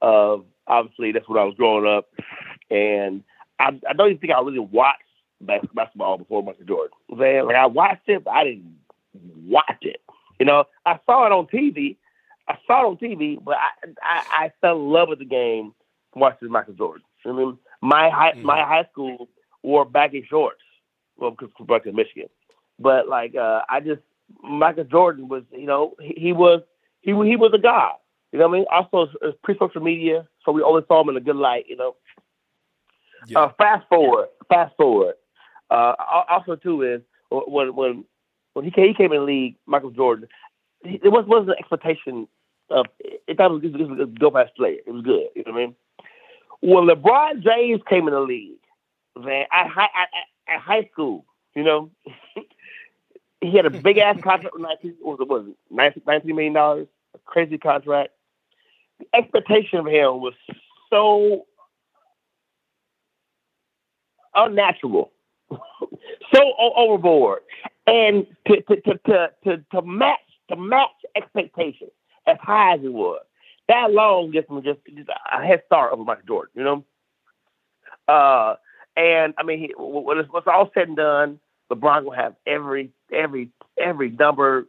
of 0.00 0.44
obviously 0.66 1.12
that's 1.12 1.28
when 1.28 1.38
I 1.38 1.44
was 1.44 1.54
growing 1.56 1.86
up, 1.86 2.06
and 2.70 3.22
I, 3.58 3.78
I 3.88 3.92
don't 3.92 4.08
even 4.08 4.18
think 4.18 4.32
I 4.32 4.40
really 4.40 4.58
watched 4.58 5.02
basketball 5.46 6.18
before 6.18 6.42
Michael 6.42 6.64
Jordan. 6.64 6.96
You 7.08 7.16
know 7.16 7.24
I'm? 7.24 7.46
Like 7.46 7.56
I 7.56 7.66
watched 7.66 8.08
it, 8.08 8.24
but 8.24 8.32
I 8.32 8.44
didn't 8.44 8.76
watch 9.46 9.82
it. 9.82 10.00
You 10.38 10.46
know, 10.46 10.64
I 10.84 10.98
saw 11.06 11.26
it 11.26 11.32
on 11.32 11.46
TV. 11.46 11.96
I 12.48 12.56
saw 12.66 12.82
it 12.82 12.88
on 12.88 12.96
TV, 12.96 13.42
but 13.42 13.56
I 13.56 13.88
I, 14.02 14.44
I 14.44 14.52
fell 14.60 14.76
in 14.76 14.88
love 14.90 15.08
with 15.08 15.18
the 15.18 15.24
game 15.24 15.74
watching 16.14 16.50
Michael 16.50 16.74
Jordan. 16.74 17.04
I 17.26 17.32
mean, 17.32 17.58
my 17.80 18.10
high 18.10 18.34
my 18.34 18.60
high 18.60 18.86
school 18.92 19.28
wore 19.62 19.84
baggy 19.84 20.26
shorts, 20.28 20.60
well, 21.16 21.30
because 21.30 21.50
in 21.86 21.96
Michigan. 21.96 22.28
But 22.78 23.08
like, 23.08 23.34
uh, 23.34 23.62
I 23.68 23.80
just 23.80 24.02
Michael 24.42 24.84
Jordan 24.84 25.28
was, 25.28 25.42
you 25.52 25.66
know, 25.66 25.94
he, 26.00 26.14
he 26.16 26.32
was 26.32 26.62
he 27.02 27.10
he 27.10 27.36
was 27.36 27.52
a 27.54 27.58
god. 27.58 27.94
You 28.32 28.40
know 28.40 28.48
what 28.48 28.56
I 28.56 28.58
mean? 28.58 28.66
Also, 28.70 29.12
it's 29.22 29.38
pre-social 29.44 29.80
media, 29.80 30.26
so 30.44 30.50
we 30.50 30.62
only 30.62 30.82
saw 30.88 31.00
him 31.02 31.08
in 31.08 31.16
a 31.16 31.20
good 31.20 31.36
light. 31.36 31.66
You 31.68 31.76
know. 31.76 31.96
Yeah. 33.26 33.40
Uh, 33.40 33.52
fast 33.56 33.88
forward, 33.88 34.28
fast 34.48 34.76
forward. 34.76 35.14
Uh, 35.70 35.94
also, 36.28 36.56
too 36.56 36.82
is 36.82 37.00
when 37.30 37.74
when 37.74 38.04
when 38.52 38.64
he 38.64 38.70
came, 38.70 38.88
he 38.88 38.94
came 38.94 39.12
in 39.12 39.18
the 39.18 39.24
league, 39.24 39.56
Michael 39.66 39.90
Jordan. 39.90 40.28
There 40.82 41.10
was 41.10 41.24
wasn't 41.26 41.50
an 41.50 41.56
expectation 41.58 42.28
of 42.70 42.86
it. 43.00 43.22
It 43.28 43.38
was, 43.38 43.62
it 43.64 43.88
was 43.88 43.98
a 44.00 44.06
dope 44.06 44.36
ass 44.36 44.48
player. 44.56 44.78
It 44.86 44.90
was 44.90 45.02
good. 45.02 45.28
You 45.34 45.44
know 45.46 45.52
what 45.52 45.62
I 45.62 45.66
mean? 45.66 45.74
When 46.60 46.86
LeBron 46.86 47.42
James 47.42 47.80
came 47.88 48.08
in 48.08 48.14
the 48.14 48.20
league, 48.20 48.58
man, 49.18 49.46
at 49.52 49.68
high 49.68 49.84
at, 49.84 50.08
at, 50.48 50.60
high 50.60 50.88
school, 50.92 51.24
you 51.54 51.62
know, 51.62 51.90
he 53.40 53.56
had 53.56 53.66
a 53.66 53.70
big 53.70 53.98
ass 53.98 54.16
contract 54.22 54.54
with 54.54 54.62
nineteen. 54.62 54.96
What 55.00 55.18
was 55.18 55.26
it? 55.26 55.28
Was 55.28 55.46
it 55.48 55.56
19 55.70 56.02
19 56.06 56.36
million 56.36 56.52
dollars? 56.52 56.88
A 57.14 57.18
crazy 57.18 57.58
contract. 57.58 58.10
The 58.98 59.06
expectation 59.14 59.80
of 59.80 59.86
him 59.86 60.20
was 60.20 60.34
so 60.90 61.46
unnatural, 64.34 65.12
so 66.32 66.52
overboard, 66.58 67.40
and 67.86 68.26
to 68.46 68.60
to, 68.62 68.76
to 68.80 68.98
to 69.06 69.30
to 69.44 69.64
to 69.72 69.82
match 69.82 70.18
to 70.50 70.56
match 70.56 70.90
expectations 71.16 71.90
as 72.26 72.36
high 72.40 72.74
as 72.74 72.80
it 72.82 72.92
was. 72.92 73.22
That 73.68 73.92
long 73.92 74.30
gets 74.30 74.50
me 74.50 74.60
just, 74.60 74.80
just 74.94 75.08
a 75.08 75.44
head 75.44 75.62
start 75.66 75.92
over 75.92 76.04
Michael 76.04 76.26
Jordan, 76.26 76.52
you 76.54 76.64
know. 76.64 76.84
Uh, 78.06 78.56
and 78.96 79.32
I 79.38 79.42
mean, 79.42 79.58
he, 79.58 79.74
when 79.78 80.18
it's, 80.18 80.30
when 80.30 80.40
it's 80.40 80.46
all 80.46 80.70
said 80.74 80.88
and 80.88 80.96
done, 80.96 81.40
LeBron 81.72 82.04
will 82.04 82.12
have 82.12 82.34
every 82.46 82.90
every 83.12 83.50
every 83.78 84.10
number, 84.10 84.66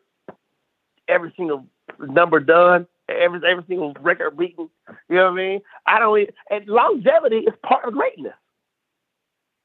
every 1.08 1.34
single 1.36 1.66
number 2.00 2.40
done, 2.40 2.88
every 3.10 3.42
every 3.48 3.66
single 3.68 3.94
record 4.00 4.38
beaten. 4.38 4.70
You 5.10 5.16
know 5.16 5.26
what 5.26 5.34
I 5.34 5.36
mean? 5.36 5.62
I 5.86 6.00
don't. 6.00 6.20
Even, 6.20 6.34
and 6.50 6.68
longevity 6.68 7.40
is 7.40 7.54
part 7.64 7.86
of 7.86 7.94
greatness. 7.94 8.34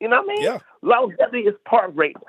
You 0.00 0.08
know 0.08 0.22
what 0.22 0.32
I 0.32 0.34
mean? 0.34 0.42
Yeah. 0.42 0.58
Longevity 0.82 1.40
is 1.40 1.54
part 1.64 1.90
of 1.90 1.96
greatness. 1.96 2.24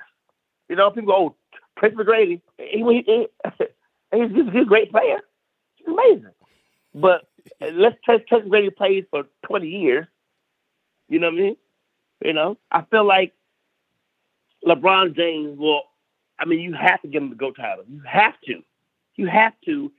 You 0.68 0.76
know, 0.76 0.90
people 0.90 1.12
go, 1.12 1.16
oh, 1.16 1.34
Tracy 1.78 1.96
McGrady, 1.96 2.40
he, 2.58 2.78
he, 2.78 3.02
he, 3.06 3.26
he's, 4.12 4.30
he's 4.30 4.62
a 4.62 4.66
great 4.66 4.90
player. 4.90 5.20
He's 5.76 5.88
amazing. 5.88 6.32
But 6.94 7.22
let's 7.72 7.96
Trace 8.04 8.22
Tracy 8.28 8.48
McGrady 8.48 8.74
plays 8.74 9.04
for 9.10 9.24
20 9.46 9.68
years. 9.68 10.06
You 11.08 11.18
know 11.18 11.28
what 11.28 11.38
I 11.38 11.42
mean? 11.42 11.56
You 12.24 12.32
know, 12.32 12.58
I 12.70 12.82
feel 12.82 13.06
like 13.06 13.34
LeBron 14.64 15.16
James 15.16 15.58
will, 15.58 15.82
I 16.38 16.44
mean, 16.44 16.60
you 16.60 16.72
have 16.74 17.02
to 17.02 17.08
give 17.08 17.22
him 17.22 17.30
the 17.30 17.36
GOAT 17.36 17.56
title. 17.56 17.84
You 17.88 18.00
have 18.06 18.34
to. 18.46 18.62
You 19.16 19.26
have 19.26 19.52
to 19.66 19.92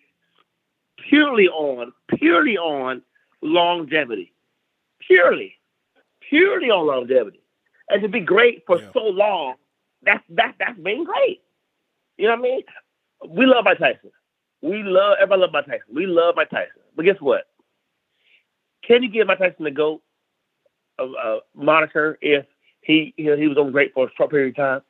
purely 1.10 1.48
on, 1.48 1.92
purely 2.08 2.58
on 2.58 3.02
longevity. 3.42 4.34
Purely. 5.00 5.56
Purely 6.30 6.72
on 6.72 6.88
longevity. 6.88 7.43
And 7.90 8.02
to 8.02 8.08
be 8.08 8.22
great 8.22 8.64
for 8.66 8.80
Yeah. 8.82 8.90
so 8.94 9.02
long, 9.02 9.56
that's 10.02 10.24
that 10.30 10.56
that's 10.60 10.80
being 10.80 11.04
great. 11.04 11.42
You 12.18 12.28
know 12.28 12.36
what 12.36 12.40
I 12.40 12.42
mean? 12.42 12.62
We 13.30 13.46
love 13.46 13.66
Mike 13.66 13.80
Tyson. 13.80 14.12
We 14.62 14.84
love 14.84 15.18
everybody 15.20 15.42
love 15.42 15.52
Mike 15.54 15.66
Tyson. 15.66 15.94
We 15.94 16.06
love 16.06 16.36
Mike 16.36 16.50
Tyson. 16.50 16.82
But 16.96 17.06
guess 17.06 17.20
what? 17.20 17.44
Can 18.88 19.04
you 19.04 19.10
give 19.10 19.28
Mike 19.28 19.40
Tyson 19.40 19.64
the 19.64 19.72
GOAT 19.72 20.02
a, 21.00 21.04
uh, 21.04 21.40
moniker 21.56 22.18
if 22.22 22.46
he 22.82 23.14
he 23.18 23.24
he 23.36 23.48
was 23.48 23.58
on 23.58 23.72
great 23.72 23.94
for 23.94 24.08
a 24.08 24.12
short 24.16 24.30
period 24.32 24.50
of 24.50 24.56
time? 24.56 24.82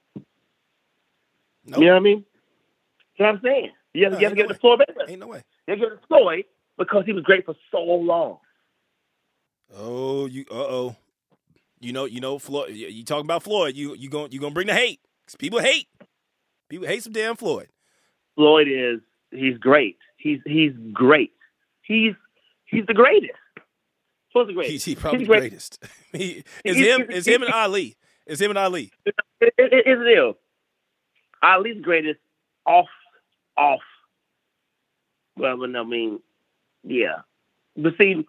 Nope. 1.66 1.80
You 1.80 1.86
know 1.88 1.94
what 1.94 2.00
I 2.00 2.04
mean? 2.04 2.26
You 3.16 3.26
know 3.26 3.32
what 3.32 3.36
I'm 3.36 3.42
saying? 3.44 3.72
You 3.94 4.04
have, 4.06 4.14
No, 4.14 4.20
you 4.20 4.26
have 4.26 4.32
to 4.32 4.36
give 4.36 4.48
no 4.48 4.52
it 4.52 4.54
to 4.56 4.60
Floyd 4.60 4.80
Mayweather. 4.80 5.10
Ain't 5.10 5.20
no 5.20 5.28
way. 5.28 5.44
You 5.68 5.72
have 5.72 5.80
to 5.80 5.86
give 5.86 5.94
it 5.94 6.02
to 6.02 6.08
Floyd 6.08 6.46
because 6.78 7.06
he 7.06 7.14
was 7.14 7.24
great 7.24 7.46
for 7.46 7.56
so 7.72 7.80
long. 7.84 8.40
Oh, 9.76 10.26
you 10.26 10.46
uh 10.52 10.56
oh. 10.56 10.96
You 11.84 11.94
know, 11.94 12.06
you 12.06 12.20
know, 12.22 12.40
Floyd. 12.40 12.72
You, 12.72 12.88
you 12.88 13.04
talking 13.04 13.26
about 13.26 13.44
Floyd? 13.44 13.76
You 13.76 13.94
you 13.96 14.10
going 14.10 14.32
you 14.32 14.40
gonna 14.40 14.54
bring 14.54 14.68
the 14.68 14.74
hate? 14.74 15.00
'Cause 15.28 15.36
people 15.36 15.60
hate. 15.60 15.88
People 16.70 16.88
hate 16.88 17.04
some 17.04 17.14
damn 17.14 17.36
Floyd. 17.36 17.68
Floyd 18.36 18.68
is 18.70 19.00
he's 19.32 19.58
great. 19.58 19.98
He's 20.18 20.40
he's 20.46 20.72
great. 20.92 21.32
He's 21.82 22.14
he's 22.66 22.86
the 22.88 22.94
greatest. 22.94 23.34
Floyd's 24.32 24.48
the 24.50 24.54
greatest. 24.54 24.72
He's 24.72 24.86
he 24.86 24.96
probably 24.96 25.20
He's 25.20 25.28
the 25.28 25.32
great. 25.32 25.40
greatest. 25.42 25.84
he, 26.14 26.44
is 26.64 26.78
He's- 26.78 27.00
him 27.00 27.12
is 27.12 27.28
him 27.28 27.44
and 27.44 27.54
Ali. 27.54 27.96
Is 28.26 28.40
him 28.42 28.52
and 28.52 28.58
Ali. 28.60 28.92
It, 29.06 29.16
it, 29.42 29.54
it, 29.58 29.84
it's 29.86 30.00
real. 30.00 30.38
Ali's 31.42 31.82
greatest 31.82 32.20
off 32.66 32.88
off. 33.58 33.82
Well, 35.38 35.58
I 35.64 35.84
mean, 35.84 36.20
yeah. 36.84 37.22
But 37.76 37.94
see, 37.98 38.26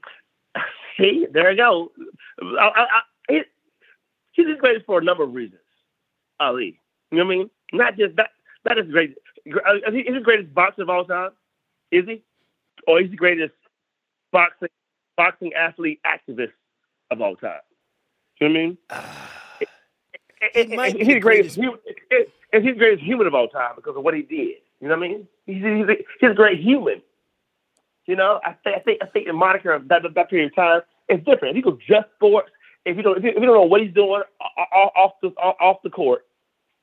see, 0.96 1.26
there 1.32 1.50
you 1.52 1.57
go. 1.57 1.92
I, 2.42 2.44
I, 2.66 2.80
I, 2.82 3.00
it, 3.29 3.47
he's 4.33 4.47
the 4.47 4.55
greatest 4.55 4.87
for 4.87 4.99
a 4.99 5.05
number 5.05 5.25
of 5.25 5.35
reasons. 5.35 5.61
Ali, 6.41 6.81
you 7.11 7.18
know 7.18 7.25
what 7.25 7.33
I 7.33 7.37
mean? 7.37 7.51
Not 7.72 7.97
just 7.97 8.16
that. 8.16 8.31
That 8.64 8.79
is 8.79 8.91
great. 8.91 9.16
uh, 9.47 9.75
Is 9.89 9.95
he 9.95 10.01
is 10.01 10.07
he 10.09 10.12
the 10.14 10.20
greatest 10.20 10.55
boxer 10.55 10.83
of 10.83 10.91
all 10.91 11.05
time? 11.05 11.31
Is 11.91 12.05
he? 12.07 12.22
Or 12.87 13.01
is 13.01 13.07
he 13.07 13.11
the 13.11 13.16
greatest 13.16 13.55
boxing 14.33 14.68
boxing 15.16 15.53
athlete 15.55 16.01
activist 16.07 16.53
of 17.11 17.20
all 17.20 17.37
time? 17.37 17.61
You 18.41 18.49
know 18.49 18.55
what 18.55 18.61
I 18.61 18.66
mean? 18.66 18.79
He 20.70 20.77
might 20.77 20.93
be 20.95 20.99
he's 21.01 21.09
the 21.09 21.14
the 21.14 21.20
greatest. 21.20 21.57
Human, 21.57 21.79
and 22.53 22.64
he's 22.64 22.75
the 22.75 22.79
greatest 22.79 23.05
human 23.05 23.27
of 23.27 23.35
all 23.35 23.49
time 23.49 23.72
because 23.77 23.97
of 23.97 24.03
what 24.03 24.14
he 24.14 24.22
did. 24.22 24.57
You 24.81 24.89
know 24.89 24.97
what 24.99 25.05
I 25.05 25.09
mean? 25.09 25.29
He's, 25.47 25.57
he's, 25.57 25.64
a, 25.89 25.97
he's 26.20 26.31
a 26.31 26.35
great 26.35 26.61
human. 26.61 27.03
You 28.07 28.16
know, 28.16 28.41
I 28.45 28.53
think 28.64 28.77
I 28.77 28.81
think 28.81 28.99
I 29.03 29.07
think 29.07 29.27
the 29.27 29.33
moniker 29.33 29.72
of 29.72 29.89
that, 29.89 30.03
that 30.14 30.31
period 30.31 30.51
of 30.53 30.57
time 30.57 30.81
is 31.09 31.18
different. 31.25 31.57
If 31.57 31.57
you 31.57 31.62
go 31.70 31.79
just 31.87 32.07
sports, 32.16 32.51
if 32.85 32.97
you 32.97 33.03
don't 33.03 33.18
if 33.18 33.24
you, 33.24 33.32
don't 33.32 33.47
know 33.47 33.62
what 33.62 33.80
he's 33.80 33.95
doing 33.95 34.22
o- 34.41 34.64
o- 34.74 34.91
off 34.97 35.12
the 35.22 35.28
off 35.28 35.78
the 35.82 35.91
court, 35.91 36.26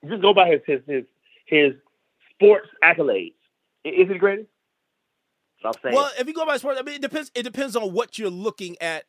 just 0.07 0.21
go 0.21 0.33
by 0.33 0.49
his 0.49 0.61
his 0.65 0.81
his, 0.87 1.03
his 1.45 1.73
sports 2.33 2.67
accolades. 2.83 3.33
Is 3.83 3.93
he 3.95 4.03
the 4.05 4.17
greatest? 4.17 4.47
Saying. 5.83 5.93
Well, 5.95 6.09
if 6.19 6.27
you 6.27 6.33
go 6.33 6.45
by 6.45 6.57
sports, 6.57 6.79
I 6.79 6.83
mean, 6.83 6.95
it 6.95 7.01
depends. 7.01 7.31
It 7.35 7.43
depends 7.43 7.75
on 7.75 7.93
what 7.93 8.17
you're 8.17 8.31
looking 8.31 8.77
at 8.81 9.03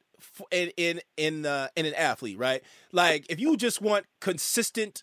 in 0.51 0.71
in 0.77 1.01
in, 1.17 1.47
uh, 1.47 1.69
in 1.77 1.87
an 1.87 1.95
athlete, 1.95 2.39
right? 2.39 2.63
Like, 2.93 3.25
if 3.31 3.41
you 3.41 3.57
just 3.57 3.81
want 3.81 4.05
consistent 4.21 5.03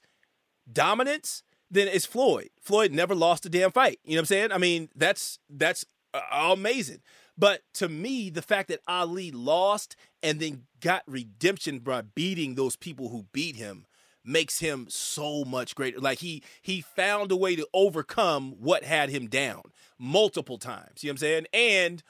dominance, 0.71 1.41
then 1.71 1.87
it's 1.87 2.05
Floyd. 2.05 2.49
Floyd 2.61 2.91
never 2.91 3.15
lost 3.15 3.45
a 3.47 3.49
damn 3.49 3.71
fight. 3.71 3.99
You 4.03 4.11
know 4.11 4.17
what 4.17 4.21
I'm 4.21 4.25
saying? 4.27 4.51
I 4.51 4.59
mean, 4.59 4.89
that's 4.95 5.39
that's 5.49 5.85
uh, 6.13 6.19
amazing. 6.53 6.99
But 7.39 7.61
to 7.75 7.87
me, 7.87 8.29
the 8.29 8.41
fact 8.41 8.67
that 8.67 8.81
Ali 8.85 9.31
lost 9.31 9.95
and 10.21 10.41
then 10.41 10.63
got 10.81 11.03
redemption 11.07 11.79
by 11.79 12.01
beating 12.01 12.55
those 12.55 12.75
people 12.75 13.09
who 13.09 13.27
beat 13.31 13.55
him 13.55 13.85
makes 14.25 14.59
him 14.59 14.87
so 14.89 15.45
much 15.45 15.73
greater. 15.73 15.99
Like 15.99 16.19
he 16.19 16.43
he 16.61 16.81
found 16.81 17.31
a 17.31 17.37
way 17.37 17.55
to 17.55 17.65
overcome 17.73 18.55
what 18.59 18.83
had 18.83 19.09
him 19.09 19.27
down 19.27 19.63
multiple 19.97 20.57
times. 20.57 21.01
You 21.01 21.07
know 21.07 21.11
what 21.11 21.13
I'm 21.13 21.17
saying? 21.17 21.45
And 21.53 22.03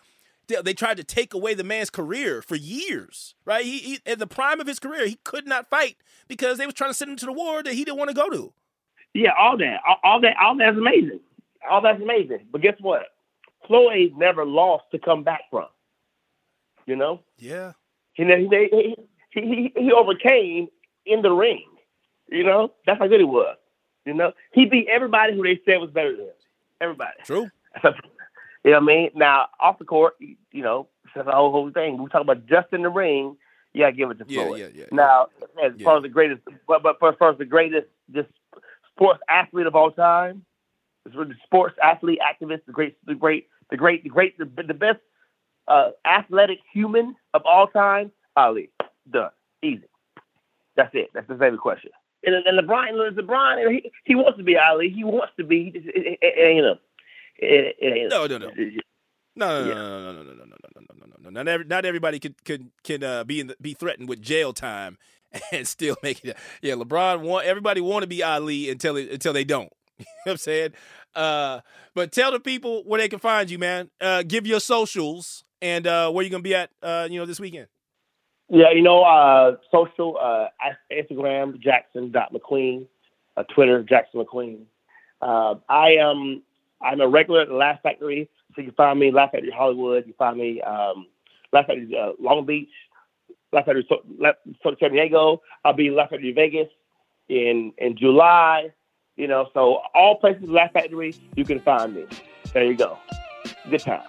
they, 0.48 0.74
tried 0.74 0.98
to 0.98 1.04
take 1.04 1.36
away 1.36 1.54
the 1.54 1.64
man's 1.64 1.92
career 1.92 2.42
for 2.42 2.56
years, 2.56 3.36
right? 3.46 3.64
He, 3.64 3.78
he 3.78 4.00
at 4.08 4.18
the 4.18 4.26
prime 4.26 4.60
of 4.60 4.66
his 4.66 4.80
career, 4.80 5.06
he 5.06 5.20
could 5.24 5.48
not 5.48 5.70
fight 5.70 5.98
because 6.28 6.58
they 6.58 6.66
was 6.66 6.74
trying 6.74 6.90
to 6.90 6.96
send 6.96 7.12
him 7.12 7.18
to 7.18 7.28
the 7.28 7.34
war 7.34 7.62
that 7.62 7.74
he 7.74 7.86
didn't 7.86 8.00
want 8.00 8.10
to 8.10 8.16
go 8.16 8.30
to. 8.32 8.52
Yeah, 9.14 9.32
all 9.40 9.58
that, 9.58 9.80
all, 9.88 9.98
all 10.04 10.22
that, 10.22 10.36
all 10.42 10.58
that's 10.58 10.76
amazing. 10.76 11.20
All 11.70 11.82
that's 11.82 12.02
amazing. 12.02 12.48
But 12.52 12.62
guess 12.62 12.76
what? 12.80 13.04
Floyd 13.68 14.14
never 14.18 14.46
lost 14.46 14.86
to 14.92 15.00
come 15.00 15.24
back 15.24 15.42
from. 15.52 15.68
You 16.86 16.96
know, 16.96 17.22
Yeah. 17.38 17.74
he 18.14 18.24
he 18.26 18.96
he, 19.32 19.72
he, 19.76 19.92
overcame 19.92 20.70
in 21.06 21.22
the 21.22 21.32
ring. 21.32 21.66
You 22.32 22.44
know, 22.44 22.72
that's 22.86 23.00
how 23.00 23.08
good 23.08 23.20
he 23.20 23.26
was. 23.26 23.58
You 24.06 24.14
know, 24.16 24.32
he 24.54 24.66
beat 24.66 24.88
everybody 24.90 25.36
who 25.36 25.44
they 25.44 25.60
said 25.66 25.78
was 25.78 25.92
better 25.92 26.12
than 26.16 26.26
him. 26.26 26.34
Everybody. 26.82 27.12
True. 27.26 27.50
you 27.84 27.92
know 28.72 28.72
what 28.72 28.76
I 28.78 28.80
mean? 28.86 29.12
Now 29.16 29.48
off 29.60 29.78
the 29.78 29.86
court, 29.86 30.16
you 30.20 30.64
know, 30.64 30.88
that's 31.14 31.28
the 31.28 31.32
whole 31.32 31.52
whole 31.52 31.72
thing. 31.72 32.02
We 32.02 32.10
talk 32.10 32.22
about 32.22 32.46
just 32.48 32.74
in 32.74 32.82
the 32.82 32.90
ring. 32.90 33.38
Yeah, 33.74 33.86
gotta 33.92 33.96
give 33.98 34.12
it 34.12 34.18
to 34.20 34.26
Yeah, 34.28 34.46
Floyd. 34.46 34.60
yeah, 34.62 34.68
yeah. 34.74 34.86
Now, 34.92 35.28
as 35.64 35.74
Yeah. 35.78 35.86
far 35.86 35.98
as 35.98 36.04
the 36.04 36.10
greatest, 36.10 36.42
but 36.68 36.82
but 36.82 36.98
for, 37.00 37.14
for 37.14 37.34
the 37.34 37.46
greatest, 37.46 37.88
just 38.12 38.30
sports 38.96 39.20
athlete 39.30 39.68
of 39.68 39.76
all 39.76 39.92
time, 39.92 40.44
really 41.16 41.36
sports 41.44 41.76
athlete, 41.84 42.20
activist, 42.20 42.62
the 42.66 42.72
great, 42.74 42.98
the 43.06 43.16
great, 43.16 43.48
the 43.70 43.78
great, 43.78 44.04
the 44.04 44.10
great, 44.10 44.38
the, 44.38 44.46
the 44.64 44.74
best 44.74 45.00
uh, 45.68 45.92
athletic 46.06 46.60
human 46.74 47.16
of 47.34 47.42
all 47.46 47.68
time, 47.68 48.12
Ali. 48.36 48.70
Done, 49.12 49.30
easy. 49.64 49.84
That's 50.76 50.92
it. 50.94 51.10
That's 51.14 51.28
the 51.28 51.36
favorite 51.36 51.60
question. 51.62 51.92
And, 52.26 52.36
and 52.36 52.60
LeBron, 52.60 52.92
LeBron, 53.18 53.72
he, 53.72 53.92
he 54.06 54.16
wants 54.16 54.38
to 54.38 54.44
be 54.44 54.58
Ali. 54.58 54.90
He 54.90 55.04
wants 55.04 55.34
to 55.38 55.44
be. 55.44 55.72
It, 55.74 55.84
it, 55.86 56.06
it, 56.06 56.20
it 56.22 56.48
ain't 56.48 56.66
him. 56.66 56.80
It, 57.38 57.76
it 57.80 57.98
ain't 57.98 58.10
No, 58.10 58.24
him. 58.26 58.32
no, 58.42 58.48
no. 58.48 58.54
No, 59.36 59.64
no, 59.64 59.68
Yeah. 59.70 59.74
no, 59.74 60.14
no, 60.14 60.24
no, 60.24 60.24
no, 60.24 60.34
no, 60.34 60.34
no, 60.34 60.36
no, 60.36 60.82
no, 60.82 60.94
no, 61.00 61.06
no, 61.06 61.16
no. 61.24 61.30
Not 61.30 61.48
every, 61.48 61.66
not 61.66 61.86
everybody 61.86 62.20
could 62.20 62.44
could 62.44 62.72
can 62.84 63.04
uh, 63.04 63.24
be 63.24 63.40
in 63.40 63.48
the, 63.48 63.56
be 63.62 63.74
threatened 63.74 64.10
with 64.10 64.22
jail 64.22 64.52
time 64.54 64.98
and 65.52 65.66
still 65.68 65.96
make 66.04 66.24
it. 66.26 66.36
Yeah, 66.62 66.74
LeBron 66.74 67.22
want 67.22 67.46
everybody 67.46 67.80
want 67.82 68.04
to 68.04 68.08
be 68.08 68.22
Ali 68.22 68.70
until 68.70 68.98
it, 68.98 69.10
until 69.12 69.32
they 69.32 69.46
don't. 69.46 69.72
you 70.00 70.06
know 70.06 70.16
what 70.24 70.32
I'm 70.32 70.38
saying? 70.38 70.74
Uh, 71.16 71.60
but 71.94 72.12
tell 72.12 72.32
the 72.32 72.40
people 72.40 72.84
where 72.86 73.00
they 73.00 73.10
can 73.10 73.20
find 73.20 73.50
you, 73.50 73.60
man. 73.60 73.90
Uh, 74.00 74.24
give 74.24 74.48
your 74.48 74.60
socials 74.60 75.44
and 75.62 75.86
uh, 75.86 76.10
where 76.12 76.24
you're 76.24 76.32
gonna 76.32 76.44
be 76.44 76.56
at. 76.56 76.70
Uh, 76.82 77.08
you 77.10 77.20
know, 77.20 77.26
this 77.26 77.40
weekend. 77.40 77.68
Yeah, 78.50 78.72
you 78.74 78.82
know, 78.82 79.04
uh, 79.04 79.58
social, 79.72 80.18
uh, 80.20 80.48
Instagram, 80.92 81.60
Jackson.McQueen, 81.60 82.88
uh, 83.38 83.44
Twitter, 83.54 83.84
Jackson 83.84 84.24
McQueen. 84.26 84.62
I 85.22 85.98
am, 86.00 86.42
I'm 86.82 87.02
a 87.02 87.08
regular 87.08 87.42
at 87.42 87.50
the 87.50 87.54
Laugh 87.54 87.80
Factory, 87.84 88.28
so 88.56 88.62
you 88.62 88.72
find 88.72 89.00
me 89.00 89.12
Laugh 89.12 89.32
Factory 89.34 89.52
Hollywood. 89.56 90.06
You 90.08 90.14
find 90.18 90.38
me 90.38 90.62
um, 90.62 91.06
Laugh 91.54 91.68
Factory 91.68 91.94
Long 92.20 92.46
Beach, 92.46 92.70
Laugh 93.52 93.66
Factory 93.66 93.86
so, 93.88 93.98
La- 94.18 94.32
San 94.80 94.94
Diego. 94.94 95.42
I'll 95.64 95.74
be 95.74 95.92
Laugh 95.92 96.10
Factory 96.10 96.32
Vegas 96.32 96.70
in 97.28 97.74
in 97.78 97.98
July. 97.98 98.72
You 99.20 99.28
know, 99.28 99.50
so 99.54 99.82
all 99.94 100.16
places 100.16 100.50
Laugh 100.50 100.72
Factory, 100.72 101.14
you 101.36 101.44
can 101.44 101.60
find 101.60 101.94
me. 101.94 102.06
There 102.54 102.64
you 102.64 102.74
go. 102.74 102.98
Good 103.70 103.82
time. 103.82 104.08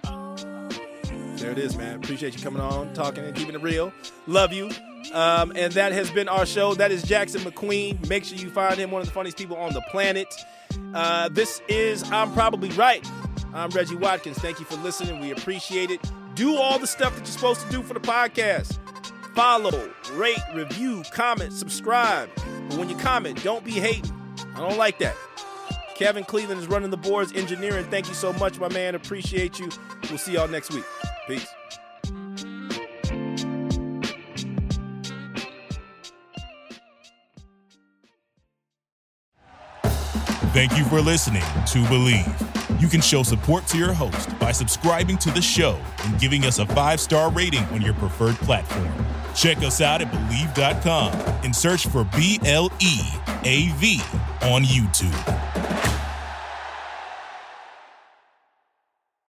There 1.35 1.51
it 1.51 1.57
is, 1.57 1.75
man. 1.75 1.97
Appreciate 1.97 2.33
you 2.33 2.41
coming 2.41 2.61
on, 2.61 2.93
talking 2.93 3.25
and 3.25 3.35
keeping 3.35 3.55
it 3.55 3.61
real. 3.61 3.91
Love 4.25 4.53
you. 4.53 4.69
Um, 5.11 5.51
and 5.53 5.73
that 5.73 5.91
has 5.91 6.09
been 6.11 6.29
our 6.29 6.45
show. 6.45 6.75
That 6.75 6.91
is 6.91 7.03
Jackson 7.03 7.41
McQueen. 7.41 8.07
Make 8.07 8.23
sure 8.23 8.37
you 8.37 8.49
find 8.49 8.77
him 8.77 8.89
one 8.89 9.01
of 9.01 9.07
the 9.07 9.13
funniest 9.13 9.37
people 9.37 9.57
on 9.57 9.73
the 9.73 9.81
planet. 9.91 10.33
Uh, 10.93 11.27
this 11.27 11.61
is 11.67 12.09
I'm 12.09 12.31
Probably 12.31 12.69
Right. 12.69 13.05
I'm 13.53 13.69
Reggie 13.71 13.95
Watkins. 13.95 14.37
Thank 14.37 14.59
you 14.59 14.65
for 14.65 14.77
listening. 14.77 15.19
We 15.19 15.31
appreciate 15.31 15.91
it. 15.91 15.99
Do 16.35 16.55
all 16.55 16.79
the 16.79 16.87
stuff 16.87 17.15
that 17.15 17.19
you're 17.19 17.25
supposed 17.25 17.59
to 17.59 17.69
do 17.69 17.83
for 17.83 17.93
the 17.93 17.99
podcast. 17.99 18.79
Follow, 19.35 19.91
rate, 20.13 20.39
review, 20.55 21.03
comment, 21.11 21.51
subscribe. 21.51 22.29
But 22.69 22.77
when 22.77 22.87
you 22.87 22.95
comment, 22.95 23.43
don't 23.43 23.65
be 23.65 23.71
hating. 23.71 24.20
I 24.55 24.59
don't 24.59 24.77
like 24.77 24.99
that. 24.99 25.15
Kevin 25.95 26.23
Cleveland 26.23 26.59
is 26.59 26.67
running 26.67 26.89
the 26.89 26.97
boards, 26.97 27.31
engineering. 27.33 27.85
Thank 27.91 28.07
you 28.07 28.15
so 28.15 28.33
much, 28.33 28.59
my 28.59 28.69
man. 28.69 28.95
Appreciate 28.95 29.59
you. 29.59 29.69
We'll 30.09 30.17
see 30.17 30.33
y'all 30.33 30.47
next 30.47 30.73
week. 30.73 30.83
Peace. 31.27 31.47
Thank 40.53 40.77
you 40.77 40.83
for 40.85 40.99
listening 40.99 41.41
to 41.43 41.77
Bleav. 41.85 42.81
You 42.81 42.87
can 42.87 42.99
show 42.99 43.23
support 43.23 43.67
to 43.67 43.77
your 43.77 43.93
host 43.93 44.37
by 44.39 44.51
subscribing 44.51 45.17
to 45.19 45.31
the 45.31 45.41
show 45.41 45.79
and 46.03 46.19
giving 46.19 46.45
us 46.45 46.59
a 46.59 46.65
five 46.65 46.99
star 46.99 47.31
rating 47.31 47.63
on 47.65 47.81
your 47.81 47.93
preferred 47.93 48.35
platform. 48.37 48.89
Check 49.35 49.59
us 49.59 49.81
out 49.81 50.01
at 50.01 50.11
Bleav.com 50.11 51.13
and 51.45 51.55
search 51.55 51.85
for 51.85 52.03
B 52.15 52.39
L 52.43 52.71
E 52.79 52.99
A 53.45 53.69
V 53.75 54.01
on 54.43 54.63
YouTube. 54.63 55.90